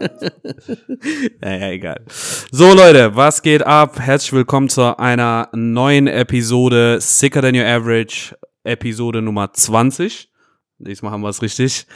[1.40, 2.04] naja, egal.
[2.50, 3.98] So, Leute, was geht ab?
[3.98, 10.30] Herzlich willkommen zu einer neuen Episode Sicker Than Your Average, Episode Nummer 20.
[10.78, 11.86] Diesmal haben wir es richtig.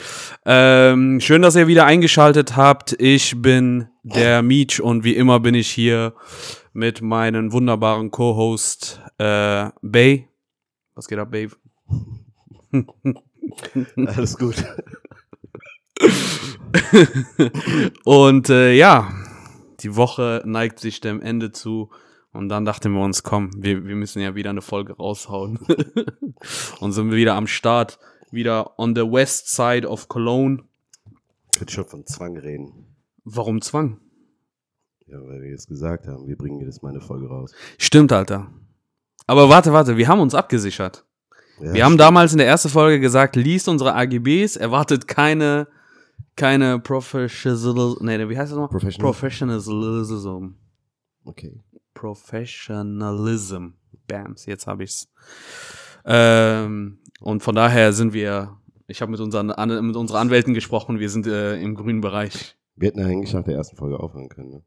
[0.45, 2.95] Ähm, schön, dass ihr wieder eingeschaltet habt.
[2.99, 6.13] Ich bin der Meech und wie immer bin ich hier
[6.73, 10.29] mit meinem wunderbaren Co-Host äh, Bay.
[10.93, 11.55] Was geht ab, Babe?
[13.95, 14.63] Alles gut.
[18.03, 19.11] und äh, ja,
[19.79, 21.89] die Woche neigt sich dem Ende zu.
[22.31, 25.57] Und dann dachten wir uns, komm, wir, wir müssen ja wieder eine Folge raushauen.
[26.81, 27.97] und sind wir wieder am Start,
[28.29, 30.63] wieder on the west side of Cologne.
[31.53, 32.87] Ich könnte schon von Zwang reden.
[33.23, 34.01] Warum Zwang?
[35.07, 37.53] Ja, weil wir jetzt gesagt haben, wir bringen jedes Mal eine Folge raus.
[37.77, 38.51] Stimmt, Alter.
[39.27, 41.04] Aber warte, warte, wir haben uns abgesichert.
[41.59, 42.01] Ja, wir haben stimmt.
[42.01, 45.67] damals in der ersten Folge gesagt, liest unsere AGBs, erwartet keine,
[46.35, 48.69] keine professional, nee, wie heißt das nochmal?
[48.69, 49.11] Professional.
[49.11, 50.47] Professionalism.
[51.23, 51.61] Okay.
[51.93, 53.67] Professionalism.
[54.07, 55.07] Bams, jetzt habe ich's.
[56.05, 59.47] Ähm, und von daher sind wir, ich habe mit, unseren,
[59.85, 62.55] mit unseren Anwälten gesprochen, wir sind äh, im grünen Bereich.
[62.75, 64.49] Wir hätten eigentlich nach der ersten Folge aufhören können.
[64.49, 64.63] Ne?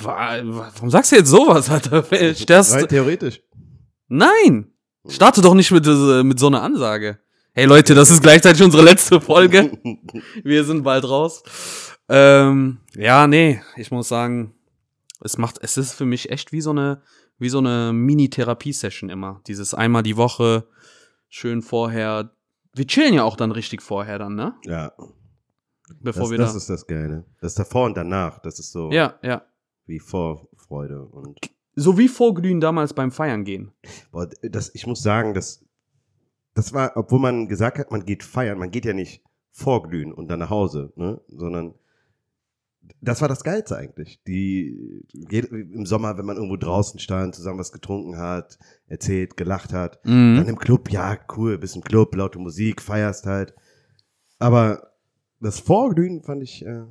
[0.00, 2.04] Wa- wa- Warum sagst du jetzt sowas, Alter?
[2.34, 3.42] Sterst, Rein theoretisch.
[4.08, 4.72] Nein!
[5.08, 7.18] Starte doch nicht mit, äh, mit so einer Ansage.
[7.52, 9.72] Hey Leute, das ist gleichzeitig unsere letzte Folge.
[10.44, 11.42] Wir sind bald raus.
[12.08, 14.54] Ähm, ja, nee, ich muss sagen,
[15.20, 17.02] es macht, es ist für mich echt wie so eine,
[17.38, 19.40] wie so eine Mini-Therapie-Session immer.
[19.46, 20.66] Dieses einmal die Woche,
[21.28, 22.30] schön vorher.
[22.74, 24.54] Wir chillen ja auch dann richtig vorher dann, ne?
[24.64, 24.92] ja,
[25.98, 26.58] Bevor das, wir das da.
[26.58, 27.24] ist das Geile.
[27.40, 29.42] Das davor und danach, das ist so ja, ja.
[29.86, 31.02] wie Vorfreude.
[31.02, 31.38] Und
[31.74, 33.72] So wie Vorglühen damals beim Feiern gehen.
[34.10, 35.64] boah, das, ich muss sagen, das,
[36.54, 40.28] das war, obwohl man gesagt hat, man geht feiern, man geht ja nicht vorglühen und
[40.28, 41.20] dann nach Hause, ne?
[41.28, 41.74] sondern
[43.00, 44.20] das war das Geilste eigentlich.
[44.26, 50.00] Die, Im Sommer, wenn man irgendwo draußen stand, zusammen was getrunken hat, erzählt, gelacht hat,
[50.04, 50.48] Dann Mhm.
[50.48, 53.54] im Club, ja, cool, bist im Club, laute Musik, feierst halt.
[54.38, 54.90] Aber
[55.40, 56.82] das Vorglühen fand ich, äh,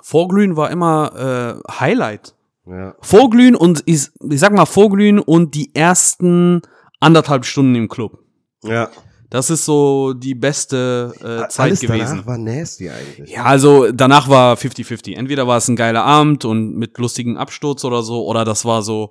[0.00, 2.34] Vorglühen war immer äh, Highlight.
[2.66, 6.62] Ja, Vorglühen und ich, ich sag mal Vorglühen und die ersten
[7.00, 8.18] anderthalb Stunden im Club.
[8.62, 8.90] ja.
[9.30, 12.18] Das ist so die beste äh, Zeit Alles gewesen.
[12.18, 13.30] danach war nasty eigentlich.
[13.32, 15.16] Ja, also danach war 50-50.
[15.16, 18.82] Entweder war es ein geiler Abend und mit lustigem Absturz oder so, oder das war
[18.82, 19.10] so,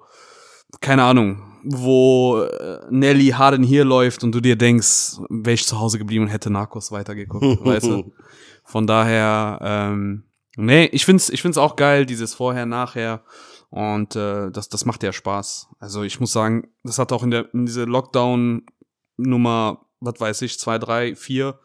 [0.80, 5.68] keine Ahnung, wo äh, Nelly Hard in Here läuft und du dir denkst, wäre ich
[5.68, 8.14] zu Hause geblieben und hätte Narcos weitergeguckt, weißt du?
[8.64, 10.24] Von daher, ähm,
[10.58, 13.24] nee, ich find's, ich find's auch geil, dieses Vorher, Nachher.
[13.70, 15.70] Und äh, das, das macht ja Spaß.
[15.80, 20.60] Also ich muss sagen, das hat auch in der in diese Lockdown-Nummer, was weiß ich,
[20.60, 21.60] zwei, drei, vier,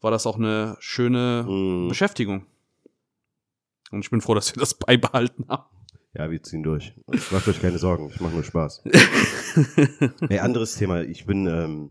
[0.00, 1.88] war das auch eine schöne Mm.
[1.88, 2.46] Beschäftigung.
[3.92, 5.64] Und ich bin froh, dass wir das beibehalten haben.
[6.14, 6.94] Ja, wir ziehen durch.
[7.30, 8.84] Macht euch keine Sorgen, ich mache nur Spaß.
[10.28, 11.02] Ey, anderes Thema.
[11.02, 11.90] Ich bin, ähm,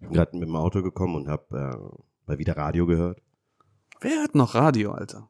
[0.00, 3.20] bin gerade mit dem Auto gekommen und habe äh, mal wieder Radio gehört.
[4.00, 5.28] Wer hat noch Radio, Alter?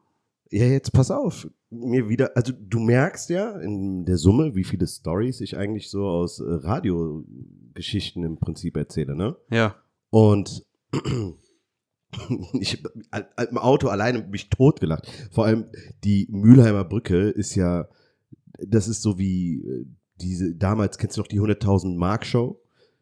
[0.51, 1.47] Ja, jetzt pass auf.
[1.69, 6.07] Mir wieder, also du merkst ja in der Summe, wie viele Stories ich eigentlich so
[6.07, 9.35] aus äh, Radiogeschichten im Prinzip erzähle, ne?
[9.51, 9.75] Ja.
[10.09, 10.65] Und
[12.59, 12.83] ich
[13.49, 15.07] im Auto alleine mich totgelacht.
[15.31, 15.65] Vor allem
[16.03, 17.87] die Mülheimer Brücke ist ja,
[18.57, 19.85] das ist so wie äh,
[20.15, 22.59] diese, damals kennst du noch die 100.000 Mark Show?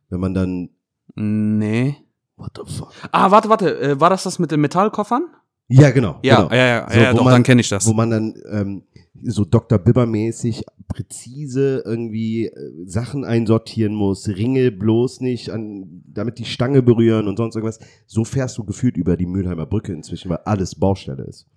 [0.10, 0.70] Wenn man dann,
[1.16, 1.96] Nee.
[2.36, 2.92] what the fuck?
[3.12, 3.80] Ah, warte, warte.
[3.80, 5.28] Äh, war das das mit den Metallkoffern?
[5.70, 6.20] Ja, genau.
[6.24, 6.56] Ja, genau.
[6.56, 7.86] ja, ja, So, ja, doch, man- dann kenne ich das.
[7.86, 8.84] Wo man dann ähm,
[9.24, 9.78] so Dr.
[9.80, 17.28] Bibber-mäßig präzise irgendwie äh, Sachen einsortieren muss, Ringe bloß nicht, an, damit die Stange berühren
[17.28, 17.80] und sonst irgendwas.
[18.06, 21.48] So fährst du gefühlt über die Mülheimer Brücke inzwischen, weil alles Baustelle ist.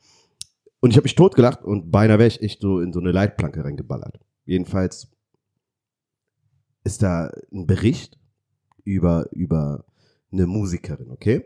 [0.81, 3.63] Und ich habe mich totgelacht und beinahe wäre ich echt so in so eine Leitplanke
[3.63, 4.19] reingeballert.
[4.47, 5.09] Jedenfalls
[6.85, 8.19] ist da ein Bericht
[8.85, 9.85] über, über
[10.33, 11.45] eine Musikerin, okay?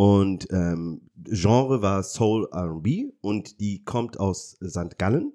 [0.00, 4.96] Und ähm, Genre war Soul RB und die kommt aus St.
[4.96, 5.34] Gallen,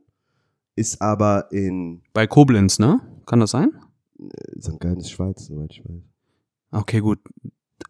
[0.76, 3.00] ist aber in Bei Koblenz, ne?
[3.28, 3.70] Kann das sein?
[4.20, 4.80] äh, St.
[4.80, 6.02] Gallen ist Schweiz, soweit ich weiß.
[6.72, 7.20] Okay, gut.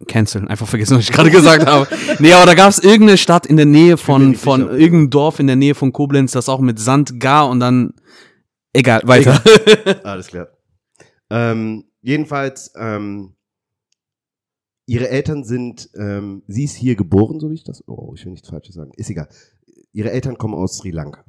[0.10, 0.50] Canceln.
[0.50, 1.88] Einfach vergessen, was ich gerade gesagt habe.
[2.19, 4.74] Nee, aber da gab es irgendeine Stadt in der Nähe von, von sicher.
[4.74, 7.94] irgendeinem Dorf in der Nähe von Koblenz, das auch mit Sand gar und dann.
[8.74, 9.42] Egal, weiter.
[10.04, 10.50] Alles klar.
[11.30, 13.34] Ähm, jedenfalls, ähm,
[14.85, 18.31] ihre Eltern sind, ähm, sie ist hier geboren, so wie ich das, oh, ich will
[18.31, 19.27] nichts Falsches sagen, ist egal.
[19.91, 21.23] Ihre Eltern kommen aus Sri Lanka,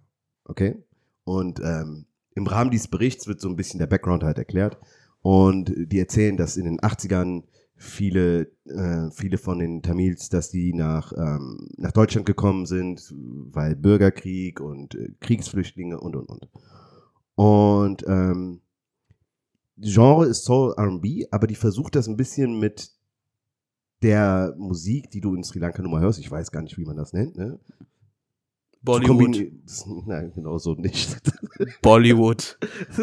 [0.44, 0.82] okay?
[1.24, 4.78] Und ähm, im Rahmen dieses Berichts wird so ein bisschen der Background halt erklärt.
[5.22, 7.44] Und die erzählen, dass in den 80ern
[7.74, 13.74] viele, äh, viele von den Tamils, dass die nach, ähm, nach Deutschland gekommen sind, weil
[13.74, 16.48] Bürgerkrieg und äh, Kriegsflüchtlinge und und und.
[17.34, 18.60] Und ähm,
[19.78, 22.95] Genre ist Soul RB, aber die versucht das ein bisschen mit
[24.02, 26.18] der Musik, die du in Sri Lanka nun mal hörst.
[26.18, 27.58] Ich weiß gar nicht, wie man das nennt, ne?
[28.82, 29.36] Bollywood.
[30.06, 31.16] Nein, genau so nicht.
[31.82, 32.56] Bollywood.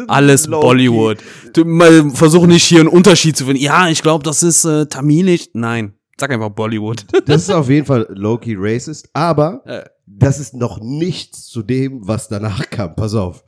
[0.08, 0.48] Alles.
[0.48, 1.18] Bollywood.
[1.52, 3.60] Du, mal, versuch nicht hier einen Unterschied zu finden.
[3.62, 5.50] Ja, ich glaube, das ist äh, tamilisch.
[5.52, 7.04] Nein, sag einfach Bollywood.
[7.26, 9.84] Das ist auf jeden Fall low-key racist, aber Äh.
[10.06, 12.94] das ist noch nichts zu dem, was danach kam.
[12.94, 13.44] Pass auf.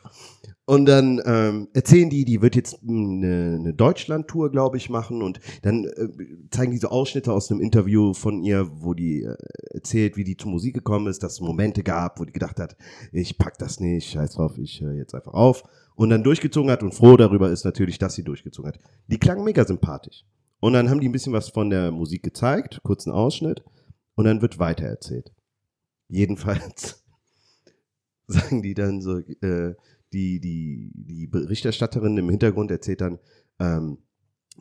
[0.69, 5.23] Und dann ähm, erzählen die, die wird jetzt eine, eine Deutschland-Tour, glaube ich, machen.
[5.23, 6.09] Und dann äh,
[6.51, 9.37] zeigen die so Ausschnitte aus einem Interview von ihr, wo die äh,
[9.71, 12.77] erzählt, wie die zur Musik gekommen ist, dass es Momente gab, wo die gedacht hat,
[13.13, 15.63] ich pack das nicht, scheiß drauf, ich höre jetzt einfach auf.
[15.95, 18.81] Und dann durchgezogen hat und froh darüber ist natürlich, dass sie durchgezogen hat.
[19.07, 20.25] Die klang mega sympathisch.
[20.59, 23.63] Und dann haben die ein bisschen was von der Musik gezeigt, kurzen Ausschnitt.
[24.17, 25.33] Und dann wird weitererzählt.
[26.09, 27.05] Jedenfalls
[28.27, 29.75] sagen die dann so, äh,
[30.13, 33.19] die, die, die Berichterstatterin im Hintergrund erzählt dann,
[33.59, 33.99] ähm,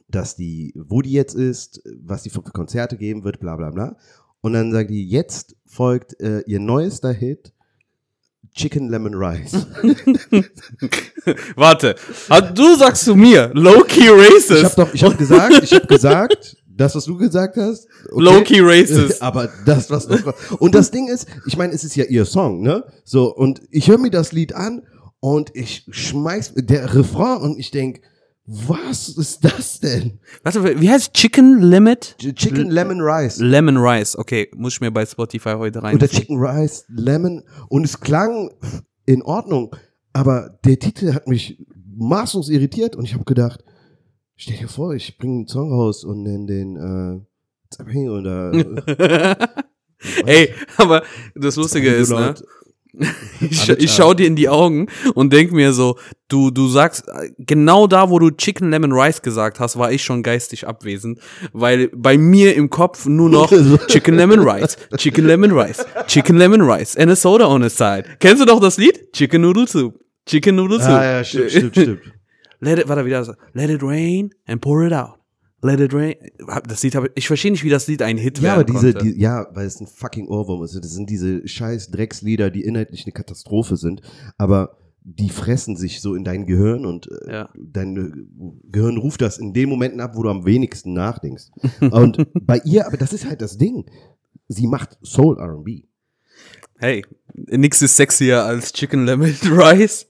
[0.07, 3.97] dass die, wo die jetzt ist, was die für Konzerte geben wird, bla bla bla.
[4.41, 7.53] Und dann sagt die, jetzt folgt äh, ihr neuester Hit,
[8.53, 9.53] Chicken Lemon Rice.
[11.55, 11.95] Warte,
[12.53, 14.77] du sagst zu mir, low-key Ich habe racist.
[14.77, 17.87] doch, ich habe gesagt, ich habe gesagt, das, was du gesagt hast.
[18.11, 18.23] okay.
[18.23, 19.21] Low-key racist.
[19.21, 22.61] Aber das, was noch Und das Ding ist, ich meine, es ist ja ihr Song,
[22.61, 22.85] ne?
[23.03, 24.83] So, und ich höre mir das Lied an
[25.19, 28.01] und ich schmeiß der Refrain und ich denk,
[28.47, 30.19] was ist das denn?
[30.43, 32.15] Warte, wie heißt Chicken Limit?
[32.21, 33.37] Ch- Chicken Lemon Rice.
[33.39, 34.15] Lemon Rice.
[34.17, 35.95] Okay, muss ich mir bei Spotify heute rein.
[35.95, 37.43] Oder Chicken Rice, Lemon.
[37.69, 38.51] Und es klang
[39.05, 39.75] in Ordnung,
[40.13, 41.65] aber der Titel hat mich
[41.97, 43.63] maßlos irritiert und ich habe gedacht,
[44.35, 48.51] stell dir vor, ich bringe einen Song raus und nenne den äh, oder
[50.25, 51.03] Ey, aber
[51.33, 52.35] das Lustige ist, ne?
[53.41, 55.97] Ich, Alle ich schau dir in die Augen und denk mir so,
[56.29, 57.03] du, du sagst,
[57.37, 61.19] genau da, wo du Chicken Lemon Rice gesagt hast, war ich schon geistig abwesend,
[61.51, 63.51] weil bei mir im Kopf nur noch
[63.87, 68.05] Chicken Lemon Rice, Chicken Lemon Rice, Chicken Lemon Rice and a soda on the side.
[68.19, 69.11] Kennst du doch das Lied?
[69.13, 69.93] Chicken Noodle Soup.
[70.25, 70.89] Chicken Noodle Soup.
[70.89, 71.99] Ah, ja, stimmt, stimmt, stimmt.
[72.61, 73.33] Let it, warte, wieder so.
[73.53, 75.19] Let it rain and pour it out.
[75.61, 76.15] Let it rain.
[76.67, 78.73] Das Lied habe ich, ich verstehe nicht, wie das Lied ein Hit Ja, aber werden
[78.75, 79.13] diese, konnte.
[79.13, 80.75] die, ja, weil es ein fucking Ohrwurm ist.
[80.75, 84.01] Das sind diese scheiß Dreckslieder, die inhaltlich eine Katastrophe sind,
[84.37, 87.49] aber die fressen sich so in dein Gehirn und äh, Ja.
[87.55, 88.11] dein äh,
[88.71, 91.45] Gehirn ruft das in den Momenten ab, wo du am wenigsten nachdenkst.
[91.91, 93.85] Und bei ihr, aber das ist halt das Ding.
[94.47, 95.83] Sie macht Soul R&B.
[96.77, 100.07] Hey, nix ist sexier als Chicken Lemon Rice.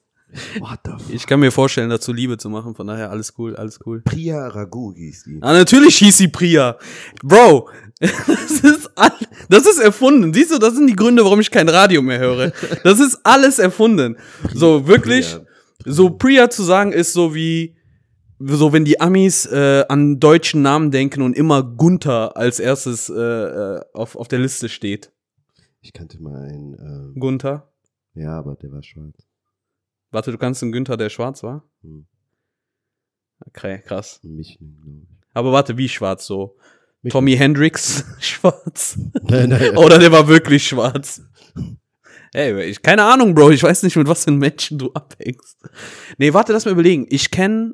[0.59, 1.13] What the fuck?
[1.13, 4.01] Ich kann mir vorstellen, dazu Liebe zu machen, von daher alles cool, alles cool.
[4.01, 5.37] Priya Ragu hieß die.
[5.41, 6.77] Ah, natürlich hieß sie Priya.
[7.23, 7.69] Bro,
[7.99, 9.11] das ist, all,
[9.49, 10.33] das ist erfunden.
[10.33, 12.51] Siehst du, das sind die Gründe, warum ich kein Radio mehr höre.
[12.83, 14.17] Das ist alles erfunden.
[14.53, 15.45] So, wirklich, Priya.
[15.85, 17.77] so Priya zu sagen ist so wie,
[18.39, 23.13] so wenn die Amis äh, an deutschen Namen denken und immer Gunther als erstes äh,
[23.15, 25.11] äh, auf, auf der Liste steht.
[25.81, 27.71] Ich kannte mal einen, ähm, Gunther?
[28.15, 29.25] ja, aber der war schwarz.
[30.15, 31.63] Warte, du kannst einen Günther, der schwarz war?
[31.83, 32.05] Hm.
[33.47, 34.21] Okay, krass.
[34.23, 35.07] Mich, glaube ich.
[35.33, 36.55] Aber warte, wie schwarz so?
[37.01, 38.97] Mich- Tommy Hendrix schwarz?
[39.23, 39.75] Nein, nein.
[39.75, 41.21] Oder der war wirklich schwarz?
[42.33, 43.51] Ey, ich, keine Ahnung, Bro.
[43.51, 45.57] Ich weiß nicht, mit was für Menschen du abhängst.
[46.17, 47.05] Nee, warte, lass mal überlegen.
[47.09, 47.73] Ich kenne,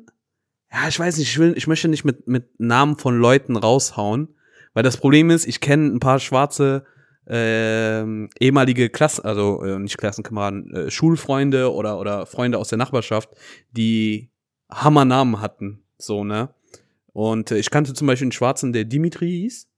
[0.72, 4.34] ja, ich weiß nicht, ich, will, ich möchte nicht mit, mit Namen von Leuten raushauen,
[4.74, 6.84] weil das Problem ist, ich kenne ein paar schwarze
[7.26, 13.30] ähm, ehemalige Klassen, also äh, nicht Klassenkameraden, äh, Schulfreunde oder, oder Freunde aus der Nachbarschaft,
[13.70, 14.30] die
[14.70, 16.50] Hammernamen hatten, so, ne?
[17.12, 19.68] Und äh, ich kannte zum Beispiel einen Schwarzen, der Dimitri hieß.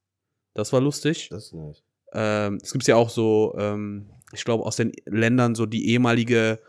[0.55, 1.29] Das war lustig.
[1.31, 1.83] Das ist nice.
[2.13, 6.61] Ähm, es gibt ja auch so, ähm, ich glaube, aus den Ländern, so die ehemalige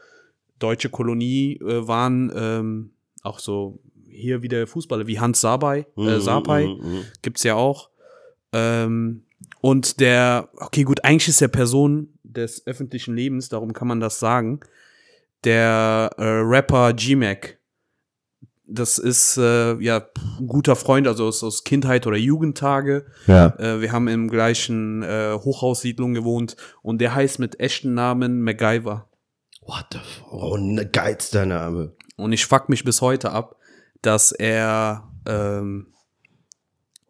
[0.58, 2.92] deutsche Kolonie äh, waren, ähm,
[3.22, 3.80] auch so
[4.10, 6.20] hier wieder Fußballer wie Hans Sabai, äh,
[6.66, 7.06] Mhm, mhm, mhm.
[7.22, 7.90] gibt's ja auch.
[8.54, 9.25] Ähm,
[9.66, 14.20] und der, okay, gut, eigentlich ist der Person des öffentlichen Lebens, darum kann man das
[14.20, 14.60] sagen,
[15.44, 17.58] der äh, Rapper G-Mac.
[18.68, 20.06] Das ist äh, ja
[20.40, 23.08] ein guter Freund, also aus, aus Kindheit oder Jugendtage.
[23.26, 23.56] Ja.
[23.58, 29.10] Äh, wir haben im gleichen äh, Hochhaussiedlung gewohnt und der heißt mit echten Namen MacGyver.
[29.62, 30.32] What the fuck?
[30.32, 31.96] Oh, ne, geilster Name.
[32.18, 33.56] Und ich fuck mich bis heute ab,
[34.04, 35.88] dass er, ähm,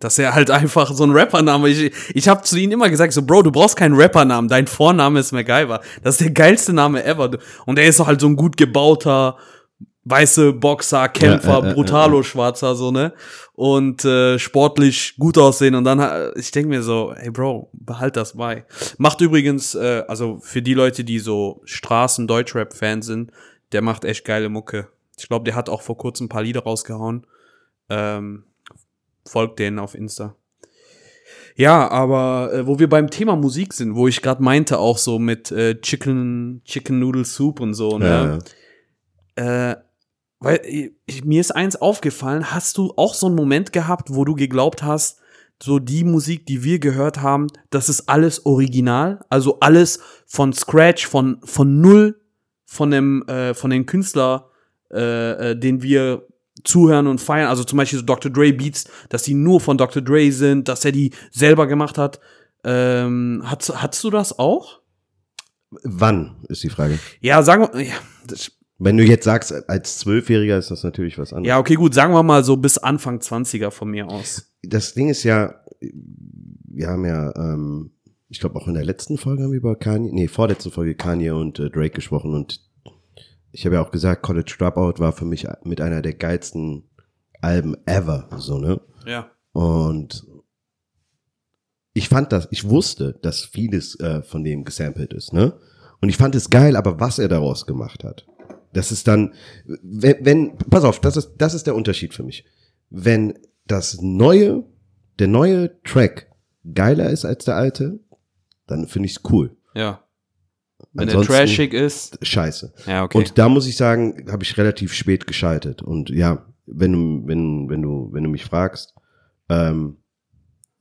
[0.06, 3.24] dass er halt einfach so ein Rappername, ich, ich habe zu ihm immer gesagt, so
[3.24, 5.82] Bro, du brauchst keinen Rappernamen, dein Vorname ist MacGyver.
[6.04, 7.32] Das ist der geilste Name ever.
[7.66, 9.38] Und er ist halt so ein gut gebauter,
[10.04, 13.14] weiße Boxer, Kämpfer, Ja, ja, ja, brutalo Schwarzer, so, ne?
[13.54, 15.74] Und äh, sportlich gut aussehen.
[15.74, 18.66] Und dann, äh, ich denke mir so, hey Bro, behalt das bei.
[19.00, 23.32] Macht übrigens, äh, also für die Leute, die so Straßen-Deutschrap-Fan sind,
[23.72, 24.88] der macht echt geile Mucke.
[25.18, 27.26] Ich glaube, der hat auch vor kurzem ein paar Lieder rausgehauen.
[27.90, 28.44] Ähm,
[29.27, 30.36] folgt denen auf Insta.
[31.55, 35.20] Ja, aber äh, wo wir beim Thema Musik sind, wo ich gerade meinte, auch so
[35.20, 38.39] mit äh, Chicken, Chicken Noodle Soup und so, ne?
[39.38, 39.75] Ja, Äh,
[40.39, 40.62] weil
[41.05, 44.84] ich, mir ist eins aufgefallen, hast du auch so einen Moment gehabt, wo du geglaubt
[44.84, 45.20] hast,
[45.62, 51.08] so die Musik, die wir gehört haben, das ist alles original, also alles von Scratch,
[51.08, 52.20] von von null,
[52.65, 54.50] von dem äh, von den Künstler,
[54.91, 56.27] äh, äh, den wir
[56.65, 58.31] zuhören und feiern, also zum Beispiel so Dr.
[58.31, 60.01] Dre Beats, dass die nur von Dr.
[60.01, 62.19] Dre sind, dass er die selber gemacht hat.
[62.63, 64.81] Ähm, hattest, hattest du das auch?
[65.84, 67.00] Wann ist die Frage?
[67.22, 67.93] Ja, sagen wir, ja,
[68.27, 71.50] das, Wenn du jetzt sagst, als Zwölfjähriger ist das natürlich was anderes.
[71.50, 74.51] Ja, okay, gut, sagen wir mal so bis Anfang 20er von mir aus.
[74.63, 77.91] Das Ding ist ja, wir haben ja, ähm,
[78.29, 81.31] ich glaube auch in der letzten Folge haben wir über Kanye, nee, vorletzte Folge Kanye
[81.31, 82.64] und äh, Drake gesprochen und
[83.56, 86.90] ich habe ja auch gesagt, College Dropout war für mich mit einer der geilsten
[87.40, 88.82] Alben ever, so, ne?
[89.06, 89.32] Ja.
[89.54, 90.28] Und
[91.94, 95.58] ich fand das, ich wusste, dass vieles äh, von dem gesampelt ist, ne?
[96.02, 98.28] Und ich fand es geil, aber was er daraus gemacht hat,
[98.74, 99.34] das ist dann,
[99.64, 102.44] wenn, wenn pass auf, das ist, das ist der Unterschied für mich.
[102.90, 104.66] Wenn das neue,
[105.18, 106.30] der neue Track
[106.74, 108.02] geiler ist als der alte,
[108.68, 109.56] dann finde ich's cool.
[109.74, 110.05] Ja.
[110.98, 112.18] Wenn Ansonsten- der trashig ist.
[112.25, 112.74] Scheiße.
[112.88, 113.18] Ja, okay.
[113.18, 115.82] Und da muss ich sagen, habe ich relativ spät geschaltet.
[115.82, 118.94] Und ja, wenn du, wenn, wenn du, wenn du mich fragst,
[119.50, 119.98] ähm,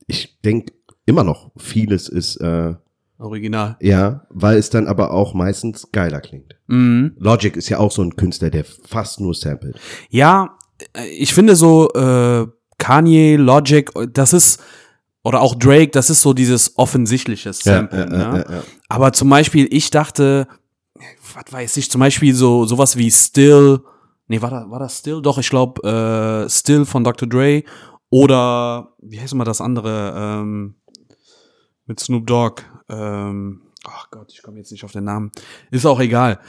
[0.07, 0.71] ich denk
[1.05, 2.73] immer noch, vieles ist, äh,
[3.17, 3.75] Original.
[3.81, 6.55] ja, weil es dann aber auch meistens geiler klingt.
[6.67, 7.15] Mhm.
[7.17, 9.79] Logic ist ja auch so ein Künstler, der fast nur samplet.
[10.09, 10.57] Ja,
[11.11, 14.61] ich finde so, äh, Kanye, Logic, das ist,
[15.23, 18.09] oder auch Drake, das ist so dieses offensichtliche Sample.
[18.09, 18.45] ne?
[18.49, 18.63] ja.
[18.87, 20.47] Aber zum Beispiel, ich dachte,
[21.33, 23.81] was weiß ich, zum Beispiel so sowas wie Still,
[24.27, 25.21] nee, war das, war das Still?
[25.21, 27.27] Doch, ich glaube, äh, Still von Dr.
[27.27, 27.63] Dre
[28.09, 30.75] oder, wie heißt mal das andere, ähm,
[31.85, 35.31] mit Snoop Dogg, ähm, ach Gott, ich komme jetzt nicht auf den Namen,
[35.71, 36.39] ist auch egal.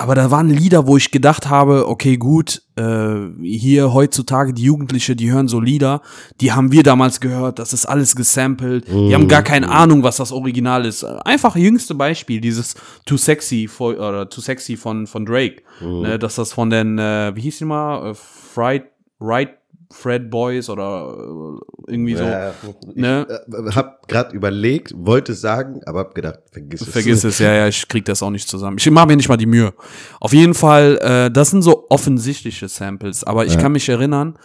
[0.00, 5.14] Aber da waren Lieder, wo ich gedacht habe, okay, gut, äh, hier heutzutage die Jugendliche,
[5.14, 6.00] die hören so Lieder,
[6.40, 10.16] die haben wir damals gehört, das ist alles gesampelt, die haben gar keine Ahnung, was
[10.16, 11.04] das Original ist.
[11.04, 16.36] Einfach jüngste Beispiel, dieses Too Sexy von, oder Too Sexy von, von Drake, ne, dass
[16.36, 18.84] das von den, äh, wie hieß die mal, äh, Fried,
[19.20, 19.59] Right
[19.92, 22.22] Fred Boys oder äh, irgendwie so.
[22.22, 22.52] Ja,
[22.88, 23.26] ich ne?
[23.28, 26.88] äh, hab grad überlegt, wollte es sagen, aber hab gedacht, vergiss es.
[26.88, 28.76] Vergiss es, ja, ja, ich krieg das auch nicht zusammen.
[28.78, 29.74] Ich mache mir nicht mal die Mühe.
[30.20, 33.60] Auf jeden Fall, äh, das sind so offensichtliche Samples, aber ich Ja.
[33.60, 34.38] kann mich erinnern,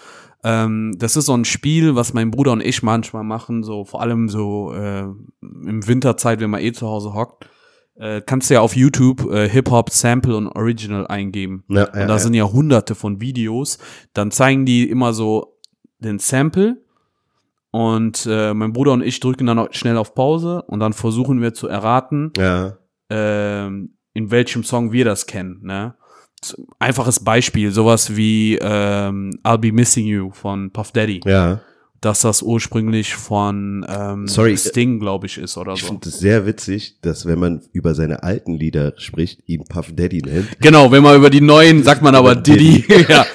[0.43, 4.01] ähm, das ist so ein Spiel, was mein Bruder und ich manchmal machen, so vor
[4.01, 5.01] allem so äh,
[5.41, 7.49] im Winterzeit, wenn man eh zu Hause hockt.
[7.97, 11.63] Äh, kannst du ja auf YouTube äh, Hip-Hop, Sample und Original eingeben.
[11.69, 12.19] Ja, ja, und da ja.
[12.19, 13.77] sind ja hunderte von Videos.
[14.13, 15.57] Dann zeigen die immer so
[15.99, 16.83] den Sample
[17.71, 21.53] und äh, mein Bruder und ich drücken dann schnell auf Pause und dann versuchen wir
[21.53, 22.31] zu erraten,
[23.09, 25.59] ähm, in welchem Song wir das kennen.
[25.63, 25.95] Ne?
[26.79, 31.61] Einfaches Beispiel, sowas wie ähm, I'll Be Missing You von Puff Daddy, ja.
[32.05, 35.87] Dass das ursprünglich von ähm, Sorry, Sting, glaube ich, ist oder Ich so.
[35.87, 40.21] finde es sehr witzig, dass wenn man über seine alten Lieder spricht, ihn Puff Daddy
[40.21, 40.61] nennt.
[40.61, 42.85] Genau, wenn man über die neuen sagt man aber Diddy.
[43.09, 43.25] ja.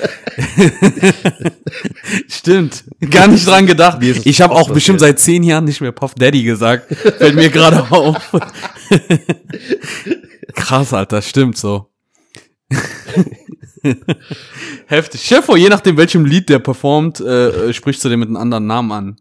[2.28, 2.84] Stimmt.
[3.10, 3.98] Gar nicht dran gedacht.
[4.24, 6.94] Ich habe auch bestimmt seit zehn Jahren nicht mehr Puff Daddy gesagt.
[6.94, 8.30] Fällt mir gerade auf.
[10.54, 11.88] Krass, Alter, stimmt so.
[14.86, 15.22] Heftig.
[15.22, 18.92] Chef, je nachdem, welchem Lied der performt, äh, sprichst du den mit einem anderen Namen
[18.92, 19.16] an.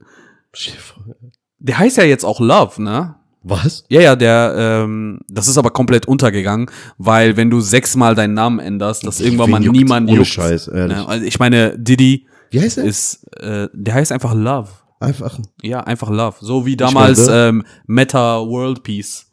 [1.60, 3.16] Der heißt ja jetzt auch Love, ne?
[3.42, 3.86] Was?
[3.88, 8.60] Ja, ja, der, ähm, das ist aber komplett untergegangen, weil wenn du sechsmal deinen Namen
[8.60, 10.28] änderst, dass irgendwann mal niemand juckt.
[10.28, 10.98] Scheiß, ehrlich.
[10.98, 11.08] Ne?
[11.08, 12.84] Also ich meine, Diddy Wie heißt er?
[12.84, 14.70] ist, äh, der heißt einfach Love.
[15.00, 15.39] Einfach.
[15.62, 16.36] Ja, einfach Love.
[16.42, 19.28] So wie damals ähm, Meta World Peace.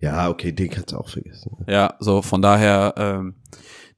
[0.00, 1.56] Ja, okay, den kannst du auch vergessen.
[1.66, 3.34] Ja, so von daher, ähm,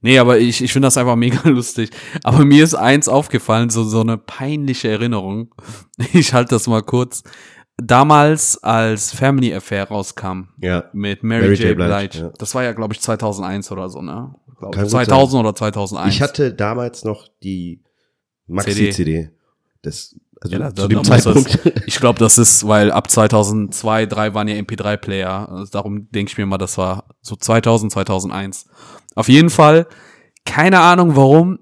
[0.03, 1.89] nee, aber ich, ich finde das einfach mega lustig.
[2.23, 5.53] Aber mir ist eins aufgefallen, so, so eine peinliche Erinnerung.
[6.13, 7.23] Ich halte das mal kurz.
[7.77, 10.83] Damals, als Family Affair rauskam, Ja.
[10.93, 11.69] mit Mary, Mary J.
[11.69, 11.75] J.
[11.75, 11.89] Blige.
[11.95, 12.31] Blige, ja.
[12.37, 14.35] Das war ja, glaube ich, 2001 oder so, ne?
[14.59, 16.13] Glaub, Kann gut 2000 oder 2001.
[16.13, 17.81] Ich hatte damals noch die
[18.47, 19.29] Maxi-CD.
[19.81, 21.83] Das, also Ja, zu dem muss das- Zeitpunkt.
[21.87, 25.49] ich glaube, das ist, weil ab 2002, 3 waren ja MP3-Player.
[25.49, 28.65] Also darum denke ich mir mal, das war so 2000, 2001.
[29.15, 29.87] Auf jeden Fall
[30.45, 31.59] keine Ahnung warum.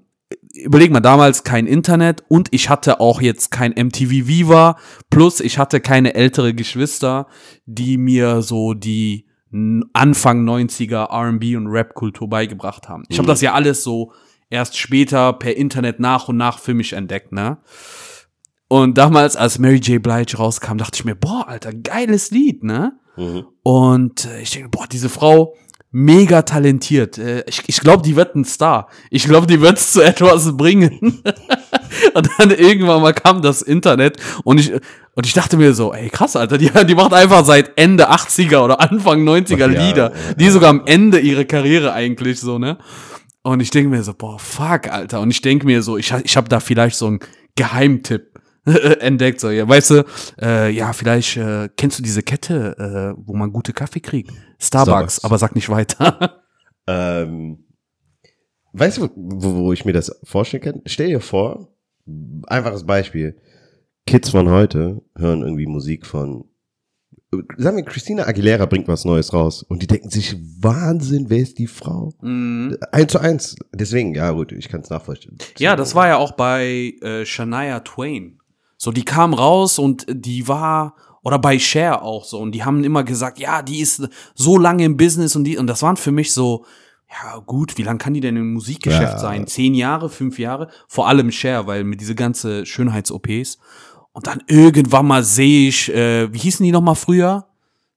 [0.54, 4.76] Überleg mal, damals kein Internet und ich hatte auch jetzt kein MTV Viva,
[5.08, 7.26] plus ich hatte keine ältere Geschwister,
[7.64, 9.26] die mir so die
[9.92, 13.04] Anfang 90er R&B und Rap-Kultur beigebracht haben.
[13.08, 14.12] Ich habe das ja alles so
[14.50, 17.58] erst später per Internet nach und nach für mich entdeckt, ne?
[18.68, 20.02] Und damals, als Mary J.
[20.02, 22.98] Blige rauskam, dachte ich mir, boah, Alter, geiles Lied, ne?
[23.16, 23.44] Mhm.
[23.62, 25.54] Und äh, ich denke, boah, diese Frau,
[25.92, 27.18] mega talentiert.
[27.18, 28.88] Äh, ich ich glaube, die wird ein Star.
[29.10, 31.22] Ich glaube, die wird es zu etwas bringen.
[32.14, 36.08] und dann irgendwann mal kam das Internet und ich, und ich dachte mir so, ey,
[36.08, 40.12] krass, Alter, die, die macht einfach seit Ende 80er oder Anfang 90er Ja, Lieder.
[40.38, 42.78] Die sogar am Ende ihrer Karriere eigentlich so, ne?
[43.42, 45.20] Und ich denke mir so, boah, fuck, Alter.
[45.20, 47.20] Und ich denke mir so, ich, ich habe da vielleicht so einen
[47.56, 48.31] Geheimtipp
[49.00, 49.40] entdeckt.
[49.40, 50.04] So, ja, weißt du,
[50.40, 54.30] äh, ja, vielleicht äh, kennst du diese Kette, äh, wo man gute Kaffee kriegt.
[54.58, 55.24] Starbucks, Starbucks.
[55.24, 56.38] aber sag nicht weiter.
[56.88, 57.64] Ähm,
[58.72, 60.82] weißt du, wo, wo ich mir das vorstellen kann?
[60.84, 61.68] Stell dir vor,
[62.48, 63.36] einfaches Beispiel.
[64.04, 66.44] Kids von heute hören irgendwie Musik von,
[67.56, 71.58] sagen wir, Christina Aguilera bringt was Neues raus und die denken sich, Wahnsinn, wer ist
[71.58, 72.14] die Frau?
[72.20, 72.76] Mhm.
[72.90, 73.54] Eins zu eins.
[73.72, 75.38] Deswegen, ja gut, ich kann es nachvollziehen.
[75.58, 78.41] Ja, das war ja auch bei äh, Shania Twain.
[78.82, 82.82] So, die kam raus und die war, oder bei Cher auch so, und die haben
[82.82, 86.10] immer gesagt, ja, die ist so lange im Business und die, und das waren für
[86.10, 86.64] mich so,
[87.08, 89.18] ja gut, wie lange kann die denn im Musikgeschäft Ja.
[89.20, 89.46] sein?
[89.46, 90.68] Zehn Jahre, fünf Jahre?
[90.88, 93.58] Vor allem Cher, weil mit diese ganze Schönheits-OPs.
[94.10, 97.46] Und dann irgendwann mal sehe ich, äh, wie hießen die nochmal früher?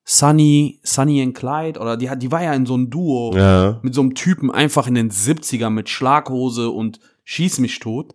[0.03, 3.79] Sunny, Sunny and Clyde, oder die, hat- die war ja in so einem Duo Ja.
[3.81, 8.13] mit so einem Typen einfach in den 70er mit Schlaghose und schieß mich tot.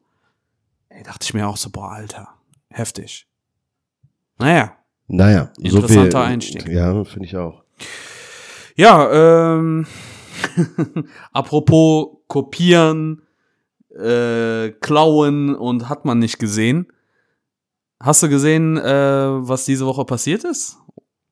[0.88, 2.28] Ey, dachte ich mir auch so, boah, Alter,
[2.70, 3.26] heftig.
[4.38, 5.74] Naja, Naja, so viel.
[5.80, 6.68] Interessanter Einstieg.
[6.68, 7.62] Ja, finde ich auch.
[8.76, 9.86] ja, ähm,
[11.32, 13.22] apropos kopieren,
[13.90, 16.86] äh, klauen und hat man nicht gesehen.
[17.98, 20.78] Hast du gesehen, äh, was diese Woche passiert ist?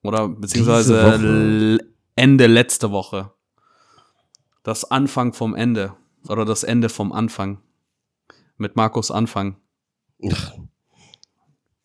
[0.03, 1.79] Oder beziehungsweise
[2.15, 3.33] Ende letzte Woche.
[4.65, 5.95] Das Anfang vom Ende.
[6.29, 7.63] Oder das Ende vom Anfang.
[8.57, 9.57] Mit Markus Anfang.
[10.31, 10.53] Ach,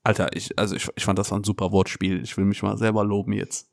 [0.03, 2.21] Alter, ich, also ich, ich fand das war ein super Wortspiel.
[2.21, 3.69] Ich will mich mal selber loben jetzt.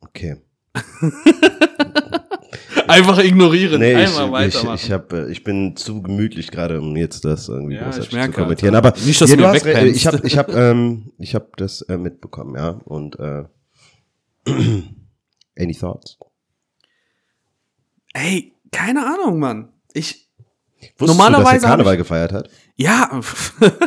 [0.00, 0.36] okay.
[2.88, 4.74] Einfach ignorieren, Nee, ich, einfach ich, weitermachen.
[4.82, 8.24] ich, hab, äh, ich bin zu gemütlich gerade, um jetzt das irgendwie Ja, großartig ich
[8.24, 8.74] zu kommentieren.
[8.74, 8.88] Alter.
[8.88, 9.94] Aber Nicht, dass ja, du hast, wegpennst.
[9.96, 12.80] ich habe ich hab, ähm, ich hab das äh, mitbekommen, ja.
[12.86, 13.44] Und äh,
[15.58, 16.18] any thoughts?
[18.14, 19.68] Ey, keine Ahnung, Mann.
[19.92, 20.30] Ich,
[20.96, 22.48] Wusstest Normalerweise du, dass er Karneval gefeiert hat?
[22.78, 23.20] Ja,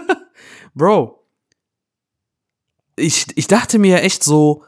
[0.75, 1.23] Bro.
[2.97, 4.63] Ich, ich dachte mir echt so,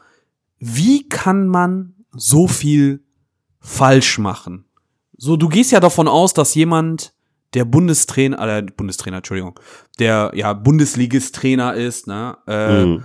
[0.58, 3.04] wie kann man so viel
[3.60, 4.64] falsch machen?
[5.16, 7.12] So, du gehst ja davon aus, dass jemand,
[7.52, 9.60] der Bundestrainer, äh, Bundestrainer, Entschuldigung,
[9.98, 13.04] der ja Bundesligist-Trainer ist, ne, äh, Mhm.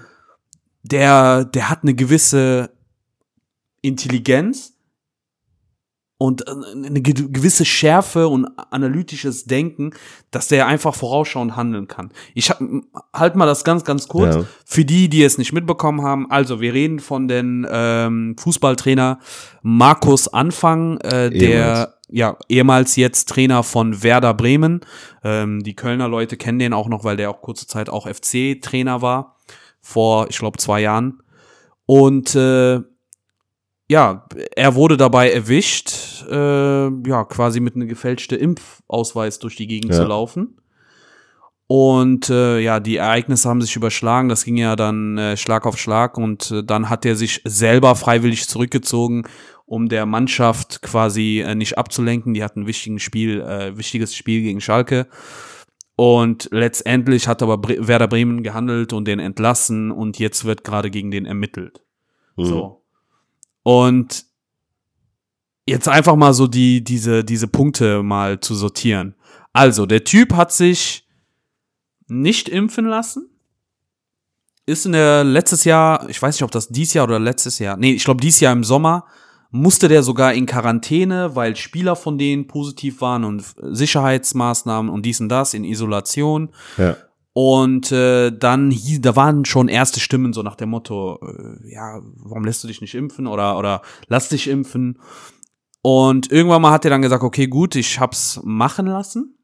[0.83, 2.71] der, der hat eine gewisse
[3.81, 4.73] Intelligenz
[6.19, 6.51] und äh,
[6.85, 9.91] eine ge- gewisse Schärfe und analytisches Denken,
[10.29, 12.11] dass der einfach vorausschauend handeln kann.
[12.35, 12.61] Ich hab,
[13.13, 14.35] halt mal das ganz, ganz kurz.
[14.35, 14.43] Ja.
[14.65, 19.19] Für die, die es nicht mitbekommen haben, also wir reden von den ähm, Fußballtrainer
[19.63, 21.89] Markus Anfang, äh, der Ehemals.
[22.09, 24.81] ja ehemals jetzt Trainer von Werder Bremen.
[25.23, 29.01] Ähm, die Kölner Leute kennen den auch noch, weil der auch kurze Zeit auch FC-Trainer
[29.01, 29.37] war
[29.81, 31.23] vor, ich glaube, zwei Jahren.
[31.85, 32.81] Und äh,
[33.89, 39.91] ja, er wurde dabei erwischt, äh, ja, quasi mit einem gefälschten Impfausweis durch die Gegend
[39.93, 40.01] Ja.
[40.01, 40.55] zu laufen.
[41.65, 44.29] Und äh, ja, die Ereignisse haben sich überschlagen.
[44.29, 47.95] Das ging ja dann äh, Schlag auf Schlag und äh, dann hat er sich selber
[47.95, 49.27] freiwillig zurückgezogen,
[49.65, 52.33] um der Mannschaft quasi äh, nicht abzulenken.
[52.33, 55.07] Die hatten ein wichtiges Spiel, äh, wichtiges Spiel gegen Schalke.
[55.95, 60.89] Und letztendlich hat aber Bre Werder Bremen gehandelt und den entlassen und jetzt wird gerade
[60.89, 61.81] gegen den ermittelt.
[62.35, 62.45] Mhm.
[62.45, 62.81] So.
[63.69, 64.25] Und
[65.67, 69.13] jetzt einfach mal so die, diese, diese Punkte mal zu sortieren.
[69.53, 71.07] Also, der Typ hat sich
[72.07, 73.29] nicht impfen lassen.
[74.65, 77.77] Ist in der letztes Jahr, ich weiß nicht, ob das dieses Jahr oder letztes Jahr,
[77.77, 79.05] nee, ich glaube dieses Jahr im Sommer,
[79.51, 85.21] musste der sogar in Quarantäne, weil Spieler von denen positiv waren und Sicherheitsmaßnahmen und dies
[85.21, 86.49] und das in Isolation.
[86.77, 86.97] Ja.
[87.41, 92.01] Und äh, dann hieß, da waren schon erste Stimmen so nach dem Motto, äh, ja,
[92.17, 94.99] warum lässt du dich nicht impfen oder oder lass dich impfen.
[95.81, 99.37] Und irgendwann mal hat er dann gesagt, okay, gut, ich hab's machen lassen.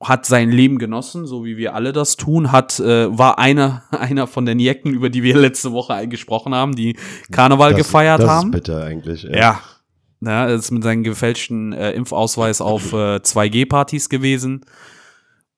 [0.00, 4.28] Hat sein Leben genossen, so wie wir alle das tun, hat äh, war einer einer
[4.28, 6.96] von den Jecken, über die wir letzte Woche gesprochen haben, die
[7.32, 8.50] Karneval Das- gefeiert das haben.
[8.50, 9.24] Ist bitter eigentlich.
[9.24, 9.60] Ja.
[10.20, 14.64] Ja, er ist mit seinem gefälschten äh, Impfausweis auf äh, 2G-Partys gewesen.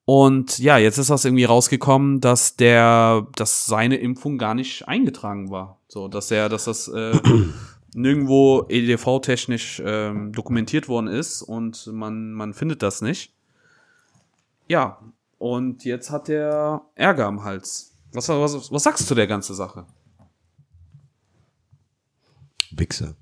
[0.09, 5.51] Und ja, jetzt ist das irgendwie rausgekommen, dass der, dass seine Impfung gar nicht eingetragen
[5.51, 5.83] war.
[5.87, 7.13] So, dass er, dass das äh,
[7.95, 13.35] nirgendwo EDV-technisch ähm, dokumentiert worden ist und man, man findet das nicht.
[14.67, 14.99] Ja,
[15.37, 17.95] und jetzt hat er Ärger am Hals.
[18.15, 19.85] Was, was, was sagst du zu der ganzen Sache?
[22.71, 23.15] Wichser.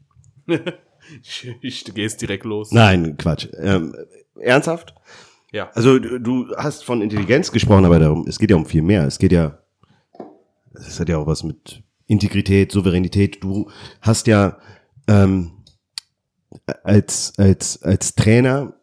[1.20, 2.70] ich, ich gehst direkt los.
[2.70, 3.48] Nein, Quatsch.
[3.58, 3.92] Ähm,
[4.36, 4.94] ernsthaft?
[5.56, 5.70] Ja.
[5.72, 9.06] Also du, hast von Intelligenz gesprochen, aber darum, es geht ja um viel mehr.
[9.06, 9.58] Es geht ja,
[10.74, 13.42] es hat ja auch was mit Integrität, Souveränität.
[13.42, 13.70] Du
[14.02, 14.58] hast ja
[15.08, 15.52] ähm,
[16.84, 18.74] als als als Trainer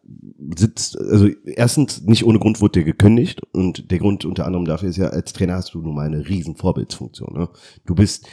[0.56, 4.88] sitzt, also erstens nicht ohne Grund wurde dir gekündigt und der Grund unter anderem dafür
[4.88, 7.34] ist ja, als Trainer hast du nun mal eine riesen Vorbildsfunktion.
[7.38, 7.50] Ne?
[7.86, 8.26] Du bist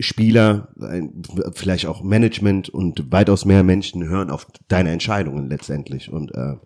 [0.00, 0.74] Spieler,
[1.52, 6.56] vielleicht auch Management und weitaus mehr Menschen hören auf deine Entscheidungen letztendlich und äh,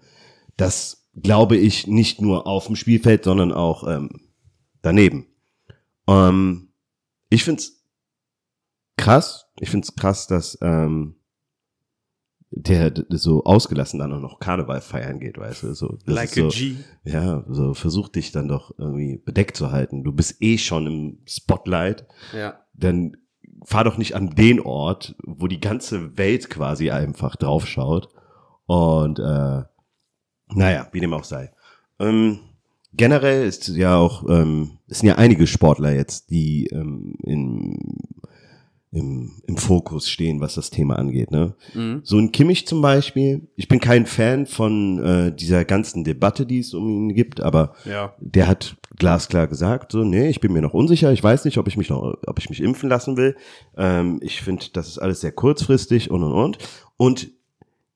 [0.57, 4.31] das glaube ich nicht nur auf dem Spielfeld, sondern auch ähm,
[4.83, 5.27] daneben.
[6.09, 6.73] Ähm,
[7.29, 7.85] ich find's
[8.96, 11.16] krass, ich find's krass, dass ähm,
[12.53, 15.99] der so ausgelassen dann auch noch Karneval feiern geht, weißt du, so.
[16.05, 16.77] like ist so, a G.
[17.05, 20.03] Ja, so versuch dich dann doch irgendwie bedeckt zu halten.
[20.03, 22.59] Du bist eh schon im Spotlight, Ja.
[22.75, 23.16] dann
[23.64, 28.09] fahr doch nicht an den Ort, wo die ganze Welt quasi einfach draufschaut.
[28.66, 29.62] Und äh,
[30.55, 31.51] naja, wie dem auch sei.
[31.99, 32.39] Ähm,
[32.95, 37.79] generell ist ja auch, ähm, es sind ja einige Sportler jetzt, die ähm, in,
[38.93, 41.31] im, im Fokus stehen, was das Thema angeht.
[41.31, 41.55] Ne?
[41.75, 42.01] Mhm.
[42.03, 46.59] So ein Kimmich zum Beispiel, ich bin kein Fan von äh, dieser ganzen Debatte, die
[46.59, 48.15] es um ihn gibt, aber Ja.
[48.19, 51.69] der hat glasklar gesagt, so, nee, ich bin mir noch unsicher, ich weiß nicht, ob
[51.69, 53.37] ich mich noch, ob ich mich impfen lassen will.
[53.77, 56.59] Ähm, ich finde, das ist alles sehr kurzfristig und und und.
[56.97, 57.29] Und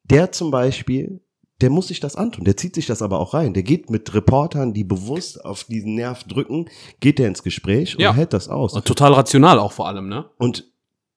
[0.04, 1.20] der zum Beispiel,
[1.60, 3.54] der muss sich das antun, der zieht sich das aber auch rein.
[3.54, 6.66] Der geht mit Reportern, die bewusst auf diesen Nerv drücken,
[7.00, 8.12] geht der ins Gespräch und Ja.
[8.14, 8.74] hält das aus.
[8.74, 10.24] Und total rational auch vor allem, ne?
[10.36, 10.70] Und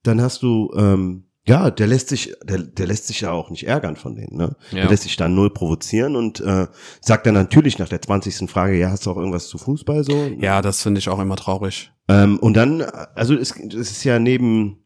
[0.03, 3.65] dann hast du, ähm, ja, der lässt sich, der, der lässt sich ja auch nicht
[3.65, 4.55] ärgern von denen, ne?
[4.71, 4.81] Ja.
[4.81, 6.67] Der lässt sich dann null provozieren und äh,
[7.01, 8.49] sagt dann natürlich nach der 20.
[8.49, 10.27] Frage, ja, hast du auch irgendwas zu Fußball so?
[10.39, 11.91] Ja, das finde ich auch immer traurig.
[12.09, 14.83] Ähm, und dann, also es, es ist ja neben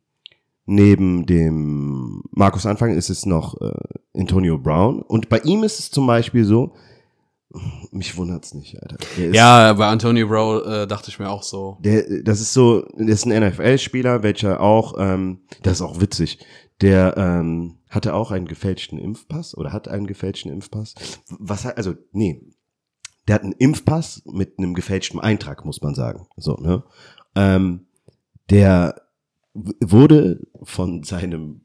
[0.71, 3.71] neben dem Markus Anfang ist es noch äh,
[4.17, 6.73] Antonio Brown und bei ihm ist es zum Beispiel so,
[7.91, 8.97] mich wundert's nicht, Alter.
[9.17, 11.77] Ja, bei Antonio Bro äh, dachte ich mir auch so.
[11.81, 16.39] Der, das ist so, der ist ein NFL-Spieler, welcher auch, ähm, das ist auch witzig,
[16.79, 20.95] der ähm, hatte auch einen gefälschten Impfpass oder hat einen gefälschten Impfpass.
[21.27, 22.41] Was hat, also, nee,
[23.27, 26.27] der hat einen Impfpass mit einem gefälschten Eintrag, muss man sagen.
[26.37, 26.83] So, ne?
[27.35, 27.87] Ähm,
[28.49, 28.95] der
[29.53, 31.61] wurde von seinem,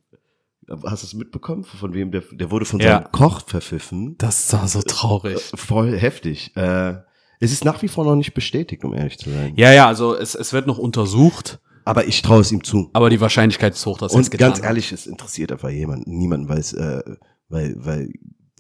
[0.85, 1.65] hast du es mitbekommen?
[1.65, 2.11] Von wem?
[2.11, 2.99] Der, der wurde von Ja.
[3.01, 4.17] seinem Koch verpfiffen.
[4.19, 5.41] Das war so traurig.
[5.55, 6.57] Voll heftig.
[6.57, 6.97] Äh,
[7.39, 9.55] es ist nach wie vor noch nicht bestätigt, um ehrlich zu sein.
[9.57, 12.91] Ja, ja, also es, es wird noch untersucht, Aber ich traue es ihm zu.
[12.95, 15.69] aber die Wahrscheinlichkeit ist hoch, dass er es Und getan ganz ehrlich, es interessiert einfach
[15.71, 17.03] jemanden, niemanden, weil es, äh,
[17.49, 18.13] weil, weil,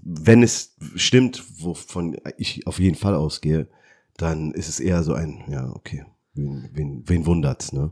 [0.05, 3.69] wenn es stimmt, wovon ich auf jeden Fall ausgehe,
[4.19, 7.91] dann ist es eher so ein, ja, okay, wen, wen, wen wundert's, ne?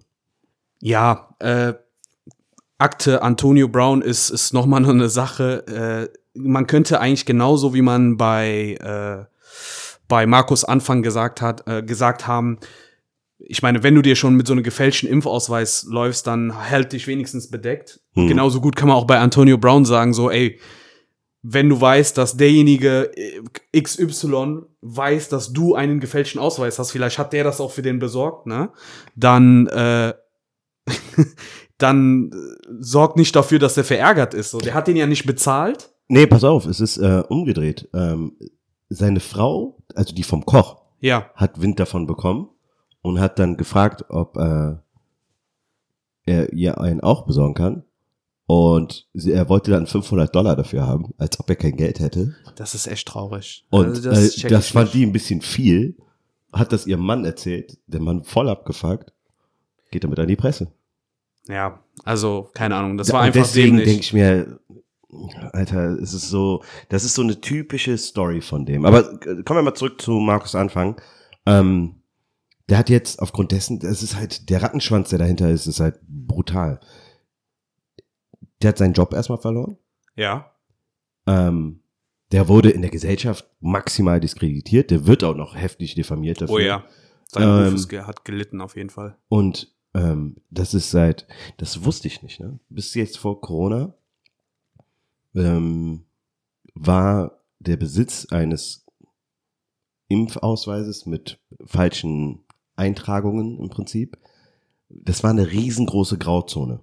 [0.84, 1.72] Ja, äh,
[2.76, 6.10] Akte Antonio Brown ist, ist nochmal noch eine Sache.
[6.12, 9.24] Äh, man könnte eigentlich genauso wie man bei, äh,
[10.08, 12.58] bei Markus Anfang gesagt hat, äh, gesagt haben,
[13.38, 17.06] ich meine, wenn du dir schon mit so einem gefälschten Impfausweis läufst, dann hält dich
[17.06, 18.00] wenigstens bedeckt.
[18.12, 18.28] Hm.
[18.28, 20.60] Genauso gut kann man auch bei Antonio Brown sagen, so, ey,
[21.40, 27.18] wenn du weißt, dass derjenige äh, XY weiß, dass du einen gefälschten Ausweis hast, vielleicht
[27.18, 28.68] hat der das auch für den besorgt, ne?
[29.16, 30.12] Dann, äh,
[31.78, 32.36] dann äh,
[32.80, 34.50] sorgt nicht dafür, dass der verärgert ist.
[34.50, 35.90] So, der hat den ja nicht bezahlt.
[36.08, 37.88] Nee, pass auf, es ist äh, umgedreht.
[37.94, 38.36] Ähm,
[38.88, 41.30] seine Frau, also die vom Koch, Ja.
[41.34, 42.48] hat Wind davon bekommen
[43.02, 44.74] und hat dann gefragt, ob äh,
[46.26, 47.84] er ihr einen auch besorgen kann.
[48.46, 52.34] Und sie, er wollte dann 500 Dollar dafür haben, als ob er kein Geld hätte.
[52.56, 53.64] Das ist echt traurig.
[53.70, 54.94] Und Also das, äh, das fand nicht.
[54.94, 55.96] die ein bisschen viel,
[56.52, 59.13] hat das ihrem Mann erzählt, der Mann voll abgefuckt,
[59.94, 60.70] geht damit an die Presse.
[61.48, 62.98] Ja, also, keine Ahnung.
[62.98, 64.60] Das war und einfach deswegen denke ich mir,
[65.52, 68.84] Alter, es ist so, das ist so eine typische Story von dem.
[68.84, 71.00] Aber äh, kommen wir mal zurück zu Markus Anfang.
[71.46, 72.02] Ähm,
[72.68, 76.00] der hat jetzt aufgrund dessen, das ist halt, der Rattenschwanz, der dahinter ist, ist halt
[76.06, 76.80] brutal.
[78.62, 79.76] Der hat seinen Job erstmal verloren.
[80.16, 80.50] Ja.
[81.26, 81.82] Ähm,
[82.32, 84.90] der wurde in der Gesellschaft maximal diskreditiert.
[84.90, 86.54] Der wird auch noch heftig diffamiert dafür.
[86.54, 86.84] Oh ja.
[87.30, 89.18] Sein Ähm, Ruf ist, ge- hat gelitten auf jeden Fall.
[89.28, 91.26] Und ähm, das ist seit,
[91.56, 92.58] das wusste ich nicht, ne?
[92.68, 93.94] Bis jetzt vor Corona
[95.34, 96.04] ähm,
[96.74, 98.84] war der Besitz eines
[100.08, 102.40] Impfausweises mit falschen
[102.76, 104.18] Eintragungen im Prinzip.
[104.88, 106.80] Das war eine riesengroße Grauzone.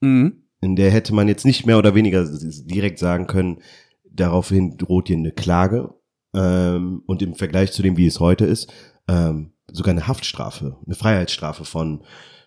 [0.00, 0.44] Mhm.
[0.60, 3.62] In der hätte man jetzt nicht mehr oder weniger direkt sagen können,
[4.10, 5.94] daraufhin droht dir eine Klage.
[6.34, 8.70] Ähm, und im Vergleich zu dem, wie es heute ist,
[9.08, 12.02] ähm, sogar eine Haftstrafe, eine Freiheitsstrafe von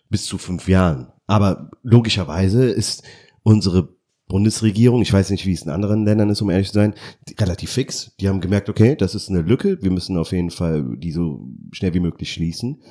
[0.10, 1.12] bis zu fünf Jahren.
[1.28, 3.04] Aber logischerweise ist
[3.44, 3.96] unsere
[4.28, 6.94] Bundesregierung, ich weiß nicht, wie es in anderen Ländern ist, um ehrlich zu sein,
[7.38, 8.16] relativ fix.
[8.20, 11.48] Die haben gemerkt, okay, das ist eine Lücke, wir müssen auf jeden Fall die so
[11.72, 12.82] schnell wie möglich schließen.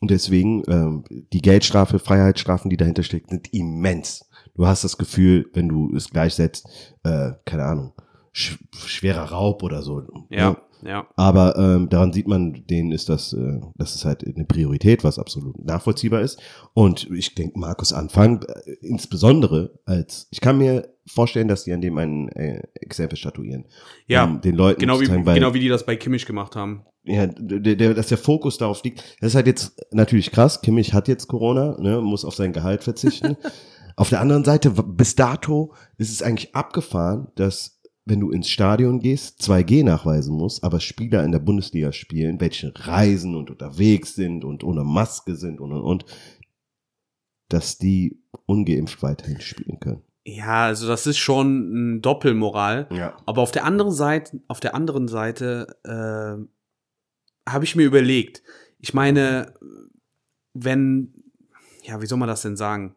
[0.00, 4.28] Und deswegen, ähm, die Geldstrafe, Freiheitsstrafen, die dahinter stecken, sind immens.
[4.54, 6.66] Du hast das Gefühl, wenn du es gleichsetzt,
[7.02, 7.92] äh, keine Ahnung,
[8.32, 10.02] sch schwerer Raub oder so.
[10.30, 11.06] Ja, ja.
[11.16, 15.18] Aber ähm, daran sieht man, denen ist das, äh, das ist halt eine Priorität, was
[15.18, 16.40] absolut nachvollziehbar ist.
[16.74, 21.80] Und ich denke, Markus Anfang, äh, insbesondere als, ich kann mir vorstellen, dass die an
[21.80, 23.66] dem ein äh, Exempel statuieren.
[24.06, 26.84] Ja, um den Leuten Genau wie, weil, genau wie die das bei Kimmich gemacht haben.
[27.04, 29.00] ja, der, der, dass der Fokus darauf liegt.
[29.20, 30.60] Das ist halt jetzt natürlich krass.
[30.62, 33.36] Kimmich hat jetzt Corona, ne, muss auf sein Gehalt verzichten.
[33.96, 37.75] auf der anderen Seite, bis dato ist es eigentlich abgefahren, dass
[38.06, 42.72] wenn du ins Stadion gehst, 2G nachweisen musst, aber Spieler in der Bundesliga spielen, welche
[42.74, 46.04] reisen und unterwegs sind und ohne Maske sind und und und,
[47.48, 50.02] dass die ungeimpft weiterhin spielen können.
[50.24, 52.88] Ja, also das ist schon ein Doppelmoral.
[52.90, 53.16] Ja.
[53.26, 58.42] Aber auf der anderen Seite, auf der anderen Seite äh, habe ich mir überlegt.
[58.78, 59.54] Ich meine,
[60.52, 61.12] wenn,
[61.82, 62.96] ja, wie soll man das denn sagen?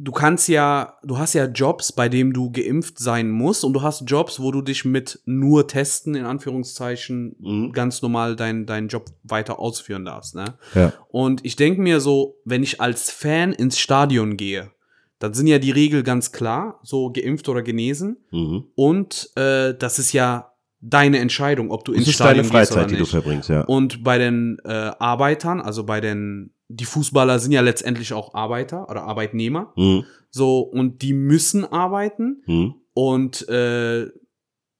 [0.00, 3.82] Du kannst ja, du hast ja Jobs, bei denen du geimpft sein musst, und du
[3.82, 7.72] hast Jobs, wo du dich mit nur Testen in Anführungszeichen Mhm.
[7.72, 10.36] ganz normal deinen deinen Job weiter ausführen darfst.
[10.36, 10.54] Ne?
[10.74, 10.92] Ja.
[11.08, 14.70] Und ich denke mir so, wenn ich als Fan ins Stadion gehe,
[15.18, 18.18] dann sind ja die Regeln ganz klar, so geimpft oder genesen.
[18.30, 18.66] Mhm.
[18.76, 22.82] Und äh, das ist ja deine Entscheidung, ob du Das ins Stadion deine gehst oder
[22.82, 23.10] Freizeit, die du nicht.
[23.10, 23.62] verbringst, ja.
[23.62, 24.68] Und bei den äh,
[25.00, 29.72] Arbeitern, also bei den, die Fußballer sind ja letztendlich auch Arbeiter oder Arbeitnehmer.
[29.76, 30.04] Mhm.
[30.30, 32.74] So, und die müssen arbeiten Mhm.
[32.92, 34.06] und äh,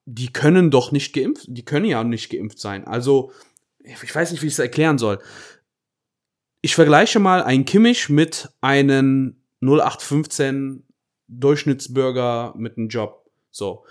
[0.05, 2.87] die können doch nicht geimpft, die können ja nicht geimpft sein.
[2.87, 3.33] Also,
[3.79, 5.19] ich weiß nicht, wie ich es erklären soll.
[6.61, 10.85] Ich vergleiche mal einen Kimmich mit einem 0815
[11.29, 13.31] Durchschnittsbürger mit einem Job.
[13.51, 13.85] So.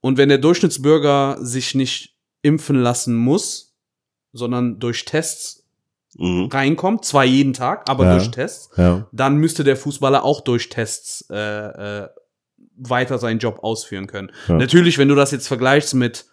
[0.00, 3.76] Und wenn der Durchschnittsbürger sich nicht impfen lassen muss,
[4.32, 5.63] sondern durch Tests
[6.16, 6.48] Mhm.
[6.52, 8.12] reinkommt, zwar jeden Tag, aber Ja.
[8.16, 9.06] durch Tests, Ja.
[9.12, 11.36] dann müsste der Fußballer auch durch Tests äh,
[12.04, 12.08] äh,
[12.76, 14.30] weiter seinen Job ausführen können.
[14.48, 14.54] Ja.
[14.56, 16.26] Natürlich, wenn du das jetzt vergleichst mit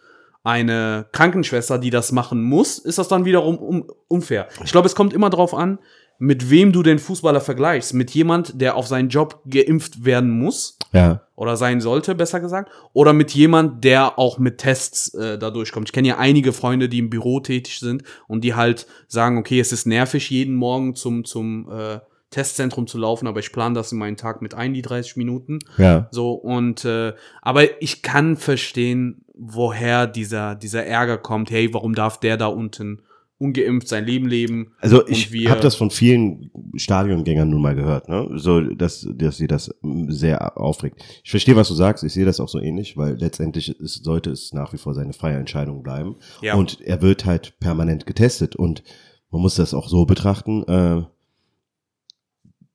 [0.43, 4.47] einer Krankenschwester, die das machen muss, ist das dann wiederum um, unfair.
[4.63, 5.77] Ich glaube, es kommt immer darauf an,
[6.23, 7.95] mit wem du den Fußballer vergleichst.
[7.95, 11.21] Mit jemand, der auf seinen Job geimpft werden muss Ja.
[11.35, 15.89] oder sein sollte, besser gesagt, oder mit jemand, der auch mit Tests äh, da durchkommt.
[15.89, 19.59] Ich kenne ja einige Freunde, die im Büro tätig sind und die halt sagen, okay,
[19.59, 21.97] es ist nervig, jeden Morgen zum, zum äh,
[22.29, 25.57] Testzentrum zu laufen, aber ich plane das in meinen Tag mit ein, die 30 Minuten.
[25.79, 26.07] Ja.
[26.11, 32.19] So, und äh, aber ich kann verstehen, woher dieser, dieser Ärger kommt, hey, warum darf
[32.19, 33.01] der da unten
[33.41, 34.73] ungeimpft sein Leben leben?
[34.79, 38.29] Also ich habe das von vielen Stadiongängern nun mal gehört, ne?
[38.35, 39.73] So, dass, dass sie das
[40.07, 41.03] sehr aufregt.
[41.23, 42.03] Ich verstehe, was du sagst.
[42.03, 45.13] Ich sehe das auch so ähnlich, weil letztendlich ist, sollte es nach wie vor seine
[45.13, 46.15] freie Entscheidung bleiben.
[46.41, 46.55] Ja.
[46.55, 48.55] Und er wird halt permanent getestet.
[48.55, 48.83] Und
[49.31, 50.63] man muss das auch so betrachten.
[50.67, 51.03] Äh,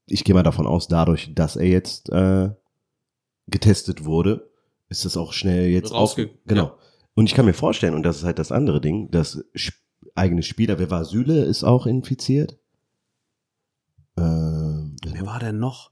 [0.09, 2.51] ich gehe mal davon aus, dadurch, dass er jetzt äh,
[3.47, 4.49] getestet wurde,
[4.89, 6.65] ist das auch schnell jetzt Rausge- auf, Genau.
[6.65, 6.75] ja.
[7.15, 9.75] Und ich kann mir vorstellen, und das ist halt das andere Ding, dass Sp-
[10.17, 12.59] eigene Spieler, wer war Süle, ist auch infiziert.
[14.19, 15.91] Ähm, Wer war denn noch?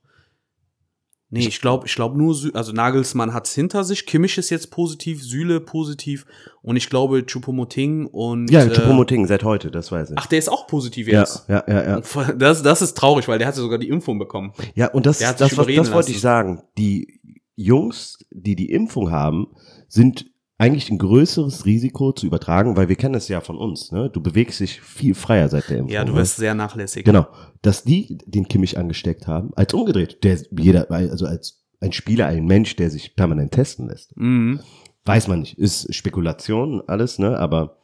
[1.30, 4.70] Nee, ich glaube, ich glaube nur, Sü also Nagelsmann hat's hinter sich, Kimmich ist jetzt
[4.70, 6.26] positiv, Süle positiv
[6.62, 10.18] und ich glaube Choupo-Moting und ja, äh, Choupo-Moting seit heute, das weiß ich.
[10.18, 11.48] Ach, der ist auch positiv ja, jetzt.
[11.48, 12.32] ja, ja, ja.
[12.36, 14.52] Das, das ist traurig, weil der hatte sogar die Impfung bekommen.
[14.76, 16.62] Ja, und das, hat das, was, das wollte ich sagen.
[16.78, 17.20] Die
[17.56, 19.48] Jungs, die die Impfung haben,
[19.88, 23.90] sind eigentlich ein größeres Risiko zu übertragen, weil wir kennen es ja von uns.
[23.90, 24.08] Ne?
[24.10, 25.92] Du bewegst dich viel freier seit der Impfung.
[25.92, 26.18] Ja, du ne?
[26.18, 27.04] wirst sehr nachlässig.
[27.04, 27.26] Genau.
[27.62, 30.22] Dass die den Kimmich angesteckt haben, als umgedreht.
[30.22, 34.16] Der, jeder, also als ein Spieler, ein Mensch, der sich permanent testen lässt.
[34.16, 34.60] Mhm.
[35.04, 35.58] Weiß man nicht.
[35.58, 37.38] Ist Spekulation, alles, ne?
[37.38, 37.78] Aber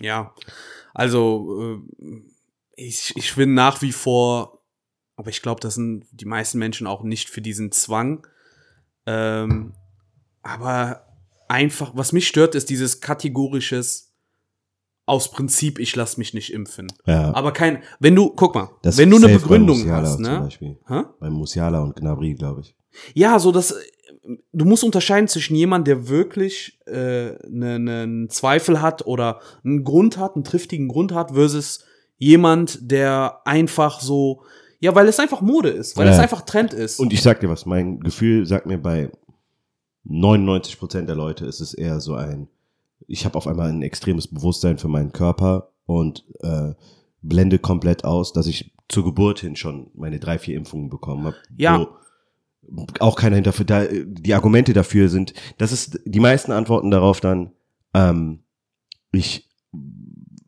[0.00, 0.32] Ja,
[0.94, 2.22] also äh,
[2.76, 4.62] ich, ich bin nach wie vor,
[5.16, 8.26] aber ich glaube, das sind die meisten Menschen auch nicht für diesen Zwang.
[9.06, 9.74] Ähm,
[10.42, 11.11] aber
[11.52, 14.08] einfach, was mich stört, ist dieses kategorisches
[15.04, 16.86] aus Prinzip, ich lass mich nicht impfen.
[17.06, 17.34] ja.
[17.34, 20.40] Aber kein, wenn du, guck mal, Das wenn du eine Begründung hast, Zum ne?
[20.40, 20.78] Beispiel.
[20.86, 21.02] Hä?
[21.20, 22.74] Bei Musiala und Gnabry, glaube ich.
[23.14, 23.74] Ja, so das,
[24.52, 29.82] du musst unterscheiden zwischen jemand, der wirklich äh, ne, ne, einen Zweifel hat oder einen
[29.82, 31.84] Grund hat, einen triftigen Grund hat, versus
[32.18, 34.44] jemand, der einfach so,
[34.78, 36.12] ja, weil es einfach Mode ist, weil Ja.
[36.12, 37.00] es einfach Trend ist.
[37.00, 39.10] Und ich sag dir was, mein Gefühl sagt mir bei
[40.04, 42.48] 99 Prozent der Leute ist es eher so ein,
[43.06, 46.74] ich habe auf einmal ein extremes Bewusstsein für meinen Körper und äh,
[47.22, 51.36] blende komplett aus, dass ich zur Geburt hin schon meine drei, vier Impfungen bekommen habe.
[51.56, 51.78] Ja.
[51.78, 57.20] Wo auch keiner hinter, da, die Argumente dafür sind, das ist die meisten Antworten darauf
[57.20, 57.52] dann,
[57.92, 58.44] ähm,
[59.10, 59.51] ich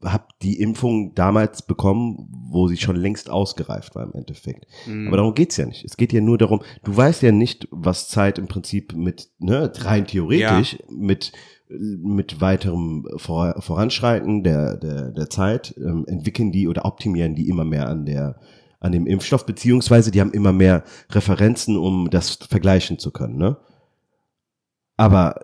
[0.05, 4.67] habe die Impfung damals bekommen, wo sie schon längst ausgereift war im Endeffekt.
[4.87, 5.09] Mhm.
[5.09, 5.85] Aber darum geht's ja nicht.
[5.85, 9.73] Es geht ja nur darum, du weißt ja nicht, was Zeit im Prinzip mit, ne,
[9.81, 11.33] rein theoretisch, mit,
[11.69, 17.65] mit weiterem Vor Voranschreiten der, der, der Zeit, ähm, entwickeln die oder optimieren die immer
[17.65, 18.39] mehr an der,
[18.81, 23.57] an dem Impfstoff, beziehungsweise die haben immer mehr Referenzen, um das vergleichen zu können, ne?
[24.97, 25.41] Aber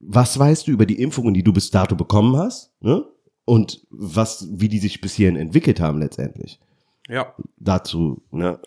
[0.00, 3.04] was weißt du über die Impfungen, die du bis dato bekommen hast, ne?
[3.48, 6.60] Und was, wie die sich bis hierhin entwickelt haben letztendlich?
[7.08, 7.34] ja.
[7.56, 8.58] Dazu, ne?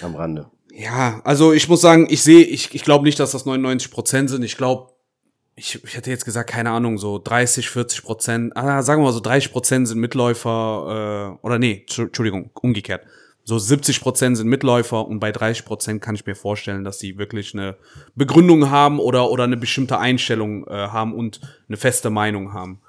[0.00, 0.46] Am Rande.
[0.72, 4.30] Ja, also ich muss sagen, ich sehe, ich, ich glaube nicht, dass das 99 Prozent
[4.30, 4.42] sind.
[4.44, 4.92] Ich glaube,
[5.56, 9.12] ich, ich hätte jetzt gesagt, keine Ahnung, so 30, 40 Prozent, ah, sagen wir mal
[9.12, 13.04] so 30 Prozent sind Mitläufer, äh, oder nee, Entschu- Entschuldigung, umgekehrt.
[13.44, 17.18] So 70 Prozent sind Mitläufer und bei 30 Prozent kann ich mir vorstellen, dass sie
[17.18, 17.76] wirklich eine
[18.14, 22.80] Begründung haben oder, oder eine bestimmte Einstellung äh, haben und eine feste Meinung haben.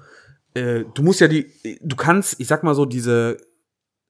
[0.53, 3.37] Äh, du musst ja die, du kannst, ich sag mal so, diese,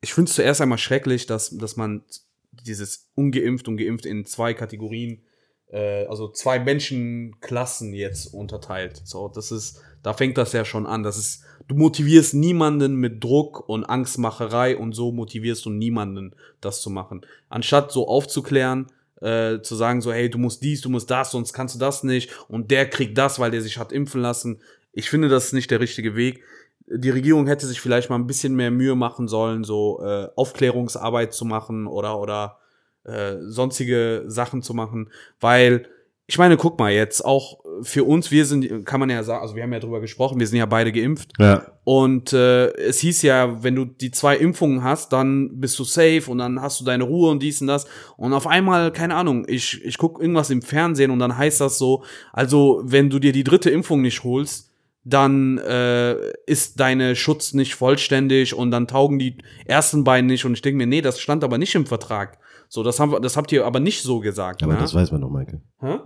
[0.01, 2.03] ich finde es zuerst einmal schrecklich, dass, dass man
[2.51, 5.23] dieses ungeimpft und geimpft in zwei Kategorien,
[5.67, 9.01] äh, also zwei Menschenklassen jetzt unterteilt.
[9.03, 11.03] So, das ist, da fängt das ja schon an.
[11.03, 16.81] Das ist, du motivierst niemanden mit Druck und Angstmacherei und so motivierst du niemanden, das
[16.81, 17.21] zu machen.
[17.49, 18.87] Anstatt so aufzuklären,
[19.21, 22.03] äh, zu sagen so, hey, du musst dies, du musst das, sonst kannst du das
[22.03, 24.61] nicht und der kriegt das, weil der sich hat impfen lassen.
[24.91, 26.43] Ich finde, das ist nicht der richtige Weg.
[26.87, 31.33] Die Regierung hätte sich vielleicht mal ein bisschen mehr Mühe machen sollen, so äh, Aufklärungsarbeit
[31.33, 32.57] zu machen oder oder
[33.03, 35.87] äh, sonstige Sachen zu machen, weil
[36.25, 39.55] ich meine, guck mal jetzt auch für uns, wir sind, kann man ja sagen, also
[39.55, 41.65] wir haben ja drüber gesprochen, wir sind ja beide geimpft Ja.
[41.85, 46.25] und äh, es hieß ja, wenn du die zwei Impfungen hast, dann bist du safe
[46.27, 47.87] und dann hast du deine Ruhe und dies und das.
[48.15, 51.79] Und auf einmal, keine Ahnung, ich, ich gucke irgendwas im Fernsehen und dann heißt das
[51.79, 54.68] so, also wenn du dir die dritte Impfung nicht holst,
[55.13, 60.45] dann äh, ist deine Schutz nicht vollständig und dann taugen die ersten beiden nicht.
[60.45, 62.37] Und ich denke mir, nee, das stand aber nicht im Vertrag.
[62.67, 64.63] So, das, haben wir, das habt ihr aber nicht so gesagt.
[64.63, 64.79] Aber ne?
[64.79, 65.61] das weiß man doch, Michael.
[65.79, 65.99] Hä?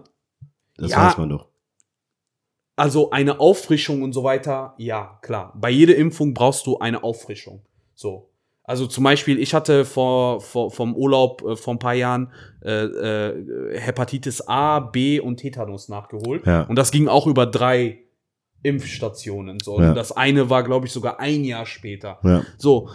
[0.77, 1.07] Das Ja.
[1.07, 1.47] weiß man doch.
[2.75, 5.53] Also eine Auffrischung und so weiter, ja, klar.
[5.55, 7.63] Bei jeder Impfung brauchst du eine Auffrischung.
[7.93, 8.31] So.
[8.63, 12.31] Also zum Beispiel, ich hatte vor, vor vom Urlaub äh, vor ein paar Jahren
[12.63, 16.45] äh, äh, Hepatitis A, B und Tetanus nachgeholt.
[16.47, 16.63] Ja.
[16.63, 18.02] Und das ging auch über drei
[18.63, 19.59] Impfstationen.
[19.59, 19.79] So.
[19.79, 19.93] Ja.
[19.93, 22.19] Das eine war, glaube ich, sogar ein Jahr später.
[22.23, 22.43] Ja.
[22.57, 22.89] So.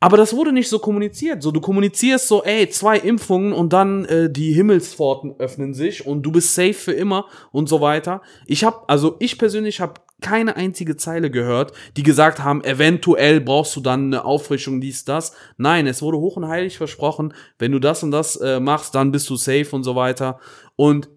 [0.00, 1.42] Aber das wurde nicht so kommuniziert.
[1.42, 6.22] So, du kommunizierst so, ey, zwei Impfungen und dann äh, die Himmelspforten öffnen sich und
[6.22, 8.22] du bist safe für immer und so weiter.
[8.46, 13.74] Ich habe, also ich persönlich habe keine einzige Zeile gehört, die gesagt haben, eventuell brauchst
[13.74, 15.32] du dann eine Auffrischung, dies, das.
[15.56, 19.10] Nein, es wurde hoch und heilig versprochen, wenn du das und das äh, machst, dann
[19.10, 20.38] bist du safe und so weiter.
[20.76, 21.08] Und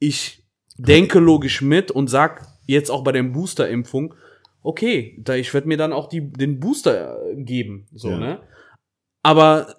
[0.00, 0.44] ich
[0.76, 4.14] denke logisch mit und sag jetzt auch bei der Booster-Impfung,
[4.62, 8.18] okay, da ich werde mir dann auch die, den Booster äh, geben, so, Ja.
[8.18, 8.40] ne?
[9.22, 9.76] Aber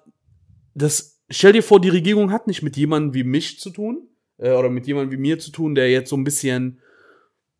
[0.74, 4.52] das, stell dir vor, die Regierung hat nicht mit jemandem wie mich zu tun, äh,
[4.52, 6.80] oder mit jemandem wie mir zu tun, der jetzt so ein bisschen,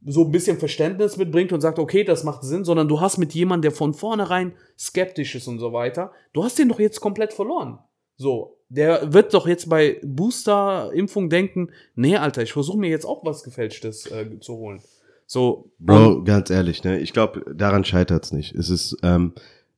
[0.05, 3.35] so ein bisschen Verständnis mitbringt und sagt, okay, das macht Sinn, sondern du hast mit
[3.35, 7.33] jemandem, der von vornherein skeptisch ist und so weiter, du hast den doch jetzt komplett
[7.33, 7.79] verloren.
[8.17, 13.25] So, der wird doch jetzt bei Booster-Impfung denken, nee, Alter, ich versuche mir jetzt auch
[13.25, 14.81] was Gefälschtes äh, zu holen.
[15.27, 17.01] So, Bro, ganz ehrlich, ne?
[17.01, 18.55] Ich glaube, daran scheitert's nicht.
[18.55, 19.33] Es ist ähm,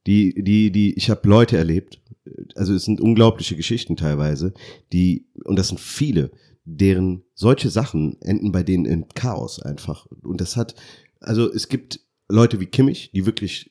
[0.06, 0.94] die, die, die.
[0.94, 2.00] Ich habe Leute erlebt.
[2.54, 4.52] Also es sind unglaubliche Geschichten teilweise,
[4.92, 6.30] die und das sind viele,
[6.64, 10.06] deren solche Sachen enden bei denen in Chaos einfach.
[10.22, 10.74] Und das hat,
[11.20, 13.70] also es gibt Leute wie Kimmich, die wirklich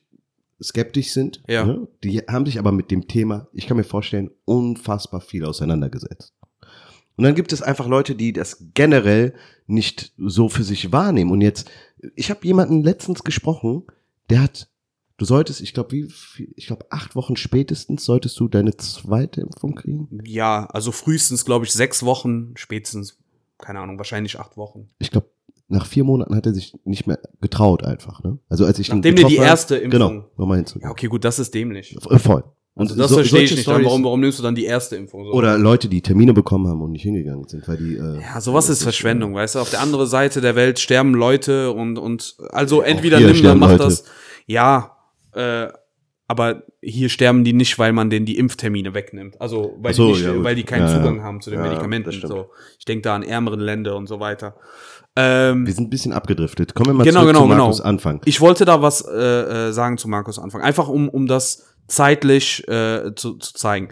[0.60, 1.40] skeptisch sind.
[1.48, 1.64] Ja.
[1.64, 1.86] Ne?
[2.02, 6.34] Die haben sich aber mit dem Thema, ich kann mir vorstellen, unfassbar viel auseinandergesetzt.
[7.18, 9.34] Und dann gibt es einfach Leute, die das generell
[9.66, 11.30] nicht so für sich wahrnehmen.
[11.32, 11.68] Und jetzt,
[12.16, 13.82] ich habe jemanden letztens gesprochen,
[14.30, 14.68] der hat,
[15.18, 19.40] du solltest, ich glaube, wie, viel- ich glaube, acht Wochen spätestens solltest du deine zweite
[19.42, 20.20] Impfung kriegen.
[20.24, 23.18] ja, also frühestens, glaube ich, sechs Wochen, spätestens,
[23.58, 24.88] keine Ahnung, wahrscheinlich acht Wochen.
[25.00, 25.28] Ich glaube,
[25.66, 28.22] nach vier Monaten hat er sich nicht mehr getraut einfach.
[28.22, 28.38] Ne?
[28.48, 30.86] Also als ich ihn Nachdem dir die erste Impfung- genau, nochmal hinzugehen.
[30.88, 31.96] Ja, okay, gut, das ist dämlich.
[32.00, 32.44] Voll.
[32.78, 33.66] Also das so- verstehe ich nicht.
[33.68, 35.24] Dann, warum, warum nimmst du dann die erste Impfung?
[35.24, 35.32] So?
[35.32, 37.96] Oder Leute, die Termine bekommen haben und nicht hingegangen sind, weil die.
[37.96, 39.58] Äh, ja, sowas ist Verschwendung, weißt du?
[39.58, 43.60] Auf der anderen Seite der Welt sterben Leute und, und also entweder nimm, dann sterben
[43.60, 43.84] mach Leute.
[43.84, 44.04] das.
[44.46, 44.96] Ja,
[45.34, 45.66] äh,
[46.30, 49.40] aber hier sterben die nicht, weil man denen die Impftermine wegnimmt.
[49.40, 50.96] Also weil, so, die, nicht, ja, weil die keinen Ja, ja.
[50.98, 52.12] Zugang haben zu den Ja, Medikamenten.
[52.12, 52.50] So.
[52.78, 54.54] Ich denke da an ärmeren Länder und so weiter.
[55.16, 56.74] Ähm, wir sind ein bisschen abgedriftet.
[56.74, 57.62] Kommen wir mal Genau, zurück genau, zu genau.
[57.64, 58.20] Markus Anfang.
[58.26, 59.10] Ich wollte da was äh,
[59.68, 60.60] äh, sagen zu Markus Anfang.
[60.60, 63.88] Einfach um, um das zeitlich äh, zu, zu zeigen.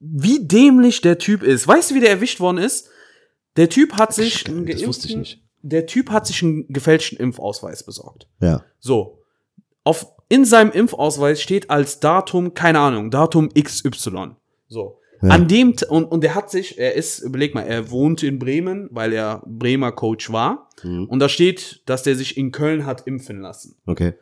[0.00, 1.68] Wie dämlich der Typ ist.
[1.68, 2.88] Weißt du, wie der erwischt worden ist?
[3.56, 5.42] Der Typ hat sich einen Das wusste ich nicht.
[5.62, 8.26] Der Typ hat sich einen gefälschten Impfausweis besorgt.
[8.40, 8.64] Ja.
[8.80, 9.20] So.
[9.84, 14.32] Auf, in seinem Impfausweis steht als Datum, keine Ahnung, Datum XY.
[14.68, 14.98] So.
[15.22, 15.30] Ja.
[15.30, 18.88] An dem, und, und der hat sich, er ist, überleg mal, er wohnt in Bremen,
[18.90, 20.68] weil er Bremer Coach war.
[20.82, 21.06] Mhm.
[21.06, 23.76] Und da steht, dass der sich in Köln hat impfen lassen.
[23.86, 24.14] Okay.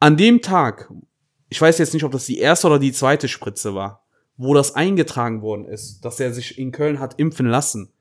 [0.00, 0.92] An dem Tag,
[1.48, 4.04] ich weiß jetzt nicht, ob das die erste oder die zweite Spritze war,
[4.36, 7.92] wo das eingetragen worden ist, dass er sich in Köln hat impfen lassen,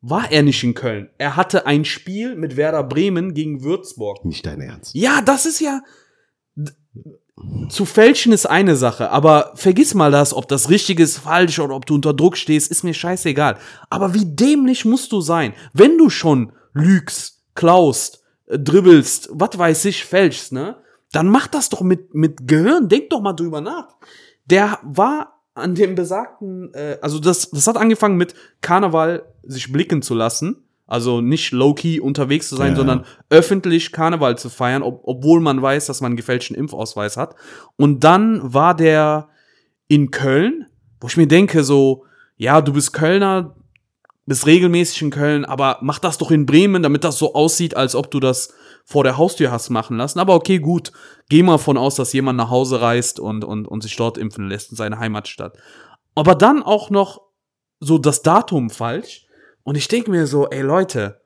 [0.00, 1.10] war er nicht in Köln.
[1.18, 4.24] Er hatte ein Spiel mit Werder Bremen gegen Würzburg.
[4.24, 4.94] Nicht dein Ernst.
[4.94, 5.80] Ja, das ist ja.
[7.68, 11.76] Zu fälschen ist eine Sache, aber vergiss mal das, ob das richtig ist, falsch oder
[11.76, 13.58] ob du unter Druck stehst, ist mir scheißegal.
[13.90, 19.84] Aber wie dämlich musst du sein, wenn du schon lügst, klaust, äh, dribbelst, was weiß
[19.84, 20.78] ich, fälschst, ne?
[21.12, 23.96] Dann mach das doch mit, mit Gehirn, denk doch mal drüber nach.
[24.46, 30.02] Der war an dem besagten, äh, also das, das hat angefangen mit Karneval sich blicken
[30.02, 30.64] zu lassen.
[30.86, 32.76] Also nicht low-key unterwegs zu sein, Ja.
[32.76, 37.34] sondern öffentlich Karneval zu feiern, ob, obwohl man weiß, dass man einen gefälschten Impfausweis hat.
[37.76, 39.28] Und dann war der
[39.86, 40.66] in Köln,
[41.00, 42.04] wo ich mir denke, so,
[42.36, 43.54] ja, du bist Kölner,
[44.28, 47.94] bist regelmäßig in Köln, aber mach das doch in Bremen, damit das so aussieht, als
[47.94, 48.52] ob du das
[48.84, 50.18] vor der Haustür hast machen lassen.
[50.18, 50.92] Aber okay, gut.
[51.28, 54.48] Geh mal von aus, dass jemand nach Hause reist und, und, und sich dort impfen
[54.48, 55.56] lässt in seine Heimatstadt.
[56.14, 57.22] Aber dann auch noch
[57.80, 59.26] so das Datum falsch.
[59.62, 61.20] Und ich denke mir so, ey Leute,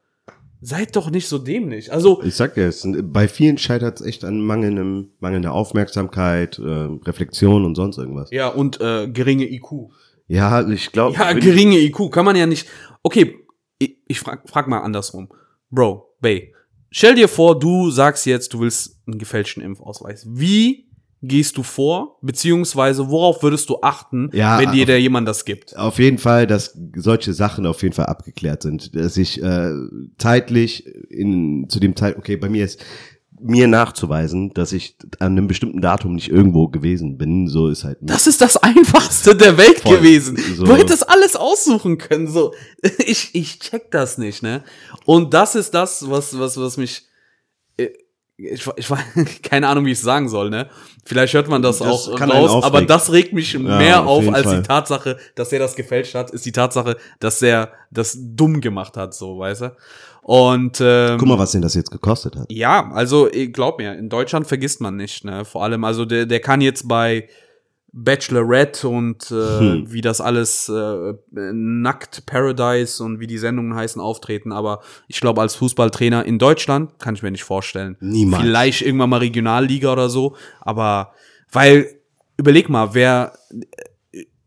[0.60, 1.92] seid doch nicht so dämlich.
[1.92, 6.88] Also, Ich sag dir, es bei vielen scheitert es echt an mangelndem, mangelnder Aufmerksamkeit, äh,
[7.04, 8.30] Reflexion und sonst irgendwas.
[8.30, 9.90] ja, und äh, geringe IQ.
[10.32, 11.16] Ja, ich glaube.
[11.16, 12.66] Ja, geringe IQ kann man ja nicht.
[13.02, 13.36] Okay,
[13.78, 15.28] ich, ich frag, frag mal andersrum.
[15.68, 16.54] Bro, Bay,
[16.90, 20.26] stell dir vor, du sagst jetzt, du willst einen gefälschten Impfausweis.
[20.26, 20.88] Wie
[21.20, 22.18] gehst du vor?
[22.22, 25.76] Beziehungsweise worauf würdest du achten, Ja, wenn dir da jemand das gibt?
[25.76, 28.96] Auf jeden Fall, dass solche Sachen auf jeden Fall abgeklärt sind.
[28.96, 29.70] Dass ich äh,
[30.16, 32.82] zeitlich in zu dem Zeit, okay, bei mir ist
[33.42, 37.98] mir nachzuweisen, dass ich an einem bestimmten Datum nicht irgendwo gewesen bin, so ist halt.
[38.00, 39.96] Das ist das einfachste der Welt Voll.
[39.98, 40.36] gewesen.
[40.56, 40.64] So.
[40.64, 42.28] Du hättest alles aussuchen können.
[42.28, 42.54] So,
[42.98, 44.62] ich, ich check das nicht, ne?
[45.04, 47.04] Und das ist das, was, was, was mich.
[47.76, 47.88] äh,
[48.36, 48.88] Ich, ich
[49.42, 50.68] keine Ahnung, wie ich es sagen soll, ne?
[51.04, 54.34] Vielleicht hört man das, Das auch raus, aber das regt mich mehr auf auf jeden
[54.36, 54.56] als Fall.
[54.62, 58.96] die Tatsache, dass er das gefälscht hat, ist die Tatsache, dass er das dumm gemacht
[58.96, 59.76] hat, so, weißt du?
[60.24, 62.50] Und ähm, Guck mal, was denn das jetzt gekostet hat.
[62.50, 65.44] ja, also glaub mir, in Deutschland vergisst man nicht, ne?
[65.44, 67.28] Vor allem, also der, der kann jetzt bei
[67.94, 69.92] Bachelorette und äh, Hm.
[69.92, 75.40] wie das alles äh, nackt Paradise und wie die Sendungen heißen auftreten, aber ich glaube
[75.42, 77.96] als Fußballtrainer in Deutschland kann ich mir nicht vorstellen.
[78.00, 78.42] Niemals.
[78.44, 81.12] Vielleicht irgendwann mal Regionalliga oder so, aber
[81.50, 81.86] weil
[82.38, 83.32] überleg mal, wer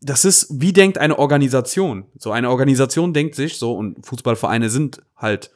[0.01, 2.05] das ist, wie denkt eine Organisation?
[2.17, 5.51] So eine Organisation denkt sich so und Fußballvereine sind halt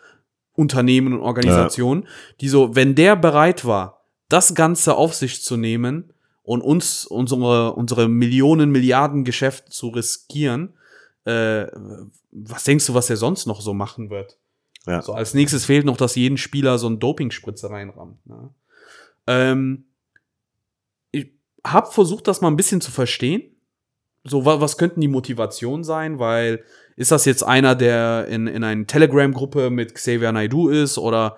[0.59, 2.07] Unternehmen und Organisationen,
[2.41, 7.73] die so, wenn der bereit war, das Ganze auf sich zu nehmen und uns unsere
[7.73, 10.73] unsere Millionen Milliarden Geschäft zu riskieren,
[11.23, 11.67] äh,
[12.31, 14.37] was denkst du, was er sonst noch so machen wird?
[14.85, 15.01] Ja.
[15.01, 18.25] So als nächstes fehlt noch, dass jeden Spieler so ein Dopingspritze reinrammt.
[18.25, 18.49] Ne?
[19.27, 19.85] Ähm,
[21.11, 21.31] ich
[21.65, 23.55] habe versucht, das mal ein bisschen zu verstehen.
[24.25, 26.19] So, wa was könnten die Motivationen sein?
[26.19, 26.63] Weil
[26.99, 31.37] ist das jetzt einer, der in, in einer Telegram-Gruppe mit Xavier Naidoo ist oder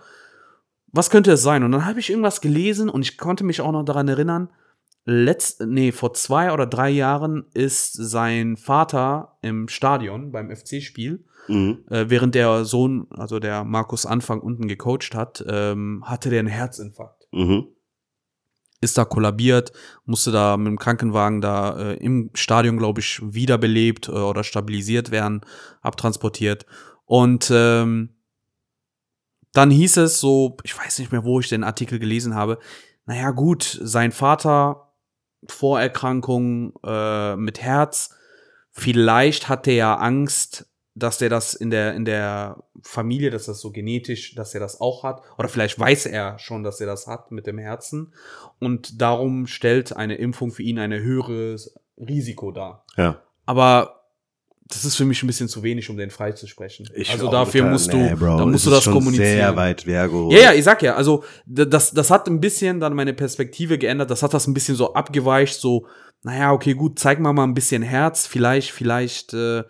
[0.91, 1.64] was könnte es sein?
[1.64, 4.49] Und dann habe ich irgendwas gelesen und ich konnte mich auch noch daran erinnern,
[5.05, 11.80] letzt, nee, vor zwei oder drei Jahren ist sein Vater im Stadion beim FC-Spiel Mhm.
[11.89, 16.47] äh, während der Sohn, also der Markus Anfang unten gecoacht hat, ähm, hatte der einen
[16.47, 17.28] Herzinfarkt.
[17.32, 17.68] Mhm.
[18.82, 19.72] Ist da kollabiert,
[20.06, 25.12] musste da mit dem Krankenwagen da äh, im Stadion, glaube ich, wiederbelebt äh, oder stabilisiert
[25.12, 25.42] werden,
[25.82, 26.66] abtransportiert.
[27.06, 28.10] Und ähm,
[29.54, 32.58] dann hieß es so, ich weiß nicht mehr, wo ich den Artikel gelesen habe,
[33.06, 34.94] naja gut, sein Vater,
[35.48, 38.16] Vorerkrankung äh, mit Herz,
[38.72, 43.72] vielleicht hat er Angst, dass der das in der, in der Familie, dass das so
[43.72, 45.22] genetisch, dass er das auch hat.
[45.38, 48.14] Oder vielleicht weiß er schon, dass er das hat mit dem Herzen.
[48.60, 51.56] Und darum stellt eine Impfung für ihn eine höhere
[51.98, 52.84] Risiko da.
[52.98, 53.22] Ja.
[53.46, 54.02] Aber
[54.68, 56.89] das ist für mich ein bisschen zu wenig, um den freizusprechen.
[56.94, 59.28] Ich also dafür total- musst du, nee, Bro, da musst du das kommunizieren.
[59.38, 60.34] Sehr weit hergeholt.
[60.34, 64.12] Ja, ja, ich sag ja, also das, das hat ein bisschen dann meine Perspektive geändert,
[64.12, 65.88] das hat das ein bisschen so abgeweicht, so,
[66.24, 69.64] naja, okay, gut, zeig mal mal ein bisschen Herz, vielleicht, vielleicht, äh,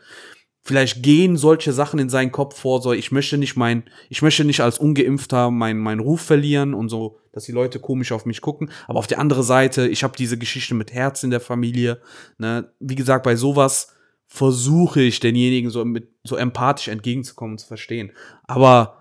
[0.64, 4.44] vielleicht gehen solche Sachen in seinen Kopf vor, so, ich möchte nicht mein, ich möchte
[4.46, 8.42] nicht als Ungeimpfter meinen mein Ruf verlieren und so, dass die Leute komisch auf mich
[8.42, 12.00] gucken, aber auf der anderen Seite, ich habe diese Geschichte mit Herz in der Familie,
[12.38, 13.94] ne, wie gesagt, bei sowas
[14.28, 18.12] versuche ich denjenigen so mit, so empathisch entgegenzukommen und zu verstehen,
[18.44, 18.98] aber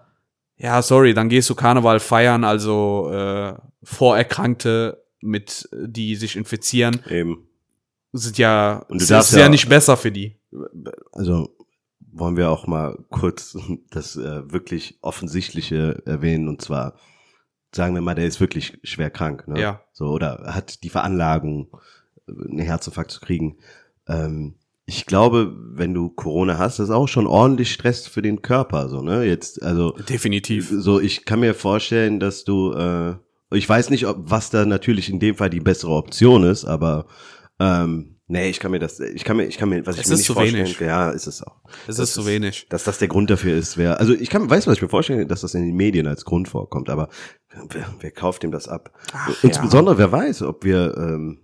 [0.57, 7.47] ja, sorry, dann gehst du Karneval feiern, also äh, Vorerkrankte mit, die sich infizieren, Eben.
[8.13, 10.40] sind ja, Und du ist ja ja- nicht besser für die.
[11.13, 11.57] Also
[12.13, 13.57] wollen wir auch mal kurz
[13.91, 16.95] das äh, wirklich Offensichtliche erwähnen und zwar
[17.73, 19.61] sagen wir mal, der ist wirklich schwer krank, ne?
[19.61, 19.81] Ja.
[19.93, 21.69] So oder hat die Veranlagung,
[22.27, 23.59] einen Herzinfarkt zu kriegen.
[24.09, 28.89] Ähm, ich glaube, wenn du Corona hast, ist auch schon ordentlich Stress für den Körper,
[28.89, 29.25] so ne?
[29.25, 30.69] Jetzt also Definitiv.
[30.69, 33.15] so ich kann mir vorstellen, dass du äh,
[33.53, 37.07] ich weiß nicht, ob was da natürlich in dem Fall die bessere Option ist, aber
[37.61, 40.09] ähm, nee, ich kann mir das, ich kann mir, ich kann mir, was ich Es
[40.09, 40.81] mir ist nicht zu vorstellen, wenig.
[40.81, 41.57] ja, ist es auch.
[41.87, 42.67] Es das ist zu wenig.
[42.69, 45.29] Dass das der Grund dafür ist, wer, also ich kann, weiß, was ich mir vorstellen,
[45.29, 47.09] dass das in den Medien als Grund vorkommt, aber
[47.69, 48.93] wer, wer kauft dem das ab?
[49.13, 51.41] Ach, Insbesondere, wer weiß, ob wir, ähm,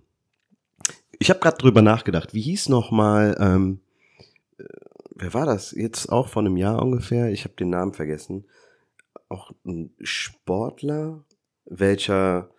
[1.19, 3.81] ich habe gerade drüber nachgedacht, wie hieß noch mal, ähm,
[4.57, 4.63] äh,
[5.15, 5.71] wer war das?
[5.71, 8.45] Jetzt auch vor einem Jahr ungefähr, ich habe den Namen vergessen.
[9.29, 11.25] Auch ein Sportler,
[11.65, 12.49] welcher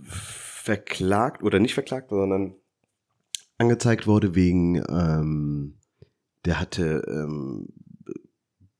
[0.00, 2.54] verklagt oder nicht verklagt, sondern
[3.58, 5.78] angezeigt wurde wegen, ähm,
[6.44, 7.68] der hatte ähm,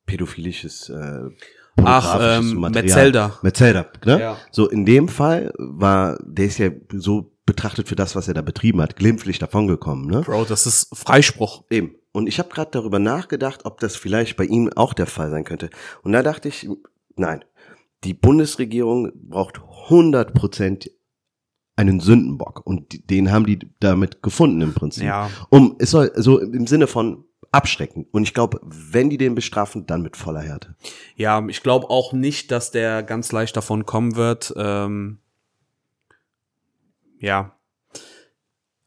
[0.07, 1.31] pädophilisches äh,
[1.77, 2.85] Ach, ähm, Material.
[2.85, 3.39] Metzelder.
[3.43, 4.21] Metzelder, ne?
[4.21, 4.37] Ja.
[4.51, 8.43] So, in dem Fall war, der ist ja so betrachtet für das, was er da
[8.43, 10.21] betrieben hat, glimpflich davongekommen, ne?
[10.21, 11.65] Bro, das ist Freispruch.
[11.71, 11.97] Eben.
[12.13, 15.45] Und ich habe gerade darüber nachgedacht, ob das vielleicht bei ihm auch der Fall sein
[15.45, 15.71] könnte.
[16.03, 16.69] Und da dachte ich,
[17.17, 17.43] nein,
[18.05, 20.91] die Bundesregierung braucht 100 Prozent
[21.89, 22.63] einen Sündenbock.
[22.65, 25.05] Und den haben die damit gefunden im Prinzip.
[25.05, 25.31] Ja.
[25.51, 28.07] Um, es soll, so im Sinne von abschrecken.
[28.11, 30.75] Und ich glaube, wenn die den bestrafen, dann mit voller Härte.
[31.17, 34.53] Ja, ich glaube auch nicht, dass der ganz leicht davon kommen wird.
[34.57, 35.19] Ähm,
[37.19, 37.55] ja.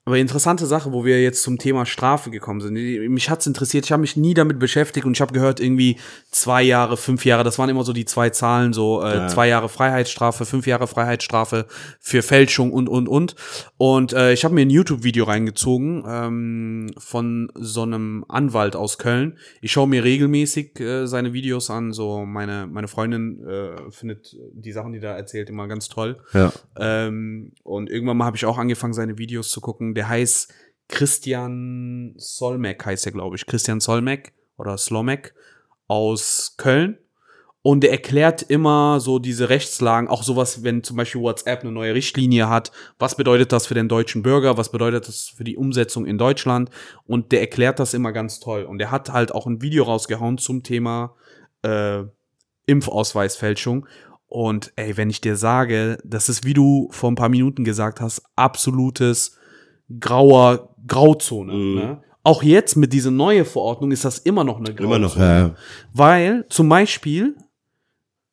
[0.07, 2.73] Aber interessante Sache, wo wir jetzt zum Thema Strafe gekommen sind.
[3.09, 5.97] Mich hat's interessiert, ich habe mich nie damit beschäftigt und ich habe gehört, irgendwie
[6.29, 9.27] zwei Jahre, fünf Jahre, das waren immer so die zwei Zahlen, so äh, Ja.
[9.29, 11.65] zwei Jahre Freiheitsstrafe, fünf Jahre Freiheitsstrafe
[11.99, 13.35] für Fälschung und, und, und.
[13.77, 19.39] Und äh, ich habe mir ein YouTube-Video reingezogen ähm, von so einem Anwalt aus Köln.
[19.61, 24.71] Ich schaue mir regelmäßig äh, seine Videos an, so meine, meine Freundin äh, findet die
[24.71, 26.17] Sachen, die er erzählt, immer ganz toll.
[26.33, 26.51] Ja.
[26.77, 29.94] Ähm, und irgendwann mal habe ich auch angefangen, seine Videos zu gucken.
[29.95, 30.53] Der heißt
[30.87, 33.45] Christian Solmek, heißt er, glaube ich.
[33.45, 35.33] Christian Solmek oder Slomek
[35.87, 36.97] aus Köln.
[37.61, 41.95] Und der erklärt immer so diese Rechtslagen, auch sowas, wenn zum Beispiel WhatsApp eine neue
[41.95, 42.71] Richtlinie hat.
[42.99, 44.55] Was bedeutet das für den deutschen Bürger?
[44.55, 46.69] Was bedeutet das für die Umsetzung in Deutschland?
[47.05, 48.65] Und der erklärt das immer ganz toll.
[48.65, 51.15] Und der hat halt auch ein Video rausgehauen zum Thema
[51.63, 52.03] äh,
[52.67, 53.87] Impfausweisfälschung.
[54.27, 57.99] Und ey, wenn ich dir sage, das ist, wie du vor ein paar Minuten gesagt
[57.99, 59.39] hast, absolutes
[59.99, 61.53] grauer Grauzone.
[61.53, 61.75] Mhm.
[61.75, 62.01] Ne?
[62.23, 64.95] Auch jetzt mit dieser neuen Verordnung ist das immer noch eine Grauzone.
[64.95, 65.55] Immer noch, ja.
[65.93, 67.35] Weil zum Beispiel,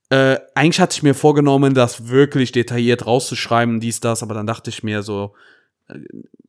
[0.09, 4.71] äh, eigentlich hatte ich mir vorgenommen, das wirklich detailliert rauszuschreiben, dies, das, aber dann dachte
[4.71, 5.35] ich mir so,
[5.89, 5.99] äh,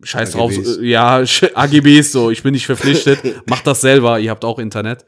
[0.04, 0.78] scheiß drauf, AGBs.
[0.78, 1.24] äh, ja,
[1.54, 5.06] AGBs, so, ich bin nicht verpflichtet, macht das selber, ihr habt auch Internet.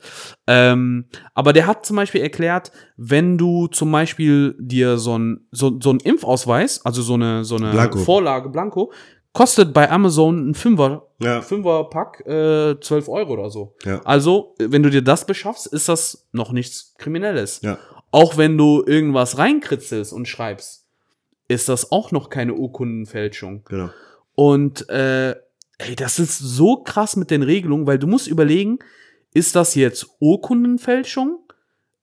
[0.48, 5.80] Ähm, aber der hat zum Beispiel erklärt, wenn du zum Beispiel dir so ein, so,
[5.82, 8.00] so ein Impfausweis, also so eine, so eine Blanko.
[8.00, 8.92] Vorlage, Blanko,
[9.36, 11.42] kostet bei Amazon ein Fünfer, Ja.
[11.42, 13.76] Fünferpack äh, 12 Euro oder so.
[13.84, 14.02] Ja.
[14.06, 17.60] Also, wenn du dir das beschaffst, ist das noch nichts Kriminelles.
[17.62, 17.78] Ja.
[18.12, 20.88] Auch wenn du irgendwas reinkritzelst und schreibst,
[21.50, 23.64] ist das auch noch keine Urkundenfälschung.
[23.66, 23.90] Genau.
[24.36, 25.32] Und äh,
[25.80, 28.80] ey, das ist so krass mit den Regelungen, weil du musst überlegen,
[29.34, 31.40] ist das jetzt Urkundenfälschung?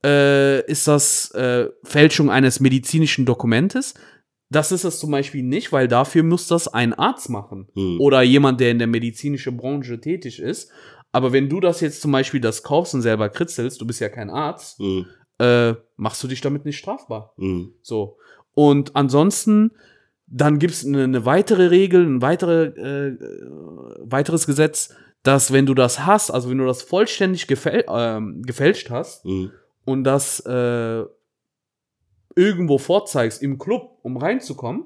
[0.05, 3.95] Äh, ist das äh, Fälschung eines medizinischen Dokumentes?
[4.53, 8.01] Das ist es zum Beispiel nicht, weil dafür muss das ein Arzt machen Mhm.
[8.01, 10.71] oder jemand, der in der medizinischen Branche tätig ist.
[11.11, 14.09] Aber wenn du das jetzt zum Beispiel das kaufst und selber kritzelst, du bist ja
[14.09, 15.07] kein Arzt, Mhm.
[15.39, 17.33] äh, machst du dich damit nicht strafbar.
[17.37, 17.73] Mhm.
[17.83, 18.17] So.
[18.55, 19.73] Und ansonsten,
[20.27, 23.19] dann gibt es eine, eine weitere Regel, ein weitere, äh, äh,
[24.05, 28.91] weiteres Gesetz, dass wenn du das hast, also wenn du das vollständig gefäl ähm, gefälscht
[28.91, 29.51] hast Mhm.
[29.85, 31.05] und das äh,
[32.37, 34.85] irgendwo vorzeigst im Club, um reinzukommen,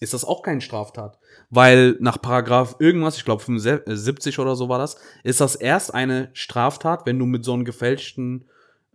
[0.00, 1.18] ist das auch keine Straftat.
[1.50, 6.30] Weil nach Paragraph irgendwas, ich glaube 75 oder so war das, ist das erst eine
[6.32, 8.44] Straftat, wenn du mit so einem gefälschten,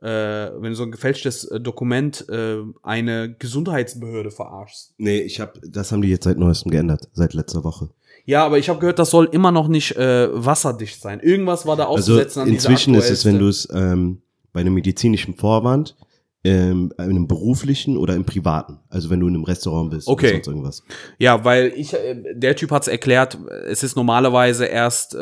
[0.01, 4.93] äh, wenn du so ein gefälschtes äh, Dokument äh, eine Gesundheitsbehörde verarschst.
[4.97, 7.89] Nee, ich habe, das haben die jetzt seit neuestem geändert, seit letzter Woche.
[8.25, 11.19] Ja, aber ich habe gehört, das soll immer noch nicht äh, wasserdicht sein.
[11.19, 14.21] Irgendwas war da Also auszusetzen an dieser inzwischen ist es, wenn du es ähm,
[14.53, 15.97] bei einem medizinischen Vorwand,
[16.45, 20.25] ähm, in einem beruflichen oder im privaten, also wenn du in einem Restaurant bist Okay.
[20.25, 20.83] oder sonst irgendwas.
[21.17, 23.37] Ja, weil ich, äh, der Typ hat's erklärt,
[23.67, 25.19] es ist normalerweise erst äh,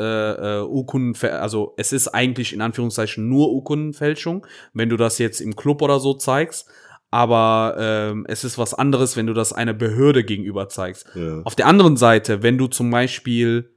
[0.60, 5.56] äh, Urkunden, also es ist eigentlich in Anführungszeichen nur Urkundenfälschung, wenn du das jetzt im
[5.56, 6.68] Club oder so zeigst.
[7.14, 11.06] Aber ähm, es ist was anderes, wenn du das einer Behörde gegenüber zeigst.
[11.14, 11.42] Ja.
[11.44, 13.70] Auf der anderen Seite, wenn du zum Beispiel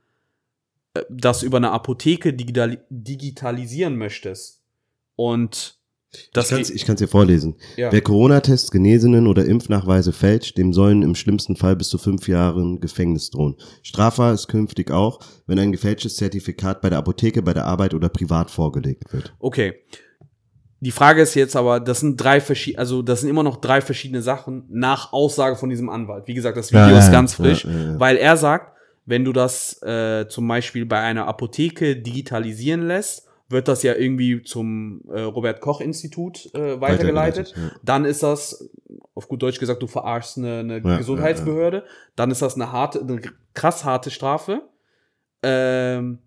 [0.95, 4.63] äh, das über eine Apotheke digital digitalisieren möchtest
[5.17, 5.81] und
[6.33, 7.57] das ich kann es dir vorlesen.
[7.77, 7.91] ja.
[7.93, 12.81] Wer Corona-Tests, Genesenen oder Impfnachweise fälscht, dem sollen im schlimmsten Fall bis zu fünf Jahren
[12.81, 13.57] Gefängnis drohen.
[13.83, 18.09] Strafbar ist künftig auch, wenn ein gefälschtes Zertifikat bei der Apotheke, bei der Arbeit oder
[18.09, 19.35] privat vorgelegt wird.
[19.39, 19.75] Okay.
[20.81, 23.81] Die Frage ist jetzt aber, das sind drei verschiedene, also das sind immer noch drei
[23.81, 26.27] verschiedene Sachen nach Aussage von diesem Anwalt.
[26.27, 27.99] Wie gesagt, das Video Ja, ist ganz frisch, ja.
[27.99, 28.75] weil er sagt,
[29.07, 34.43] wenn du das äh, zum Beispiel bei einer Apotheke digitalisieren lässt, wird das ja irgendwie
[34.43, 37.55] zum äh, Robert Koch Institut äh, weitergeleitet.
[37.57, 37.71] ja.
[37.83, 38.69] Dann ist das,
[39.15, 41.85] auf gut Deutsch gesagt, du verarschst eine, eine Ja, Gesundheitsbehörde.
[42.17, 43.23] Dann ist das eine harte, eine
[43.55, 44.69] krass harte Strafe.
[45.43, 46.19] Ähm,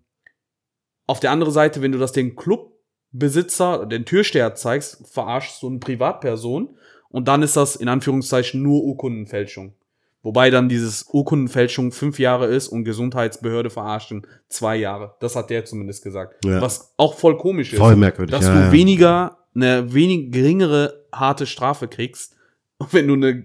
[1.06, 5.78] auf der anderen Seite, wenn du das den Clubbesitzer, den Türsteher zeigst, verarschst du eine
[5.78, 6.76] Privatperson.
[7.10, 9.74] Und dann ist das in Anführungszeichen nur Urkundenfälschung.
[10.22, 15.14] Wobei dann dieses Urkundenfälschung fünf Jahre ist und Gesundheitsbehörde verarschen zwei Jahre.
[15.20, 16.44] Das hat der zumindest gesagt.
[16.44, 16.60] Ja.
[16.60, 18.34] Was auch voll komisch ist Voll merkwürdig.
[18.34, 18.72] dass ja, du ja.
[18.72, 22.34] weniger eine wenig geringere harte Strafe kriegst,
[22.90, 23.44] wenn du eine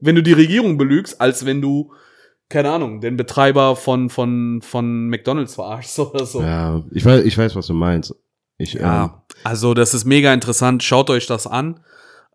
[0.00, 1.92] wenn du die Regierung belügst, als wenn du
[2.48, 6.42] keine Ahnung, den Betreiber von von von McDonald's verarschst oder so.
[6.42, 8.14] Ja, ich weiß, ich weiß, was du meinst.
[8.56, 10.82] Ich, ähm, Ja, also das ist mega interessant.
[10.82, 11.80] Schaut euch das an.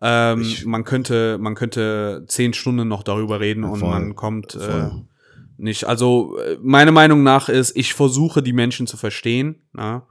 [0.02, 3.90] Ähm, Ich- man könnte, man könnte zehn Stunden noch darüber reden Ja, und voll.
[3.90, 5.04] man kommt äh, Voll.
[5.58, 5.84] nicht.
[5.84, 10.06] Also äh, meine Meinung nach ist, ich versuche die Menschen zu verstehen, na,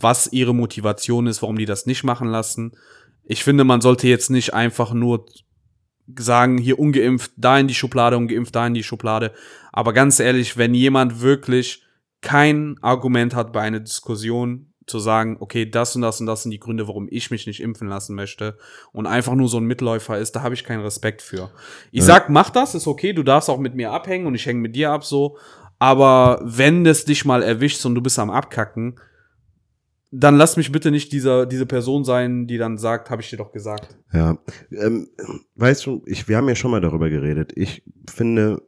[0.00, 2.72] was ihre Motivation ist, warum die das nicht machen lassen.
[3.24, 5.26] Ich finde, man sollte jetzt nicht einfach nur
[6.18, 9.32] sagen, hier ungeimpft, da in die Schublade, ungeimpft, da in die Schublade.
[9.70, 11.84] Aber ganz ehrlich, wenn jemand wirklich
[12.20, 16.50] kein Argument hat bei einer Diskussion, zu sagen, okay, das und das und das sind
[16.50, 18.56] die Gründe, warum ich mich nicht impfen lassen möchte
[18.92, 21.50] und einfach nur so ein Mitläufer ist, da habe ich keinen Respekt für.
[21.90, 22.06] Ich Ja.
[22.06, 24.74] sag, mach das, ist okay, du darfst auch mit mir abhängen und ich hänge mit
[24.76, 25.36] dir ab so,
[25.78, 28.98] aber wenn das dich mal erwischt und du bist am abkacken,
[30.14, 33.38] dann lass mich bitte nicht dieser diese Person sein, die dann sagt, habe ich dir
[33.38, 33.96] doch gesagt.
[34.12, 34.36] Ja,
[34.70, 35.08] ähm,
[35.54, 37.52] weißt du, ich, wir haben ja schon mal darüber geredet.
[37.56, 38.60] Ich finde,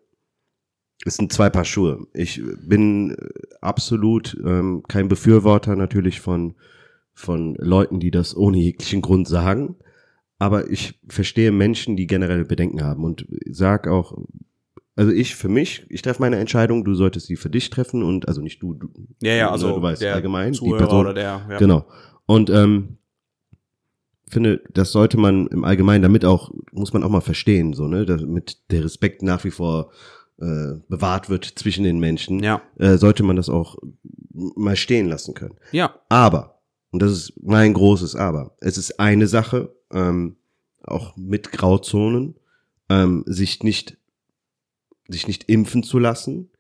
[1.05, 2.07] es sind zwei Paar Schuhe.
[2.13, 3.17] Ich bin äh,
[3.61, 6.55] absolut ähm, kein Befürworter natürlich von,
[7.13, 9.77] von Leuten, die das ohne jeglichen Grund sagen.
[10.39, 14.19] Aber ich verstehe Menschen, die generell Bedenken haben und sag auch,
[14.97, 18.29] also ich für mich, ich treffe meine Entscheidung, du solltest sie für dich treffen und
[18.29, 18.89] also nicht du, du
[19.23, 21.59] Ja, ja, also du weißt der allgemein, die Zuhörer Person, oder der, ja.
[21.59, 21.87] Genau.
[22.27, 22.99] Und ähm,
[24.29, 28.05] finde, das sollte man im Allgemeinen damit auch, muss man auch mal verstehen, so, ne,
[28.07, 29.91] damit der Respekt nach wie vor
[30.45, 33.77] äh, bewahrt wird zwischen den Menschen, Ja, äh, sollte man das auch
[34.33, 35.57] mal stehen lassen können.
[35.73, 40.37] ja, Aber, und das ist mein großes Aber, es ist eine Sache, ähm,
[40.83, 42.35] auch mit Grauzonen,
[42.91, 43.97] ähm, sich nicht,
[45.09, 46.51] sich nicht impfen zu lassen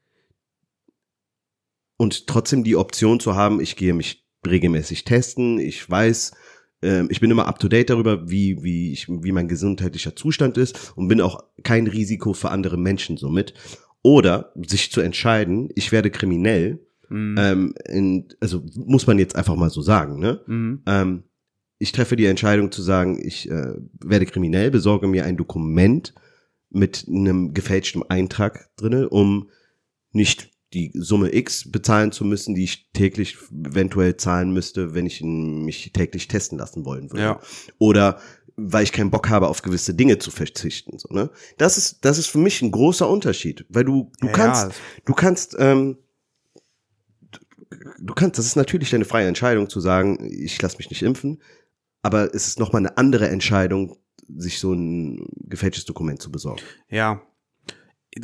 [1.97, 6.32] und trotzdem die Option zu haben, ich gehe mich regelmäßig testen, ich weiß,
[6.85, 10.59] ähm, ich bin immer up to date darüber, wie, wie, ich, wie mein gesundheitlicher Zustand
[10.59, 13.55] ist und bin auch kein Risiko für andere Menschen somit.
[14.03, 16.78] Oder sich zu entscheiden, ich werde kriminell,
[17.09, 17.37] mhm.
[17.39, 20.43] ähm, in, also muss man jetzt einfach mal so sagen, ne?
[20.47, 20.82] Mhm.
[20.87, 21.22] Ähm,
[21.78, 26.14] ich treffe die Entscheidung zu sagen, ich äh, werde kriminell, besorge mir ein Dokument
[26.70, 29.49] mit einem gefälschten Eintrag drinne, um
[30.12, 35.22] nicht die Summe X bezahlen zu müssen, die ich täglich eventuell zahlen müsste, wenn ich
[35.22, 37.22] mich täglich testen lassen wollen würde.
[37.22, 37.40] Ja.
[37.78, 38.20] Oder
[38.56, 40.98] weil ich keinen Bock habe, auf gewisse Dinge zu verzichten.
[40.98, 41.30] So, ne?
[41.58, 44.74] Das ist, das ist für mich ein großer Unterschied, weil du, du Ja, kannst, ja.
[45.06, 45.98] du kannst, ähm,
[47.98, 51.42] du kannst, das ist natürlich deine freie Entscheidung zu sagen, ich lasse mich nicht impfen,
[52.02, 53.96] aber es ist nochmal eine andere Entscheidung,
[54.36, 56.62] sich so ein gefälschtes Dokument zu besorgen.
[56.88, 57.22] Ja.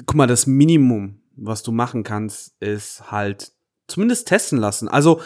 [0.06, 3.52] Guck mal, das Minimum, was du machen kannst, ist halt
[3.88, 4.88] zumindest testen lassen.
[4.88, 5.20] Also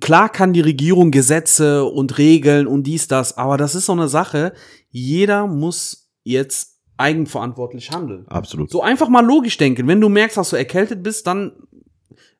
[0.00, 4.08] klar kann die Regierung Gesetze und Regeln und dies, das, aber das ist so eine
[4.08, 4.52] Sache.
[4.90, 8.26] Jeder muss jetzt eigenverantwortlich handeln.
[8.28, 8.70] Absolut.
[8.70, 9.86] So einfach mal logisch denken.
[9.86, 11.52] Wenn du merkst, dass du erkältet bist, dann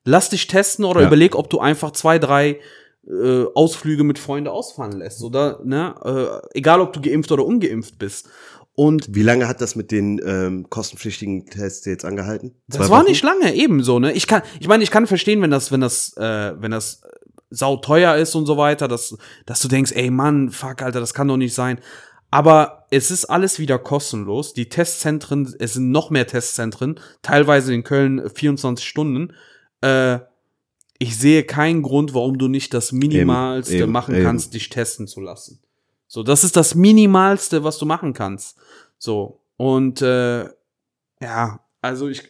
[0.03, 1.07] lass dich testen oder Ja.
[1.07, 2.59] überleg, ob du einfach zwei, drei
[3.07, 5.23] äh, Ausflüge mit Freunden ausfallen lässt.
[5.23, 5.95] Oder, ne,
[6.51, 8.27] äh, egal ob du geimpft oder ungeimpft bist.
[8.79, 12.53] Und Wie lange hat das mit den ähm, kostenpflichtigen Tests jetzt angehalten?
[12.67, 13.09] das Zwei war Wochen?
[13.09, 14.13] nicht lange, ebenso, ne?
[14.13, 17.01] Ich kann, ich meine, ich kann verstehen, wenn das, wenn das, äh, wenn das
[17.49, 19.17] sauteuer ist und so weiter, dass,
[19.47, 21.79] dass du denkst, ey Mann, fuck, Alter, das kann doch nicht sein.
[22.29, 24.53] Aber es ist alles wieder kostenlos.
[24.53, 29.33] Die Testzentren, es sind noch mehr Testzentren, teilweise in Köln 24 Stunden.
[29.81, 30.19] Äh,
[30.99, 34.23] ich sehe keinen Grund, warum du nicht das Minimalste eben, machen eben.
[34.23, 35.61] kannst, dich testen zu lassen.
[36.07, 38.57] So, das ist das Minimalste, was du machen kannst.
[38.97, 40.45] So, und äh,
[41.21, 42.23] ja, also ich,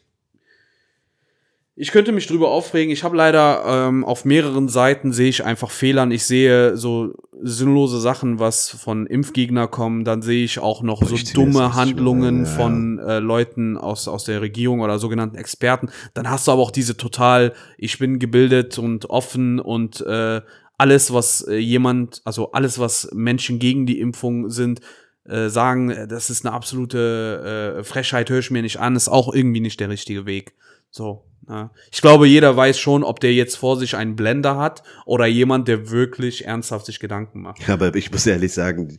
[1.75, 2.91] ich könnte mich drüber aufregen.
[2.91, 6.11] Ich habe leider ähm, auf mehreren Seiten sehe ich einfach Fehlern.
[6.11, 10.03] Ich sehe so sinnlose Sachen, was von Impfgegner kommen.
[10.03, 14.07] Dann sehe ich auch noch so Richtig, dumme Handlungen schlimm, ja, von äh, Leuten aus
[14.07, 15.89] aus der Regierung oder sogenannten Experten.
[16.13, 20.41] Dann hast du aber auch diese total, ich bin gebildet und offen und äh,
[20.77, 24.81] alles, was äh, jemand, also alles, was Menschen gegen die Impfung sind,
[25.27, 29.09] äh, sagen, äh, das ist eine absolute äh, Frechheit, höre ich mir nicht an, ist
[29.09, 30.53] auch irgendwie nicht der richtige Weg.
[30.89, 31.23] So.
[31.49, 31.71] Ja.
[31.91, 35.67] Ich glaube, jeder weiß schon, ob der jetzt vor sich einen Blender hat oder jemand,
[35.67, 37.69] der wirklich ernsthaft sich Gedanken macht.
[37.69, 38.97] Aber ich muss ehrlich sagen,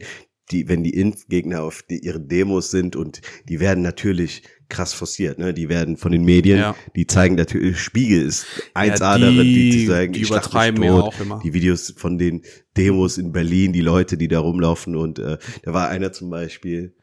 [0.51, 5.39] die, wenn die Impfgegner auf die, ihren Demos sind und die werden natürlich krass forciert,
[5.39, 5.55] ne?
[5.55, 6.75] Die werden von den Medien, Ja.
[6.95, 10.83] die zeigen natürlich, Spiegel ist 1A Ja, darin, die, die- die sagen, die mich übertreiben
[10.83, 11.41] ja auch immer.
[11.43, 12.43] Die Videos von den
[12.77, 16.95] Demos in Berlin, die Leute, die da rumlaufen und äh, da war einer zum Beispiel,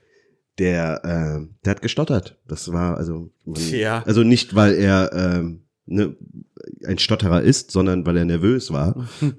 [0.60, 2.38] der, äh, der hat gestottert.
[2.48, 4.04] Das war also, man, Ja.
[4.06, 6.16] also nicht, weil er ähm, ne,
[6.88, 9.08] ein Stotterer ist, sondern weil er nervös war.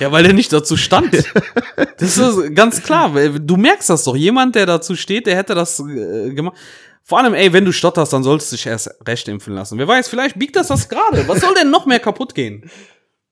[0.00, 1.12] Ja, weil er nicht dazu stand.
[1.98, 3.14] Das ist ganz klar.
[3.14, 4.14] weil Du merkst das doch.
[4.16, 6.56] Jemand, der dazu steht, der hätte das äh, gemacht.
[7.08, 9.78] Vor allem, ey, wenn du stotterst, dann solltest du dich erst recht impfen lassen.
[9.78, 11.26] Wer weiß, vielleicht biegt das das gerade.
[11.26, 12.70] Was soll denn noch mehr kaputt gehen?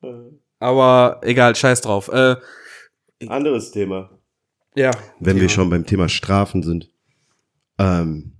[0.58, 2.08] Aber egal, scheiß drauf.
[2.08, 2.36] Äh,
[3.28, 4.18] Anderes Thema.
[4.74, 4.92] ja.
[5.20, 5.50] Wenn wir Thema.
[5.50, 6.88] schon beim Thema Strafen sind.
[7.78, 8.32] Ähm,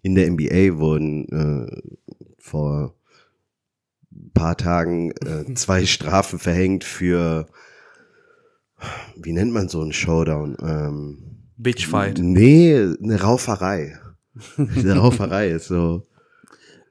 [0.00, 1.82] in der NBA wurden äh,
[2.38, 2.94] vor
[4.10, 7.48] ein paar Tagen äh, zwei Strafen verhängt für,
[9.14, 10.56] wie nennt man so einen Showdown?
[10.62, 12.16] Ähm, Bitchfight.
[12.18, 13.98] nee, eine Rauferei.
[14.56, 16.02] eine Rauferei ist so.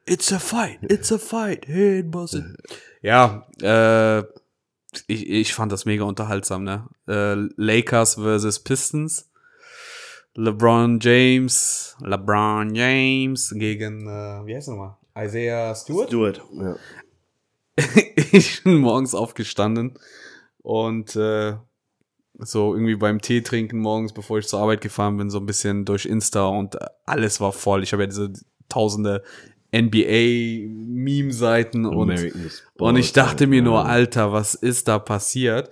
[0.06, 2.44] It's a fight, it's a fight, hey, boss it.
[3.02, 4.20] Ja, äh,
[5.06, 6.88] ich, ich fand das mega unterhaltsam, ne?
[7.06, 9.30] Äh, Lakers versus Pistons.
[10.34, 14.96] LeBron James, LeBron James gegen, äh, wie heißt er nochmal?
[15.18, 16.08] Isaiah Stewart?
[16.08, 16.40] Stewart.
[16.52, 16.76] Ja.
[18.32, 19.98] ich bin morgens aufgestanden
[20.62, 21.56] und äh,
[22.42, 25.84] so irgendwie beim Tee trinken morgens, bevor ich zur Arbeit gefahren bin, so ein bisschen
[25.84, 26.76] durch Insta und
[27.06, 27.82] alles war voll.
[27.82, 28.32] Ich habe ja diese
[28.68, 29.22] tausende
[29.74, 32.12] NBA-Meme-Seiten und,
[32.78, 33.86] und ich dachte mir nur.
[33.86, 35.70] Alter, was ist da passiert?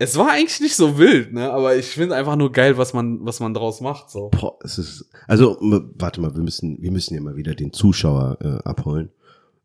[0.00, 1.50] Es war eigentlich nicht so wild, ne?
[1.50, 4.10] Aber ich finde einfach nur geil, was man, was man draus macht.
[4.10, 4.28] So.
[4.28, 8.38] Boah, es ist, also, warte mal, wir müssen, wir müssen ja mal wieder den Zuschauer
[8.40, 9.10] äh, abholen.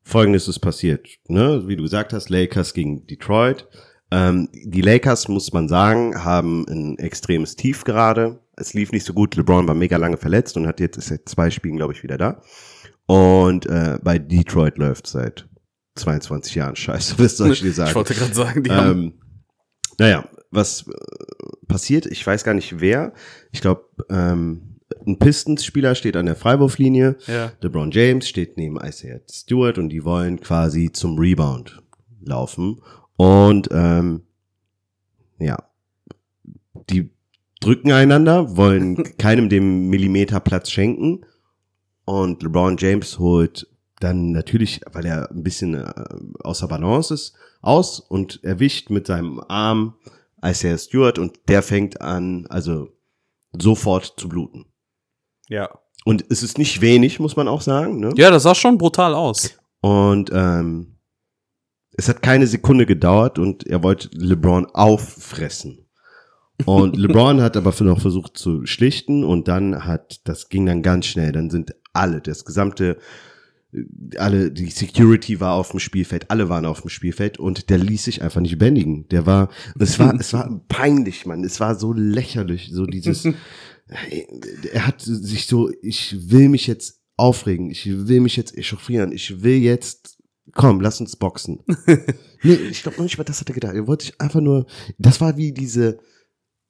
[0.02, 1.68] Folgendes ist passiert, ne?
[1.68, 3.68] Wie du gesagt hast, Lakers gegen Detroit.
[4.14, 8.40] Ähm, die Lakers, muss man sagen, haben ein extremes Tief gerade.
[8.56, 9.36] Es lief nicht so gut.
[9.36, 12.20] LeBron war mega lange verletzt und hat jetzt ist seit zwei Spielen, glaube ich, wieder
[12.20, 12.42] da.
[13.08, 15.48] Und äh, bei Detroit läuft seit
[15.96, 17.18] 22 Jahren scheiße.
[17.18, 17.90] Was soll ich dir sagen?
[17.90, 19.14] Ich wollte gerade sagen, die haben, Ähm,
[20.00, 23.14] naja, was äh, passiert, ich weiß gar nicht wer.
[23.52, 27.18] Ich glaube, ähm, ein Pistons-Spieler steht an der Freiwurflinie.
[27.26, 27.52] ja.
[27.62, 31.82] LeBron James steht neben Isaiah Stewart und die wollen quasi zum Rebound
[32.22, 32.80] laufen.
[33.16, 34.24] Und ähm,
[35.40, 35.58] ja,
[36.90, 37.12] die
[37.60, 41.26] drücken einander, wollen keinem dem Millimeter Platz schenken.
[42.06, 43.68] Und LeBron James holt
[44.00, 45.94] dann natürlich, weil er ein bisschen äh,
[46.44, 49.96] außer Balance ist, aus und erwischt mit seinem Arm
[50.44, 52.90] Isaiah Stewart und der fängt an, also
[53.58, 54.66] sofort zu bluten.
[55.48, 55.70] ja.
[56.06, 58.02] Und es ist nicht wenig, muss man auch sagen.
[58.02, 58.12] Ne?
[58.18, 59.58] Ja, das sah schon brutal aus.
[59.80, 60.93] Und ähm,
[61.94, 65.86] es hat keine Sekunde gedauert und er wollte LeBron auffressen.
[66.66, 71.06] Und LeBron hat aber noch versucht zu schlichten und dann hat, das ging dann ganz
[71.06, 72.98] schnell, dann sind alle, das gesamte,
[74.18, 78.04] alle, die Security war auf dem Spielfeld, alle waren auf dem Spielfeld und der ließ
[78.04, 79.08] sich einfach nicht bändigen.
[79.10, 81.44] Der war, es war, es war peinlich, Mann.
[81.44, 83.26] Es war so lächerlich, so dieses,
[84.74, 89.44] er hat sich so, ich will mich jetzt aufregen, ich will mich jetzt echauffieren, ich
[89.44, 90.13] will jetzt,
[90.52, 91.64] komm, lass uns boxen.
[92.44, 93.76] nee, ich glaube noch nicht mal, das hat er gedacht.
[93.76, 94.66] Er wollte sich einfach nur,
[94.98, 96.00] das war wie diese,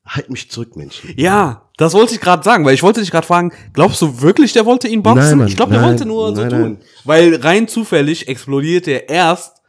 [0.05, 1.13] Halt mich zurück, Menschen.
[1.15, 4.51] Ja, das wollte ich gerade sagen, weil ich wollte dich gerade fragen, glaubst du wirklich,
[4.51, 5.29] der wollte ihn boxen?
[5.29, 6.61] Nein, Mann, ich glaube, der nein, wollte nur so nein, tun.
[6.61, 6.77] nein.
[7.05, 9.61] Weil rein zufällig explodiert er erst,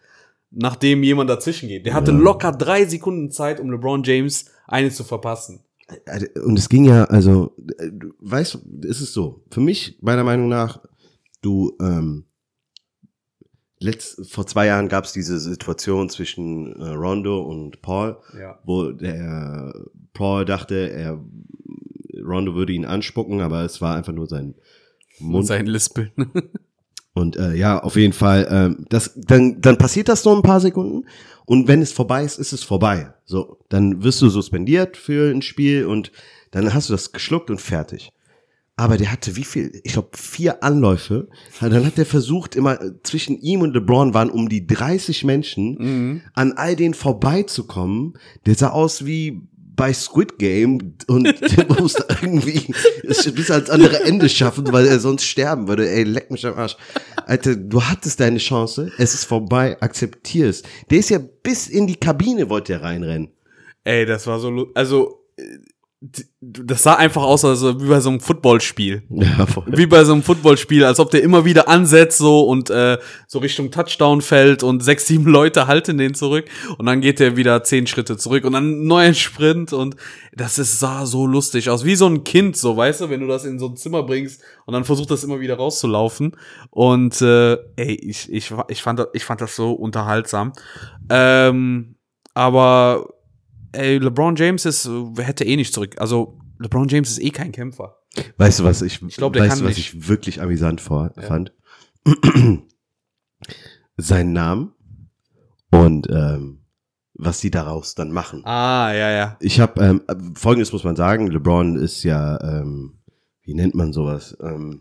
[0.50, 1.86] nachdem jemand dazwischen geht.
[1.86, 5.60] Der hatte locker drei Sekunden Zeit, um LeBron James eine zu verpassen.
[6.44, 9.44] Und es ging ja, also, äh, du weißt du, es ist so.
[9.52, 10.80] Für mich, meiner Meinung nach,
[11.42, 12.24] du, ähm,
[13.84, 18.58] letzt, vor zwei Jahren gab es diese Situation zwischen äh, Rondo und Paul, Ja.
[18.64, 19.72] wo der
[20.12, 21.20] Paul dachte, er
[22.24, 24.54] Rondo würde ihn anspucken, aber es war einfach nur sein
[25.20, 25.46] Und Mund.
[25.46, 26.10] sein Lispeln.
[27.16, 30.60] Und äh, ja, auf jeden Fall, ähm, das, dann, dann passiert das so ein paar
[30.60, 31.06] Sekunden
[31.46, 33.14] und wenn es vorbei ist, ist es vorbei.
[33.24, 36.10] So, dann wirst du suspendiert für ein Spiel und
[36.50, 38.10] dann hast du das geschluckt und fertig.
[38.76, 39.80] Aber der hatte wie viel?
[39.84, 41.28] Ich glaube vier Anläufe.
[41.60, 46.22] Dann hat er versucht, immer äh, zwischen ihm und LeBron waren um die 30 Menschen
[46.34, 48.14] an all denen vorbeizukommen.
[48.46, 49.42] Der sah aus wie
[49.76, 51.24] bei Squid Game und
[51.56, 52.72] der musste irgendwie
[53.02, 55.88] es bis ans andere Ende schaffen, weil er sonst sterben würde.
[55.88, 56.76] Ey, leck mich am Arsch.
[57.26, 60.62] Alter, du hattest deine Chance, es ist vorbei, akzeptier es.
[60.90, 63.30] Der ist ja bis in die Kabine wollte er reinrennen.
[63.84, 65.42] Ey, das war so, also, äh,
[66.40, 69.02] das sah einfach aus, also wie bei so einem Footballspiel.
[69.10, 69.64] Ja, voll.
[69.68, 73.38] Wie bei so einem Footballspiel, als ob der immer wieder ansetzt so und äh, so
[73.38, 76.44] Richtung Touchdown fällt und sechs, sieben Leute halten den zurück
[76.76, 79.96] und dann geht der wieder zehn Schritte zurück und dann einen neuen Sprint und
[80.34, 81.84] das ist, sah so lustig aus.
[81.84, 84.42] Wie so ein Kind, so, weißt du, wenn du das in so ein Zimmer bringst
[84.66, 86.36] und dann versucht das immer wieder rauszulaufen.
[86.70, 90.52] Und äh, ey, ich, ich, ich, fand, das- ich fand das so unterhaltsam.
[91.08, 91.94] Ähm,
[92.34, 93.13] aber
[93.74, 95.96] ey, LeBron James ist, hätte eh nicht zurück.
[95.98, 97.96] Also LeBron James ist eh kein Kämpfer.
[98.36, 99.94] Weißt du was ich, Ich glaub, der weißt du was nicht.
[99.94, 101.52] ich wirklich amüsant vor, fand?
[103.96, 104.72] Sein Namen
[105.70, 106.60] und ähm,
[107.14, 108.42] was sie daraus dann machen.
[108.44, 109.36] Ah, ja, ja.
[109.40, 110.02] Ich habe ähm,
[110.34, 112.98] folgendes muss man sagen, LeBron ist ja ähm,
[113.42, 114.36] wie nennt man sowas?
[114.42, 114.80] Ähm,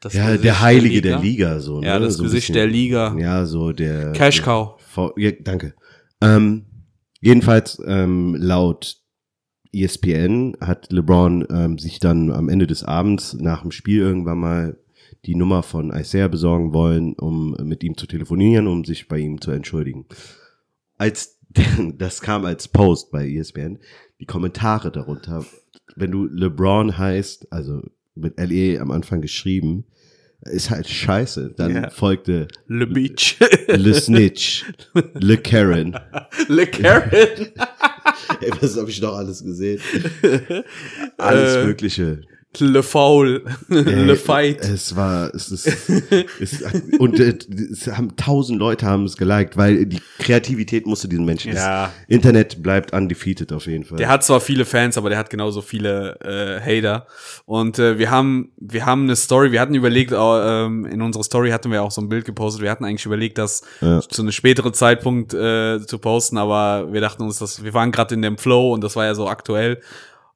[0.00, 1.82] Das ja, Gesicht der Heilige der Liga, so.
[1.82, 2.06] Ja, ne?
[2.06, 2.54] das so Gesicht bisschen.
[2.54, 3.14] der Liga.
[3.18, 5.12] Ja, so der Cash der- Cow.
[5.16, 5.74] Ja, danke.
[6.22, 6.64] Ähm,
[7.20, 8.98] jedenfalls ähm, laut
[9.72, 14.78] ESPN hat LeBron ähm, sich dann am Ende des Abends nach dem Spiel irgendwann mal
[15.26, 19.40] die Nummer von Isaiah besorgen wollen, um mit ihm zu telefonieren, um sich bei ihm
[19.40, 20.06] zu entschuldigen.
[20.96, 21.38] Als
[21.98, 23.78] das kam als Post bei ESPN,
[24.20, 25.44] die Kommentare darunter,
[25.96, 27.82] wenn du LeBron heißt, also
[28.14, 29.84] mit LE am Anfang geschrieben,
[30.42, 31.52] ist halt scheiße.
[31.56, 31.90] Dann Ja.
[31.90, 33.36] folgte Le Beach.
[33.68, 34.64] Le Snitch,
[35.14, 35.98] Le Karen.
[36.48, 37.10] Le Karen.
[38.40, 39.80] Ey, was habe ich noch alles gesehen?
[41.18, 42.22] Alles Äh, Mögliche.
[42.58, 43.44] Le Foul.
[43.68, 44.60] Le Ey, Fight.
[44.60, 45.66] Es war, es ist,
[46.40, 46.64] es,
[46.98, 47.38] und äh,
[47.70, 51.52] es haben tausend Leute haben es geliked, weil die Kreativität musste diesen Menschen.
[51.54, 51.84] Ja.
[51.84, 53.98] Das Internet bleibt undefeated auf jeden Fall.
[53.98, 57.06] Der hat zwar viele Fans, aber der hat genauso viele äh, Hater.
[57.46, 59.52] Und äh, wir haben, wir haben eine Story.
[59.52, 62.62] Wir hatten überlegt, äh, in unserer Story hatten wir auch so ein Bild gepostet.
[62.62, 64.00] Wir hatten eigentlich überlegt, das Ja.
[64.00, 68.14] zu einem späteren Zeitpunkt äh, zu posten, aber wir dachten uns, dass wir waren gerade
[68.16, 69.80] in dem Flow und das war ja so aktuell.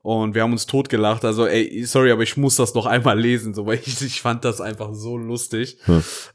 [0.04, 1.24] Und wir haben uns totgelacht.
[1.24, 4.44] Also, ey, sorry, aber ich muss das noch einmal lesen, so, weil ich, ich fand
[4.44, 5.78] das einfach so lustig.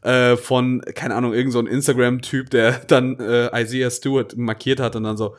[0.02, 4.96] Äh, von, keine Ahnung, irgend so ein Instagram-Typ, der dann äh, Isaiah Stewart markiert hat
[4.96, 5.36] und dann so,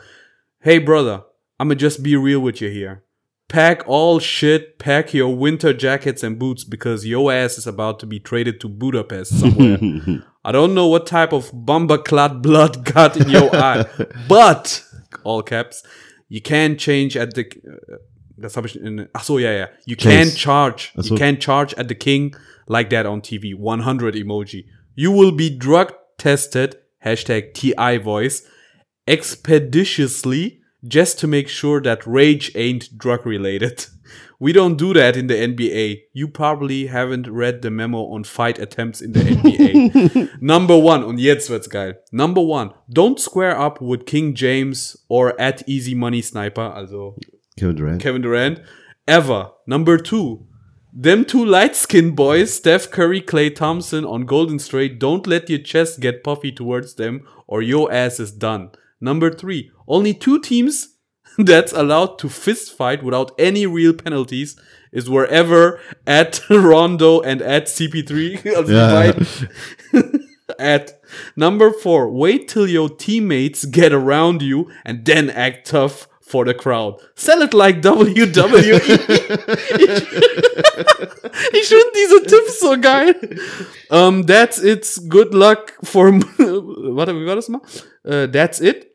[0.60, 1.26] Hey brother,
[1.58, 3.02] I'ma just be real with you here.
[3.48, 8.06] Pack all shit, pack your winter jackets and boots because your ass is about to
[8.06, 9.80] be traded to Budapest somewhere.
[10.44, 13.86] I don't know what type of bumperclad blood got in your eye,
[14.28, 14.84] but,
[15.24, 15.82] all caps,
[16.28, 17.50] you can't change at the,
[18.40, 20.08] das habe ich in, ach so, ja, ja, you Chase.
[20.08, 21.14] can't charge, so.
[21.14, 22.36] you can't charge at the king
[22.66, 24.66] like that on TV, 100 emoji.
[24.94, 28.44] You will be drug tested, hashtag TI voice,
[29.06, 33.86] expeditiously just to make sure that rage ain't drug related.
[34.42, 36.00] We don't do that in the NBA.
[36.14, 40.40] You probably haven't read the memo on fight attempts in the NBA.
[40.40, 41.92] Number one, und jetzt wird's geil.
[42.10, 47.16] Number one, don't square up with King James or at Easy Money Sniper, also
[47.58, 48.02] Kevin Durant.
[48.02, 48.60] Kevin Durant,
[49.06, 49.50] ever.
[49.66, 50.46] Number two,
[50.92, 55.60] them two light skinned boys, Steph Curry, Clay Thompson on Golden State, don't let your
[55.60, 58.70] chest get puffy towards them or your ass is done.
[59.00, 60.96] Number three, only two teams
[61.38, 64.58] that's allowed to fist fight without any real penalties
[64.92, 68.56] is wherever at Rondo and at CP3.
[68.56, 70.26] Also die
[70.58, 71.00] at
[71.36, 76.54] number four, wait till your teammates get around you and then act tough for the
[76.54, 77.00] crowd.
[77.16, 78.14] Sell it like WWE.
[81.52, 83.14] ich finde diese Tipps so geil.
[83.90, 84.86] Um, that's it.
[85.08, 86.12] Good luck for.
[86.12, 87.60] Warte, wie war das mal?
[88.04, 88.86] Uh, that's it.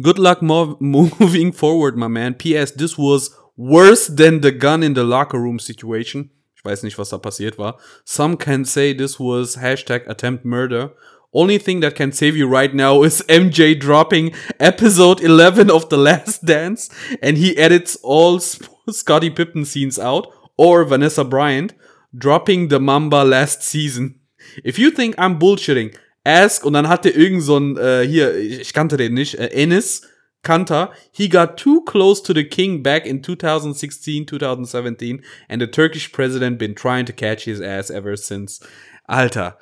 [0.00, 2.34] Good luck mo moving forward, my man.
[2.34, 2.72] P.S.
[2.72, 6.30] This was worse than the gun in the locker room situation.
[6.56, 7.78] Ich weiß nicht, was da passiert war.
[8.04, 10.92] Some can say this was hashtag attempt murder.
[11.34, 15.96] Only thing that can save you right now is MJ dropping episode 11 of The
[15.96, 16.90] Last Dance
[17.22, 18.38] and he edits all
[18.90, 20.26] Scotty Pippen scenes out
[20.58, 21.72] or Vanessa Bryant
[22.16, 24.20] dropping the Mamba last season.
[24.64, 28.36] If you think I'm bullshitting, ask und dann hat er irgend so ein, äh, hier,
[28.36, 30.02] ich kannte den nicht, äh, Ennis
[30.42, 36.12] Kanter, he got too close to the king back in 2016, 2017 and the Turkish
[36.12, 38.60] president been trying to catch his ass ever since.
[39.08, 39.56] Alter,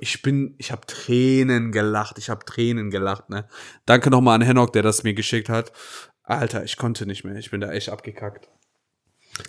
[0.00, 3.46] ich bin, ich habe Tränen gelacht, ich habe Tränen gelacht, ne?
[3.86, 5.72] Danke nochmal an Henok, der das mir geschickt hat.
[6.22, 8.48] Alter, ich konnte nicht mehr, ich bin da echt abgekackt.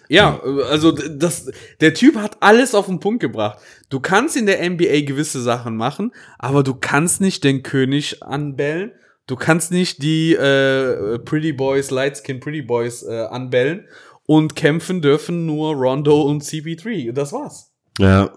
[0.08, 3.60] Ja, also das, der Typ hat alles auf den Punkt gebracht.
[3.90, 8.94] Du kannst in der NBA gewisse Sachen machen, aber du kannst nicht den König anbellen.
[9.28, 13.88] Du kannst nicht die äh, Pretty Boys, Light Skin Pretty Boys äh, anbellen
[14.26, 17.12] und kämpfen dürfen nur Rondo und CP3.
[17.12, 17.72] Das war's.
[18.00, 18.34] Ja.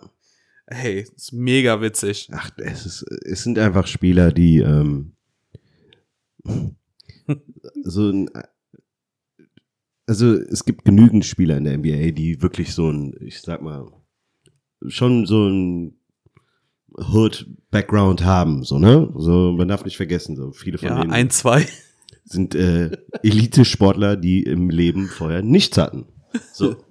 [0.66, 2.28] Hey, ist mega witzig.
[2.32, 5.12] Ach, es, ist, es sind einfach Spieler, die ähm,
[7.84, 8.30] so ein,
[10.06, 13.90] also es gibt genügend Spieler in der NBA, die wirklich so ein, ich sag mal,
[14.86, 15.98] schon so ein
[16.96, 19.12] Hood-Background haben, so, ne?
[19.16, 21.66] So, man darf nicht vergessen, so viele von Ja, denen ein, zwei.
[22.24, 26.06] sind äh, Elite-Sportler, die im Leben vorher nichts hatten.
[26.52, 26.76] So.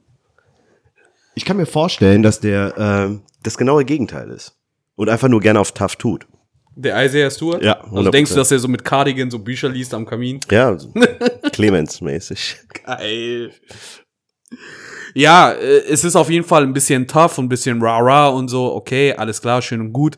[1.35, 2.77] Ich kann mir vorstellen, dass der
[3.11, 4.55] äh, das genaue Gegenteil ist.
[4.95, 6.27] Und einfach nur gerne auf tough tut.
[6.75, 7.63] Der Isaiah Stewart?
[7.63, 8.11] Ja, Also 100%.
[8.11, 10.39] denkst du, dass er so mit Cardigan so Bücher liest am Kamin?
[10.51, 10.89] Ja, so
[11.51, 12.57] Clemens-mäßig.
[12.85, 13.51] Geil.
[15.15, 18.47] Ja, äh, es ist auf jeden Fall ein bisschen tough und ein bisschen rah-rah und
[18.49, 18.73] so.
[18.73, 20.15] Okay, alles klar, schön und gut.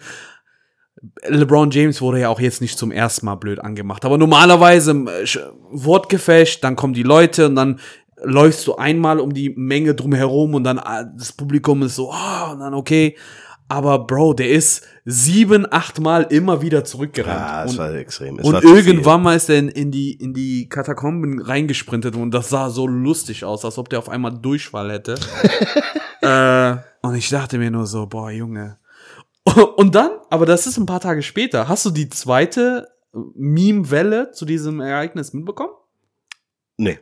[1.27, 4.05] LeBron James wurde ja auch jetzt nicht zum ersten Mal blöd angemacht.
[4.05, 5.25] Aber normalerweise äh,
[5.71, 7.79] Wortgefecht, dann kommen die Leute und dann
[8.25, 12.51] läufst du einmal um die Menge drumherum und dann ah, das Publikum ist so, ah,
[12.51, 13.15] und dann okay.
[13.67, 17.39] Aber Bro, der ist sieben, acht Mal immer wieder zurückgerannt.
[17.39, 18.37] Ja, es und war extrem.
[18.37, 22.31] Es und war irgendwann mal ist er in, in, die, in die Katakomben reingesprintet und
[22.31, 25.15] das sah so lustig aus, als ob der auf einmal Durchfall hätte.
[26.21, 28.77] äh, und ich dachte mir nur so, boah, Junge.
[29.77, 32.87] Und dann, aber das ist ein paar Tage später, hast du die zweite
[33.35, 35.73] Meme-Welle zu diesem Ereignis mitbekommen?
[36.77, 36.99] Nee.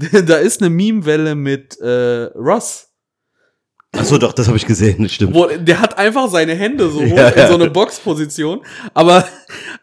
[0.26, 2.86] da ist eine Meme-Welle mit äh, Ross.
[3.92, 5.34] Achso, doch, das habe ich gesehen, stimmt.
[5.34, 8.60] Wo, der hat einfach seine Hände so hoch Ja, in so eine Boxposition,
[8.94, 9.26] aber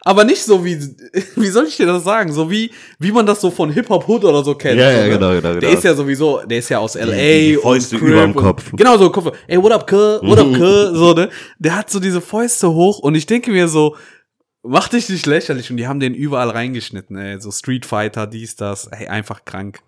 [0.02, 0.78] aber nicht so wie
[1.36, 4.08] wie soll ich dir das sagen, so wie wie man das so von Hip Hop
[4.08, 4.80] Hood oder so kennt.
[4.80, 5.10] Ja, so, ja, ne?
[5.10, 5.72] genau, genau, Der genau.
[5.72, 8.70] ist ja sowieso, der ist ja aus LA die Fäuste und überm und- Kopf.
[8.72, 9.36] Genau so Kopf.
[9.46, 10.22] Ey, what up, Cuz?
[10.22, 10.98] What up, Cuz?
[10.98, 11.28] So, ne?
[11.58, 13.94] Der hat so diese Fäuste hoch und ich denke mir so
[14.62, 17.40] Mach dich nicht lächerlich und die haben den überall reingeschnitten, ey.
[17.40, 18.86] So Street Fighter, dies, das.
[18.88, 19.82] Ey, einfach krank.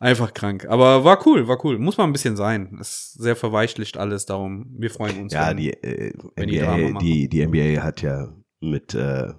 [0.00, 0.66] Einfach krank.
[0.68, 1.78] Aber war cool, war cool.
[1.78, 2.76] Muss mal ein bisschen sein.
[2.80, 5.32] Ist sehr verweichlicht alles, darum, wir freuen uns.
[5.32, 6.98] Ja, wenn- die, äh, wenn die NBA, machen.
[7.06, 9.32] die, die NBA hat ja mit äh,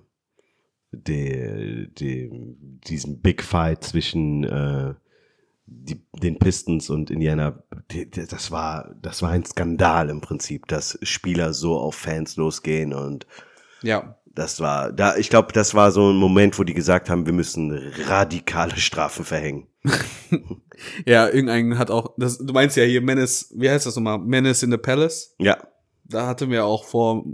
[0.91, 4.93] de, dem, diesem Big Fight zwischen äh,
[5.65, 10.67] die, den Pistons und Indiana, die, die, das war, das war ein Skandal im Prinzip,
[10.67, 13.25] dass Spieler so auf Fans losgehen und
[13.81, 17.25] Ja, das war, da, ich glaube, das war so ein Moment, wo die gesagt haben,
[17.25, 17.71] wir müssen
[18.07, 19.67] radikale Strafen verhängen.
[21.05, 24.19] ja, irgendein hat auch, das, du meinst ja hier Menace, wie heißt das nochmal?
[24.19, 25.35] Menace in the Palace?
[25.39, 25.57] Ja,
[26.05, 27.25] Da hatten wir auch vor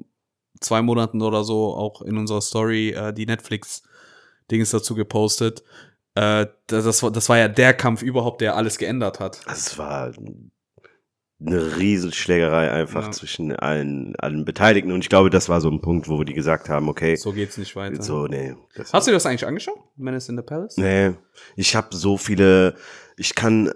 [0.60, 5.64] zwei Monaten oder so auch in unserer Story äh, die Netflix-Dings dazu gepostet.
[6.16, 9.40] Äh, das, das, war, das war ja der Kampf überhaupt, der alles geändert hat.
[9.48, 10.12] es war
[11.42, 13.12] eine Riesenschlägerei einfach Ja.
[13.12, 16.68] zwischen allen, allen Beteiligten und ich glaube, das war so ein Punkt, wo die gesagt
[16.70, 18.02] haben, okay, So geht's nicht weiter.
[18.04, 18.56] so, nee.
[18.92, 19.78] Hast du dir das eigentlich angeschaut?
[19.96, 20.76] Menace in the Palace?
[20.78, 21.12] Nee,
[21.56, 22.76] ich habe so viele,
[23.16, 23.72] ich kann äh,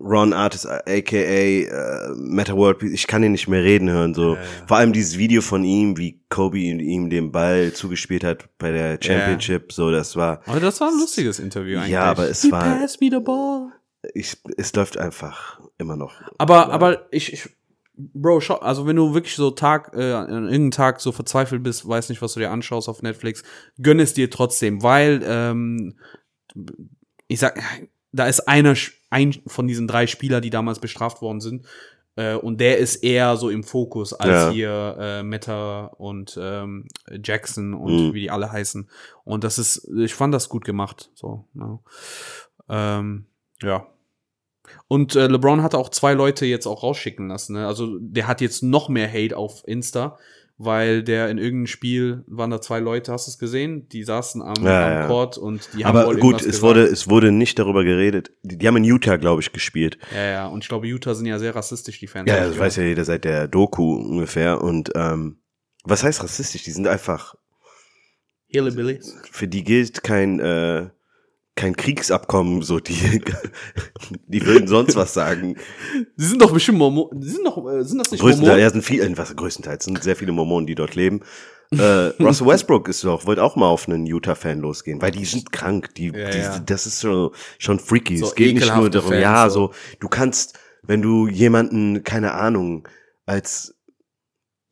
[0.00, 4.14] Ron Artist, äh, aka äh, Meta World ich kann ihn nicht mehr reden hören.
[4.14, 4.34] So.
[4.34, 4.46] Ja, ja.
[4.68, 8.98] Vor allem dieses Video von ihm, wie Kobe ihm, den Ball zugespielt hat bei der
[9.00, 11.92] Championship, so das war, Aber das war ein lustiges Interview eigentlich.
[11.92, 13.72] Ja, aber es He war- passed me the ball.
[14.14, 16.14] Ich, es läuft einfach immer noch.
[16.38, 17.48] Aber, aber ich, ich,
[17.96, 21.86] Bro, schau, also wenn du wirklich so Tag, äh, an irgendeinem Tag so verzweifelt bist,
[21.88, 23.44] weiß nicht, was du dir anschaust auf Netflix,
[23.80, 25.94] gönn es dir trotzdem, weil, ähm,
[27.28, 27.60] ich sag,
[28.12, 28.74] da ist einer,
[29.10, 31.66] ein von diesen drei Spieler, die damals bestraft worden sind,
[32.16, 34.50] äh, und der ist eher so im Fokus als Ja.
[34.50, 36.86] hier äh, Meta und ähm,
[37.22, 38.14] Jackson und Mhm.
[38.14, 38.88] wie die alle heißen.
[39.24, 41.10] Und das ist, ich fand das gut gemacht.
[41.14, 41.78] So, ja.
[42.68, 43.26] Ähm,
[43.62, 43.86] ja.
[44.88, 47.54] Und äh, LeBron hatte auch zwei Leute jetzt auch rausschicken lassen.
[47.54, 47.66] Ne?
[47.66, 50.18] Also der hat jetzt noch mehr Hate auf Insta.
[50.56, 53.88] weil der in irgendeinem Spiel waren da zwei Leute, hast du es gesehen?
[53.88, 55.06] Die saßen am, Ja, am ja.
[55.08, 56.62] Court und die haben wohl Aber gut, es gesagt.
[56.62, 58.30] wurde, es wurde nicht darüber geredet.
[58.44, 59.98] Die, die haben in Utah, glaube ich, gespielt.
[60.14, 62.30] Ja, ja, und ich glaube, Utah sind ja sehr rassistisch, die Fans.
[62.30, 64.60] Ja, das ich weiß ja jeder seit der Doku ungefähr.
[64.62, 65.38] Und ähm,
[65.82, 66.62] was heißt rassistisch?
[66.62, 67.34] Die sind einfach,
[68.46, 69.16] Hillbillies.
[69.32, 70.88] für die gilt kein, äh,
[71.56, 73.22] kein Kriegsabkommen, so die,
[74.26, 75.56] die würden sonst was sagen.
[76.16, 77.20] Die sind doch bestimmt Mormonen.
[77.20, 78.60] Die sind doch, äh, sind das nicht Größtenteils, Mormonen?
[78.60, 81.20] ja, sind viel, was größtenteils sind sehr viele Mormonen, die dort leben.
[81.70, 85.52] Äh, Russell Westbrook ist doch, wollte auch mal auf einen Utah-Fan losgehen, weil die sind
[85.52, 86.58] krank, die, Ja, die ja.
[86.58, 88.18] das ist schon, schon freaky.
[88.18, 89.68] So es geht nicht nur darum, Fans, ja, so.
[89.68, 92.88] so, du kannst, wenn du jemanden, keine Ahnung,
[93.26, 93.73] als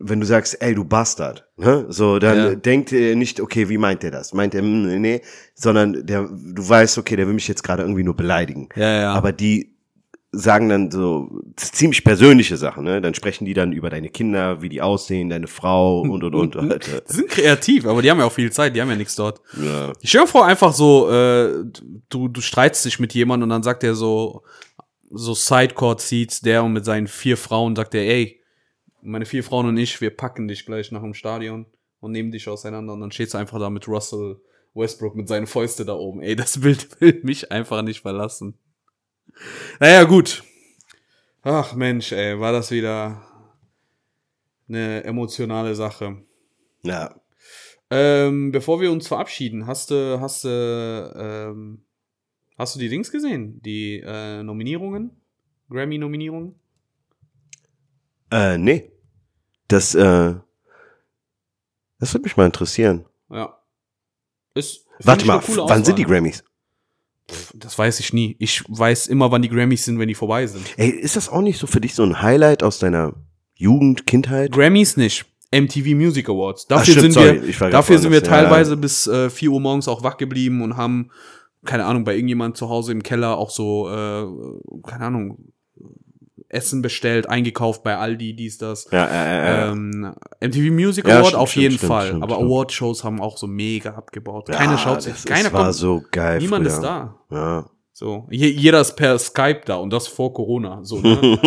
[0.04, 1.86] wenn du sagst, ey, du Bastard, ne?
[1.88, 2.54] so, dann Ja.
[2.54, 4.34] denkt er nicht, okay, wie meint er das?
[4.34, 5.22] Meint er, hm, nee, nee,
[5.54, 8.68] sondern der, du weißt, okay, der will mich jetzt gerade irgendwie nur beleidigen.
[8.76, 9.12] Ja, ja.
[9.14, 9.70] Aber die
[10.34, 13.02] sagen dann so ziemlich persönliche Sachen, ne?
[13.02, 16.56] Dann sprechen die dann über deine Kinder, wie die aussehen, deine Frau und und und.
[16.72, 17.02] Alter.
[17.02, 19.42] die sind kreativ, aber die haben ja auch viel Zeit, die haben ja nichts dort.
[19.62, 19.92] Ja.
[20.00, 21.64] Ich stell mir vor, einfach so, äh,
[22.08, 24.42] du, du streitst dich mit jemandem und dann sagt er so,
[25.10, 28.40] so Sidecourt-Seats, der und mit seinen vier Frauen sagt er, ey,
[29.02, 31.66] meine vier Frauen und ich, wir packen dich gleich nach dem Stadion
[32.00, 34.40] und nehmen dich auseinander und dann stehst du einfach da mit Russell
[34.74, 36.22] Westbrook mit seinen Fäusten da oben.
[36.22, 38.58] Ey, das Bild will mich einfach nicht verlassen.
[39.80, 40.42] Naja, gut.
[41.42, 43.22] Ach Mensch, ey, war das wieder
[44.68, 46.22] eine emotionale Sache.
[46.82, 47.14] ja.
[47.94, 50.48] Ähm, bevor wir uns verabschieden, hast du, hast du,
[51.14, 51.84] ähm,
[52.56, 53.60] hast du die Dings gesehen?
[53.60, 55.10] Die äh, Nominierungen?
[55.68, 56.54] Grammy-Nominierungen?
[58.30, 58.91] Äh, nee.
[59.68, 60.34] Das, äh,
[61.98, 63.04] das würde mich mal interessieren.
[63.30, 63.58] Ja.
[64.54, 66.16] Ist, Warte mal, wann sind die Auswahl.
[66.16, 66.44] Grammys?
[67.30, 68.36] Pff, Das weiß ich nie.
[68.38, 70.66] Ich weiß immer, wann die Grammys sind, wenn die vorbei sind.
[70.76, 73.14] Ey, ist das auch nicht so für dich so ein Highlight aus deiner
[73.54, 74.52] Jugend, Kindheit?
[74.52, 75.24] Grammys nicht.
[75.54, 76.64] MTV Music Awards.
[76.64, 78.42] Ach, Dafür stimmt, sind sorry, wir, dafür sind wir woanders, ja.
[78.48, 81.10] teilweise bis äh, 4 Uhr morgens auch wach geblieben und haben,
[81.64, 84.26] keine Ahnung, bei irgendjemand zu Hause im Keller auch so, äh,
[84.88, 85.51] keine Ahnung,
[86.52, 88.86] Essen bestellt, eingekauft bei Aldi, dies, das.
[88.90, 89.70] Ja, äh, äh, äh.
[89.72, 92.36] Ähm, MTV Music Ja, Award stimmt, auf stimmt, jeden stimmt, aber stimmt, aber.
[92.38, 94.48] Award-Shows haben auch so mega abgebaut.
[94.48, 96.38] Ja, Keiner schaut sich, keiner war kommt, so geil.
[96.40, 96.74] niemand früher.
[96.74, 97.18] ist da.
[97.30, 97.70] Ja.
[97.94, 100.80] So, Je, jeder ist per Skype da und das vor Corona.
[100.82, 101.38] So, ne?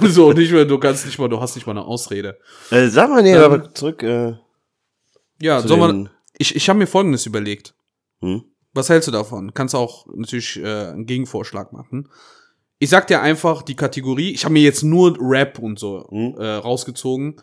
[0.08, 2.38] so nicht mehr, du kannst nicht mal, du hast nicht mal eine Ausrede.
[2.70, 4.34] Äh, sag mal, nee, Ähm, aber zurück äh,
[5.40, 7.74] Ja, soll man, ich, ich habe mir Folgendes überlegt.
[8.20, 8.44] hm?
[8.74, 9.52] Was hältst du davon?
[9.54, 12.08] Kannst auch natürlich äh, einen Gegenvorschlag machen.
[12.82, 14.32] Ich sag dir einfach die Kategorie.
[14.32, 16.34] Ich habe mir jetzt nur Rap und so Hm?
[16.36, 17.36] äh, rausgezogen,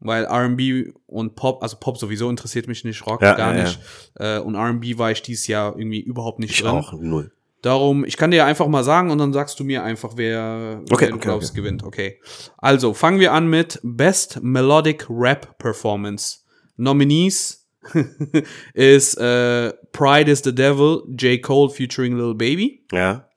[0.00, 3.78] weil R&B und Pop, also Pop sowieso interessiert mich nicht, Rock Ja, gar ja, nicht.
[4.16, 6.70] Äh, und R&B war ich dieses Jahr irgendwie überhaupt nicht Ich drin.
[6.72, 7.30] auch, null.
[7.62, 11.02] Darum, ich kann dir einfach mal sagen und dann sagst du mir einfach, wer, Okay,
[11.02, 11.60] wer du okay, glaubst okay.
[11.60, 11.84] gewinnt.
[11.84, 12.20] Okay.
[12.58, 16.38] Also fangen wir an mit Best Melodic Rap Performance.
[16.76, 17.68] Nominees
[18.74, 21.40] ist äh, Pride is the Devil, J.
[21.40, 22.84] Cole featuring Lil Baby.
[22.90, 23.28] Ja.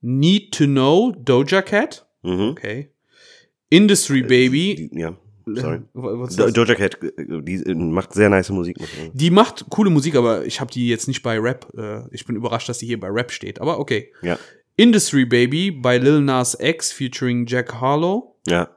[0.00, 2.06] Need to Know, Doja Cat.
[2.22, 2.50] Mhm.
[2.50, 2.90] Okay.
[3.70, 4.90] Industry Baby.
[4.92, 5.80] Die, ja, sorry.
[5.94, 6.50] Do?
[6.50, 8.76] Doja Cat, äh, die äh, macht sehr nice Musik.
[9.12, 11.66] Die macht coole Musik, aber ich habe die jetzt nicht bei Rap.
[11.76, 13.60] Äh, ich bin überrascht, dass die hier bei Rap steht.
[13.60, 14.12] Aber okay.
[14.22, 14.38] Ja,
[14.76, 18.36] Industry Baby bei Lil Nas X featuring Jack Harlow.
[18.46, 18.68] ja.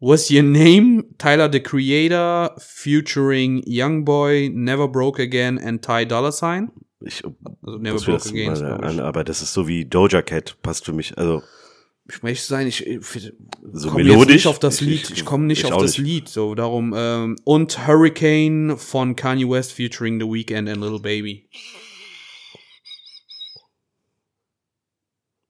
[0.00, 1.06] What's Your Name?
[1.18, 6.70] Tyler the Creator featuring Youngboy, Never Broke Again and Ty Dolla Sign.
[7.00, 8.52] Ich, Also Never muss mir Broke das Again.
[8.52, 8.88] ist, mal glaub ich.
[8.88, 11.16] an, aber das ist so wie Doja Cat, passt für mich.
[11.16, 11.42] Also
[12.10, 13.32] Ich möchte sein, ich, ich
[13.72, 15.10] so komme jetzt nicht auf das Lied.
[15.10, 16.28] Ich, komme nicht ich auf das Lied.
[16.28, 21.48] So darum ähm, und Hurricane von Kanye West featuring The Weeknd and Little Baby.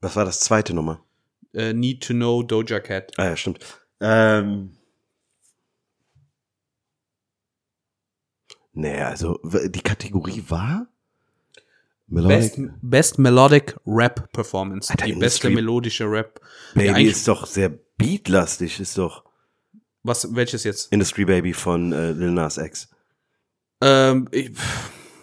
[0.01, 1.03] Was war das zweite Nummer?
[1.55, 3.13] Äh, Need to Know Doja Cat.
[3.17, 3.59] Ah ja, stimmt.
[4.01, 4.77] Ähm.
[8.73, 10.87] Nee, also die Kategorie war
[12.09, 14.91] Melodic Best, Best Melodic Rap Performance.
[14.91, 16.41] Alter, die beste melodische Rap.
[16.75, 19.25] Baby Ja, ist doch sehr beatlastig, ist doch
[20.03, 20.91] Was, welches jetzt?
[20.93, 22.89] Industry Baby von äh, Lil Nas X.
[23.83, 24.51] Ähm, ich,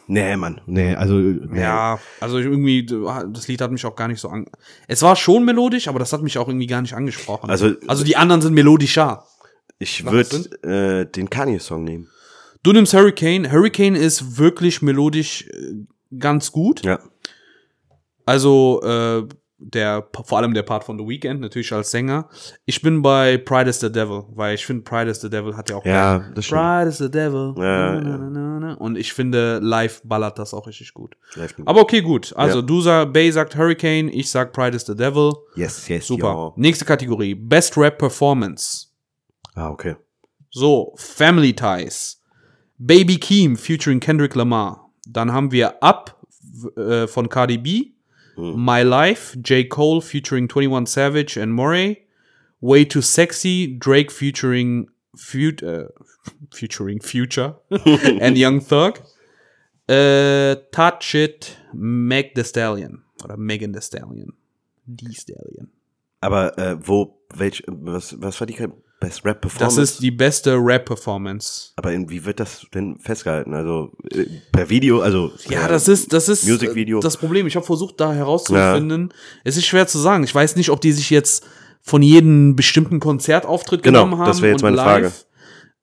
[0.08, 0.62] Nee, Mann.
[0.68, 1.62] Nee, also nee.
[1.62, 4.46] Ja, also irgendwie, das Lied hat mich auch gar nicht so an.
[4.88, 7.50] Es war schon melodisch, aber das hat mich auch irgendwie gar nicht angesprochen.
[7.50, 9.26] Also, also die anderen sind melodischer.
[9.80, 12.08] ich würde äh, den Kanye-Song nehmen.
[12.62, 13.52] Du nimmst Hurricane.
[13.52, 15.86] Hurricane ist wirklich melodisch äh,
[16.20, 16.84] ganz gut.
[16.86, 17.00] Ja.
[18.26, 19.28] Also äh,
[19.58, 22.28] der vor allem der Part von The Weeknd natürlich als Sänger.
[22.66, 25.70] Ich bin bei Pride is the Devil, weil ich finde Pride is the Devil hat
[25.70, 26.62] ja auch Ja, das stimmt.
[26.62, 27.54] Pride is the Devil.
[27.58, 28.74] Ja, Na, na, na.
[28.76, 31.16] Und ich finde live ballert das auch richtig gut.
[31.66, 32.34] Aber okay, gut.
[32.36, 32.66] Also Ja.
[32.66, 35.32] du Bay sagt Hurricane, ich sag Pride is the Devil.
[35.56, 36.28] Yes, yes, Super.
[36.28, 36.54] ja.
[36.58, 37.34] Nächste Kategorie.
[37.36, 38.88] Best Rap Performance.
[39.56, 39.96] Ah, okay.
[40.50, 42.22] So, Family Ties.
[42.78, 44.85] Baby Keem featuring Kendrick Lamar.
[45.06, 46.20] Dann haben wir Up
[46.78, 47.92] äh, von Cardi B.
[48.38, 49.70] My Life, J.
[49.70, 52.06] Cole featuring 21 Savage and Moray.
[52.60, 55.88] Way Too Sexy, Drake featuring Fut äh,
[56.52, 59.02] featuring Future and Young Thug.
[59.88, 63.04] Äh, Touch It, Meg The Stallion.
[63.24, 64.34] Oder Megan The Stallion.
[64.86, 65.72] Die Stallion.
[66.22, 68.56] Aber äh, wo, welch, was, was war die
[69.08, 69.82] Best Rap Das Performance?
[69.82, 71.72] ist die beste Rap-Performance.
[71.76, 73.54] Aber in, wie wird das denn festgehalten?
[73.54, 77.00] Also äh, per Video, also Ja, äh, das ist, das ist Musikvideo.
[77.00, 77.46] äh, das Problem.
[77.48, 79.14] Ich habe versucht, da herauszufinden.
[79.44, 80.24] Es ist schwer zu sagen.
[80.24, 81.46] Ich weiß nicht, ob die sich jetzt
[81.82, 84.28] von jedem bestimmten Konzertauftritt Genau, genommen haben.
[84.28, 85.12] das wäre jetzt und meine Frage.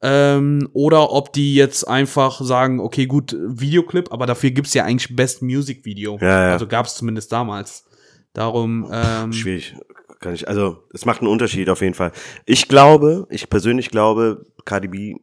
[0.04, 5.14] Ähm, oder ob die jetzt einfach sagen, okay, gut, Videoclip, aber dafür gibt's ja eigentlich
[5.14, 6.18] Best Music Video.
[6.20, 6.52] Ja, ja.
[6.54, 7.84] Also gab's zumindest damals.
[8.32, 9.76] Darum, ähm, schwierig.
[10.22, 12.12] Kann ich, also es macht einen Unterschied auf jeden Fall.
[12.46, 15.16] Ich glaube, ich persönlich glaube, Cardi B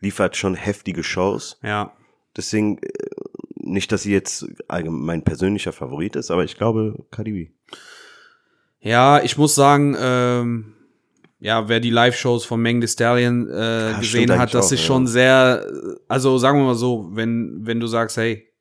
[0.00, 1.58] liefert schon heftige Shows.
[1.62, 1.92] ja.
[2.36, 2.88] Deswegen äh,
[3.54, 4.46] nicht, dass sie jetzt
[4.84, 7.48] mein persönlicher Favorit ist, aber ich glaube Cardi B.
[8.78, 10.74] Ja, ich muss sagen, ähm,
[11.40, 14.80] ja, wer die Live-Shows von Megan Thee Stallion äh, stimmt gesehen hat, das auch, ist
[14.80, 14.86] ja.
[14.86, 15.66] schon sehr,
[16.08, 18.52] also sagen wir mal so, wenn, wenn du sagst, hey,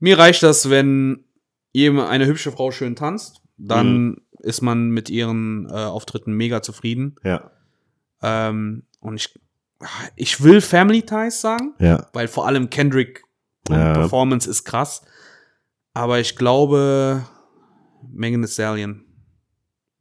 [0.00, 1.24] mir reicht das, wenn
[1.72, 4.16] jemand, eine hübsche Frau schön tanzt, dann Mhm.
[4.42, 7.16] Ist man mit ihren äh, Auftritten mega zufrieden.
[7.24, 7.50] Ja,
[8.22, 9.38] Ähm, und ich,
[10.16, 13.24] ich will Family Ties sagen, ja, weil vor allem Kendrick
[13.68, 13.94] Ja.
[13.94, 15.02] Performance ist krass.
[15.92, 17.24] Aber ich glaube,
[18.10, 19.04] Megan Thee Stallion,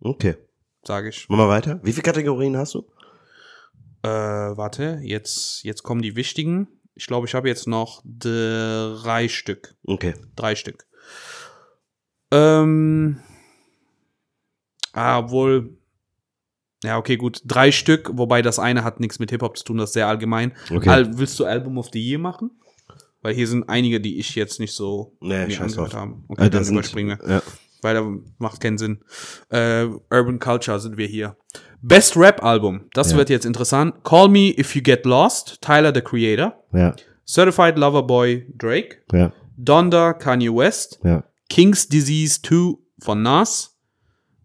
[0.01, 0.35] okay.
[0.83, 1.27] sage ich.
[1.29, 1.79] Machen wir weiter.
[1.83, 2.87] Wie viele Kategorien hast du?
[4.03, 6.67] Äh, warte, jetzt, jetzt kommen die wichtigen.
[6.93, 9.75] Ich glaube, ich habe jetzt noch drei Stück.
[9.85, 10.13] Okay.
[10.35, 10.85] Drei Stück.
[12.31, 13.19] Ähm.
[14.93, 15.77] Ah, obwohl.
[16.83, 17.41] Ja, okay, gut.
[17.45, 20.53] Drei Stück, wobei das eine hat nichts mit Hip-Hop zu tun, das ist sehr allgemein.
[20.73, 20.89] Okay.
[20.89, 22.51] Al willst du Album of the Year machen?
[23.21, 26.13] Weil hier sind einige, die ich jetzt nicht so Nee, scheiß angehört habe.
[26.29, 27.29] Okay, Äh, dann überspringen wir.
[27.29, 27.41] Ja.
[27.81, 28.99] Weil da macht keinen Sinn.
[29.49, 31.35] Äh, Urban Culture sind wir hier.
[31.81, 32.85] Best Rap Album.
[32.93, 33.17] Das Ja.
[33.17, 34.03] wird jetzt interessant.
[34.05, 36.63] Call Me If You Get Lost, Tyler the Creator.
[36.73, 36.95] Ja.
[37.27, 38.97] Certified Lover Boy, Drake.
[39.11, 39.33] Ja.
[39.57, 40.99] Donda, Kanye West.
[41.03, 41.23] Ja.
[41.49, 43.75] King's Disease 2 von Nas.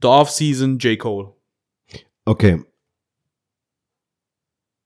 [0.05, 0.99] The Off-Season, J.
[0.99, 1.33] Cole.
[2.27, 2.63] Okay.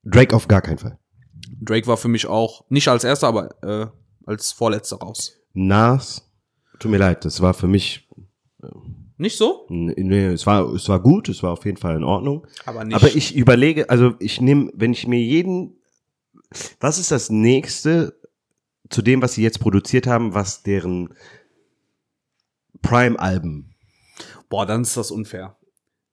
[0.05, 0.97] Drake auf gar keinen Fall.
[1.61, 3.87] Drake war für mich auch nicht als erster, aber äh,
[4.27, 5.33] als vorletzter raus.
[5.55, 6.31] Nas,
[6.79, 8.09] tut mir leid, das war für mich,
[9.17, 9.67] Nicht so?
[9.69, 12.47] nee, es war, es war gut, es war auf jeden Fall in Ordnung.
[12.65, 12.95] Aber nicht.
[12.95, 15.81] Aber ich überlege, also ich nehme, wenn ich mir jeden,
[16.79, 18.17] was ist das nächste
[18.89, 21.13] zu dem, was sie jetzt produziert haben, was deren
[22.83, 23.68] Prime-Alben?
[24.49, 25.57] Boah, dann ist das unfair.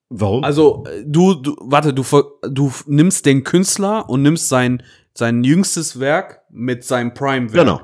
[0.09, 0.43] Warum?
[0.43, 2.03] Also, äh, du, du, warte, du,
[2.43, 4.83] du nimmst den Künstler und nimmst sein,
[5.13, 7.65] sein jüngstes Werk mit seinem Prime-Werk.
[7.65, 7.81] genau.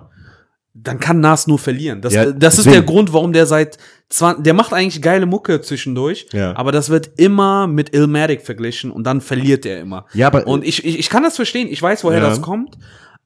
[0.73, 2.02] Dann kann Nas nur verlieren.
[2.02, 5.60] Das, Ja, das ist der Grund, warum der seit 20, der macht eigentlich geile Mucke
[5.61, 6.56] zwischendurch, Ja.
[6.56, 10.06] aber das wird immer mit Illmatic verglichen und dann verliert er immer.
[10.14, 12.30] Ja, aber Und ich, ich, ich kann das verstehen, ich weiß, woher Ja.
[12.30, 12.78] das kommt,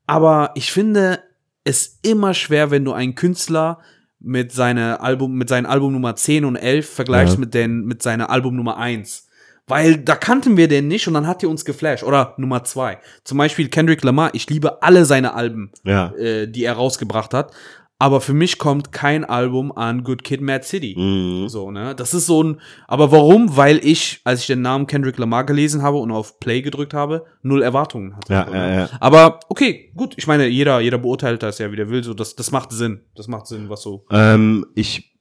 [0.08, 1.20] aber ich finde
[1.64, 3.78] es immer schwer, wenn du einen Künstler
[4.26, 7.40] mit seiner Album, mit seinen Album Nummer 10 und 11 vergleichst Ja.
[7.40, 9.28] mit den, mit seiner Album Nummer 1.
[9.68, 12.04] Weil da kannten wir den nicht und dann hat er uns geflasht.
[12.04, 13.00] Oder Nummer 2.
[13.24, 16.12] Zum Beispiel Kendrick Lamar, ich liebe alle seine Alben, ja.
[16.16, 17.52] äh, die er rausgebracht hat.
[17.98, 20.96] Aber für mich kommt kein Album an Good Kid, Mad City.
[20.98, 21.48] Mhm.
[21.48, 21.96] So, ne?
[21.96, 22.60] Das ist so ein.
[22.88, 23.56] Aber warum?
[23.56, 27.26] Weil ich, als ich den Namen Kendrick Lamar gelesen habe und auf Play gedrückt habe,
[27.42, 28.34] null Erwartungen hatte.
[28.34, 28.76] Ja, ja, ne?
[28.76, 28.90] ja.
[29.00, 30.14] Aber okay, gut.
[30.18, 32.04] Ich meine, jeder, jeder beurteilt das ja, wie der will.
[32.04, 33.02] So, das, das macht Sinn.
[33.16, 34.06] Das macht Sinn, was so.
[34.12, 35.16] Ähm, ich,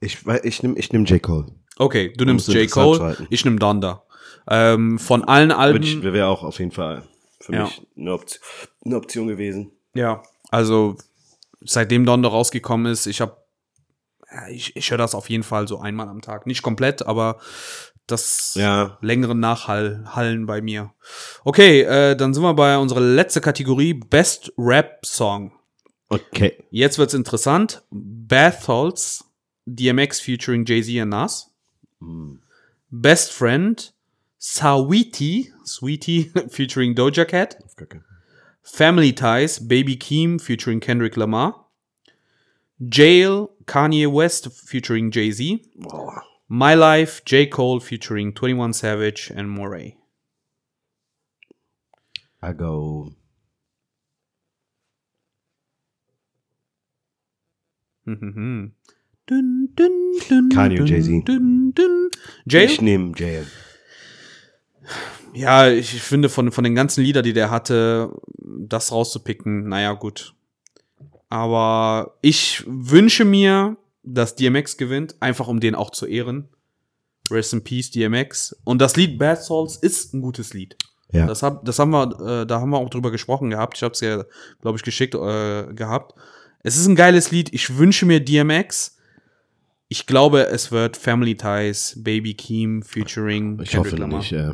[0.00, 1.22] ich, ich nehme, ich nehme J.
[1.22, 1.46] Cole.
[1.78, 2.68] Okay, du nimmst J.
[2.68, 4.02] Cole, ich nehme Donda.
[4.48, 6.02] Ähm, von allen Alben.
[6.02, 7.04] Wäre auch auf jeden Fall
[7.40, 7.64] für Ja.
[7.64, 8.42] mich eine, Option,
[8.84, 9.70] eine Option gewesen.
[9.94, 10.96] Ja, also
[11.62, 13.36] seitdem Donda rausgekommen ist, ich habe,
[14.50, 16.46] ich, ich höre das auf jeden Fall so einmal am Tag.
[16.46, 17.38] Nicht komplett, aber
[18.06, 18.98] das Ja.
[19.02, 20.92] längeren Nachhallen bei mir.
[21.44, 25.52] Okay, äh, dann sind wir bei unserer letzten Kategorie Best Rap Song.
[26.08, 26.62] Okay.
[26.70, 27.82] Jetzt wird's interessant.
[27.90, 29.24] Batholz,
[29.66, 31.52] DMX featuring Jay-Z und Nas.
[32.90, 33.94] Best Friend,
[34.38, 37.58] Sawiti, Sweetie featuring Doja Cat.
[37.76, 38.02] Fall.
[38.70, 41.66] Family Ties, Baby Keem featuring Kendrick Lamar.
[42.88, 45.64] Jail, Kanye West featuring Jay-Z.
[45.76, 46.22] Boah.
[46.48, 47.46] My Life, J.
[47.46, 49.96] Cole featuring 21 Savage and Moray.
[52.42, 53.12] I go.
[58.06, 58.72] Dun,
[59.26, 59.68] dun,
[60.28, 61.22] dun, Kanye und dun, Jay-Z.
[61.24, 62.10] dun, dun.
[62.48, 62.70] Jail?
[62.70, 63.46] Ich nehme Jail.
[65.32, 70.34] Ja, ich finde von, von den ganzen Liedern, die der hatte, das rauszupicken, naja, gut.
[71.28, 76.48] Aber ich wünsche mir, dass DMX gewinnt, einfach um den auch zu ehren.
[77.30, 78.56] Rest in Peace, DMX.
[78.64, 80.76] Und das Lied Bad Souls ist ein gutes Lied.
[81.12, 81.26] Ja.
[81.26, 83.76] Das, hab, das haben wir, äh, da haben wir auch drüber gesprochen gehabt.
[83.76, 84.24] Ich habe es ja,
[84.60, 86.14] glaube ich, geschickt äh, gehabt.
[86.62, 87.52] Es ist ein geiles Lied.
[87.52, 88.96] Ich wünsche mir DMX.
[89.92, 94.20] Ich glaube, es wird Family Ties, Baby Keem featuring Ich Kendrick hoffe Lamar.
[94.20, 94.32] nicht.
[94.32, 94.52] Äh,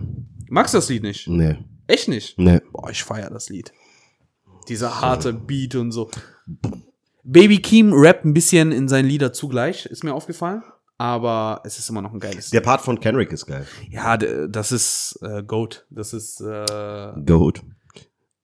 [0.48, 1.28] Magst du das Lied nicht?
[1.28, 1.58] nee.
[1.86, 2.38] Echt nicht?
[2.38, 2.60] Nee.
[2.72, 3.70] Boah, ich feiere das Lied.
[4.68, 6.10] Dieser harte Beat und so.
[7.22, 10.62] Baby Keem rappt ein bisschen in seinen Lieder zugleich, ist mir aufgefallen.
[10.96, 13.66] Aber es ist immer noch ein geiles Der Part von Kendrick ist geil.
[13.90, 15.86] Ja, das ist äh, Goat.
[15.90, 17.62] Das ist äh, Goat.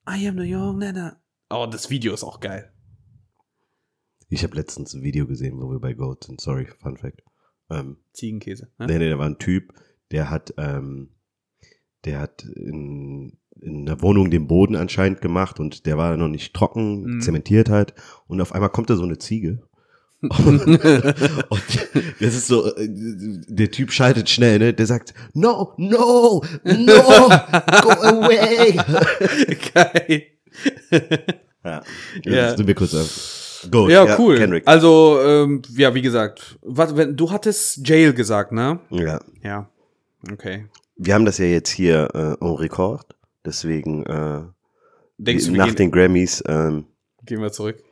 [0.07, 1.17] I am the young Nana.
[1.49, 2.71] Oh, das Video ist auch geil.
[4.33, 6.41] Ich habe letztens ein Video gesehen, wo wir bei Goat sind.
[6.41, 7.21] Sorry, Fun Fact.
[7.69, 8.67] Ähm, Ziegenkäse.
[8.79, 8.87] Ne?
[8.87, 9.73] nee, nee, da war ein Typ,
[10.11, 11.09] der hat, ähm,
[12.03, 16.55] der hat in, in der Wohnung den Boden anscheinend gemacht und der war noch nicht
[16.55, 17.21] trocken, Mhm.
[17.21, 17.93] zementiert halt.
[18.27, 19.61] Und auf einmal kommt da so eine Ziege.
[20.23, 20.79] und
[22.19, 24.73] das ist so, äh, der Typ schaltet schnell, ne?
[24.73, 27.29] Der sagt, no, no, no,
[27.83, 28.73] go away.
[29.73, 30.23] geil.
[31.63, 31.83] Ja,
[32.23, 32.47] Ja.
[32.47, 33.42] Jetzt sind wir kurz auf.
[33.71, 34.37] Goat, Ja, cool.
[34.37, 34.67] Kendrick.
[34.67, 38.79] Also, ähm, ja, wie gesagt, was, wenn, du hattest Jail gesagt, ne?
[38.89, 39.19] Ja.
[39.43, 39.69] Ja.
[40.31, 40.65] Okay.
[40.95, 43.15] Wir haben das ja jetzt hier äh, en Rekord,
[43.45, 44.41] deswegen äh,
[45.17, 46.85] Denkst du, nach den Grammys, ähm,
[47.25, 47.83] gehen wir zurück?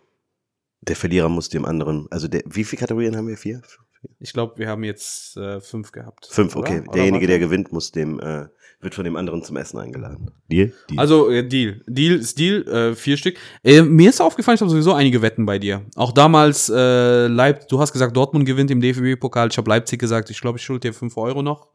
[0.81, 3.37] der Verlierer muss dem anderen, also der, wie viele Kategorien haben wir?
[3.37, 3.61] Vier?
[4.19, 6.27] Ich glaube, wir haben jetzt äh, fünf gehabt.
[6.29, 6.69] Fünf, oder?
[6.69, 6.81] okay.
[6.81, 8.47] Oder Derjenige, der gewinnt, muss dem, äh,
[8.81, 10.31] wird von dem anderen zum Essen eingeladen.
[10.51, 10.73] Deal?
[10.89, 10.99] Deal.
[10.99, 11.81] Also, äh, Deal.
[11.87, 13.37] Deal ist Deal, äh, vier Stück.
[13.63, 15.85] Äh, mir ist aufgefallen, ich habe sowieso einige Wetten bei dir.
[15.95, 19.49] Auch damals, äh, Leip du hast gesagt, Dortmund gewinnt im DFB-Pokal.
[19.49, 21.67] Ich habe Leipzig gesagt, ich glaube, ich schulde dir fünf Euro noch.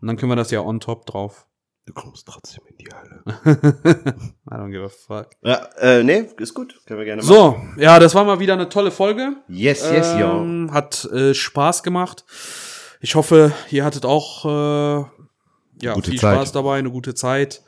[0.00, 1.46] Und dann können wir das ja on top drauf.
[1.86, 3.22] du kommst trotzdem in die Hölle.
[4.50, 5.30] I don't give a fuck.
[5.42, 6.80] ja, äh, nee, ist gut.
[6.86, 7.34] Können wir gerne machen.
[7.34, 9.36] So, ja, das war mal wieder eine tolle Folge.
[9.48, 10.42] Yes, yes, yo.
[10.42, 12.24] Ähm, Hat äh, Spaß gemacht.
[13.00, 15.04] Ich hoffe, ihr hattet auch äh,
[15.82, 16.36] ja, Gute viel Zeit.
[16.36, 17.62] Spaß dabei, eine gute Zeit.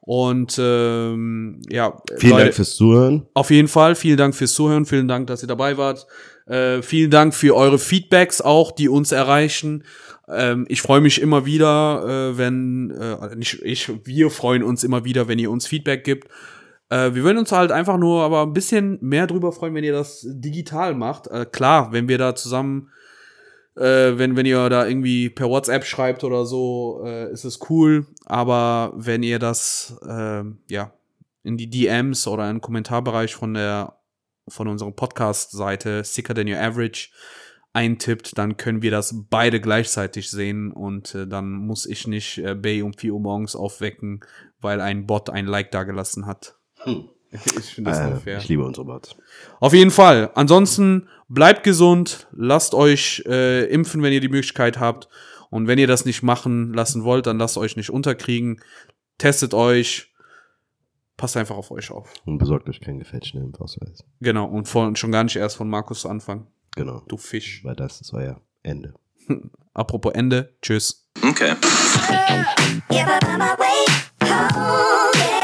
[0.00, 3.26] Und ähm, ja, Vielen Leute, Dank fürs Zuhören.
[3.34, 6.06] auf jeden Fall, vielen Dank fürs Zuhören, vielen Dank, dass ihr dabei wart.
[6.46, 9.84] Äh, vielen Dank für eure Feedbacks auch, die uns erreichen.
[10.28, 15.04] Ähm, ich freue mich immer wieder, äh, wenn, äh, nicht ich, wir freuen uns immer
[15.04, 16.28] wieder, wenn ihr uns Feedback gibt.
[16.90, 19.92] Äh, wir würden uns halt einfach nur aber ein bisschen mehr drüber freuen, wenn ihr
[19.92, 21.28] das digital macht.
[21.28, 22.90] Äh, klar, wenn wir da zusammen,
[23.76, 28.06] äh, wenn, wenn ihr da irgendwie per WhatsApp schreibt oder so, äh, ist es cool.
[28.26, 30.92] Aber wenn ihr das, äh, ja,
[31.42, 33.96] in die DMs oder in den Kommentarbereich von der
[34.48, 37.10] von unserer Podcast-Seite Sicker Than Your Average
[37.72, 42.54] eintippt, dann können wir das beide gleichzeitig sehen und äh, dann muss ich nicht äh,
[42.54, 44.20] Bay um 4 Uhr morgens aufwecken,
[44.60, 46.56] weil ein Bot ein Like dagelassen hat.
[46.78, 47.08] Hm.
[47.56, 48.38] Ich finde das Äh, unfair.
[48.38, 49.16] ich liebe unsere Bots.
[49.58, 50.30] Auf jeden Fall.
[50.34, 55.08] Ansonsten bleibt gesund, lasst euch äh, impfen, wenn ihr die Möglichkeit habt.
[55.50, 58.60] Und wenn ihr das nicht machen lassen wollt, dann lasst euch nicht unterkriegen.
[59.18, 60.12] Testet euch.
[61.16, 62.12] Passt einfach auf euch auf.
[62.24, 64.04] Und besorgt euch keinen gefälschten Impfausweis.
[64.20, 64.46] Genau.
[64.46, 66.46] Und von, schon gar nicht erst von Markus anfangen.
[66.74, 67.02] Genau.
[67.08, 67.64] Du Fisch.
[67.64, 68.94] Weil das ist euer Ende.
[69.74, 70.54] Apropos Ende.
[70.62, 71.06] Tschüss.
[71.22, 71.54] Okay.
[72.90, 75.41] Yeah.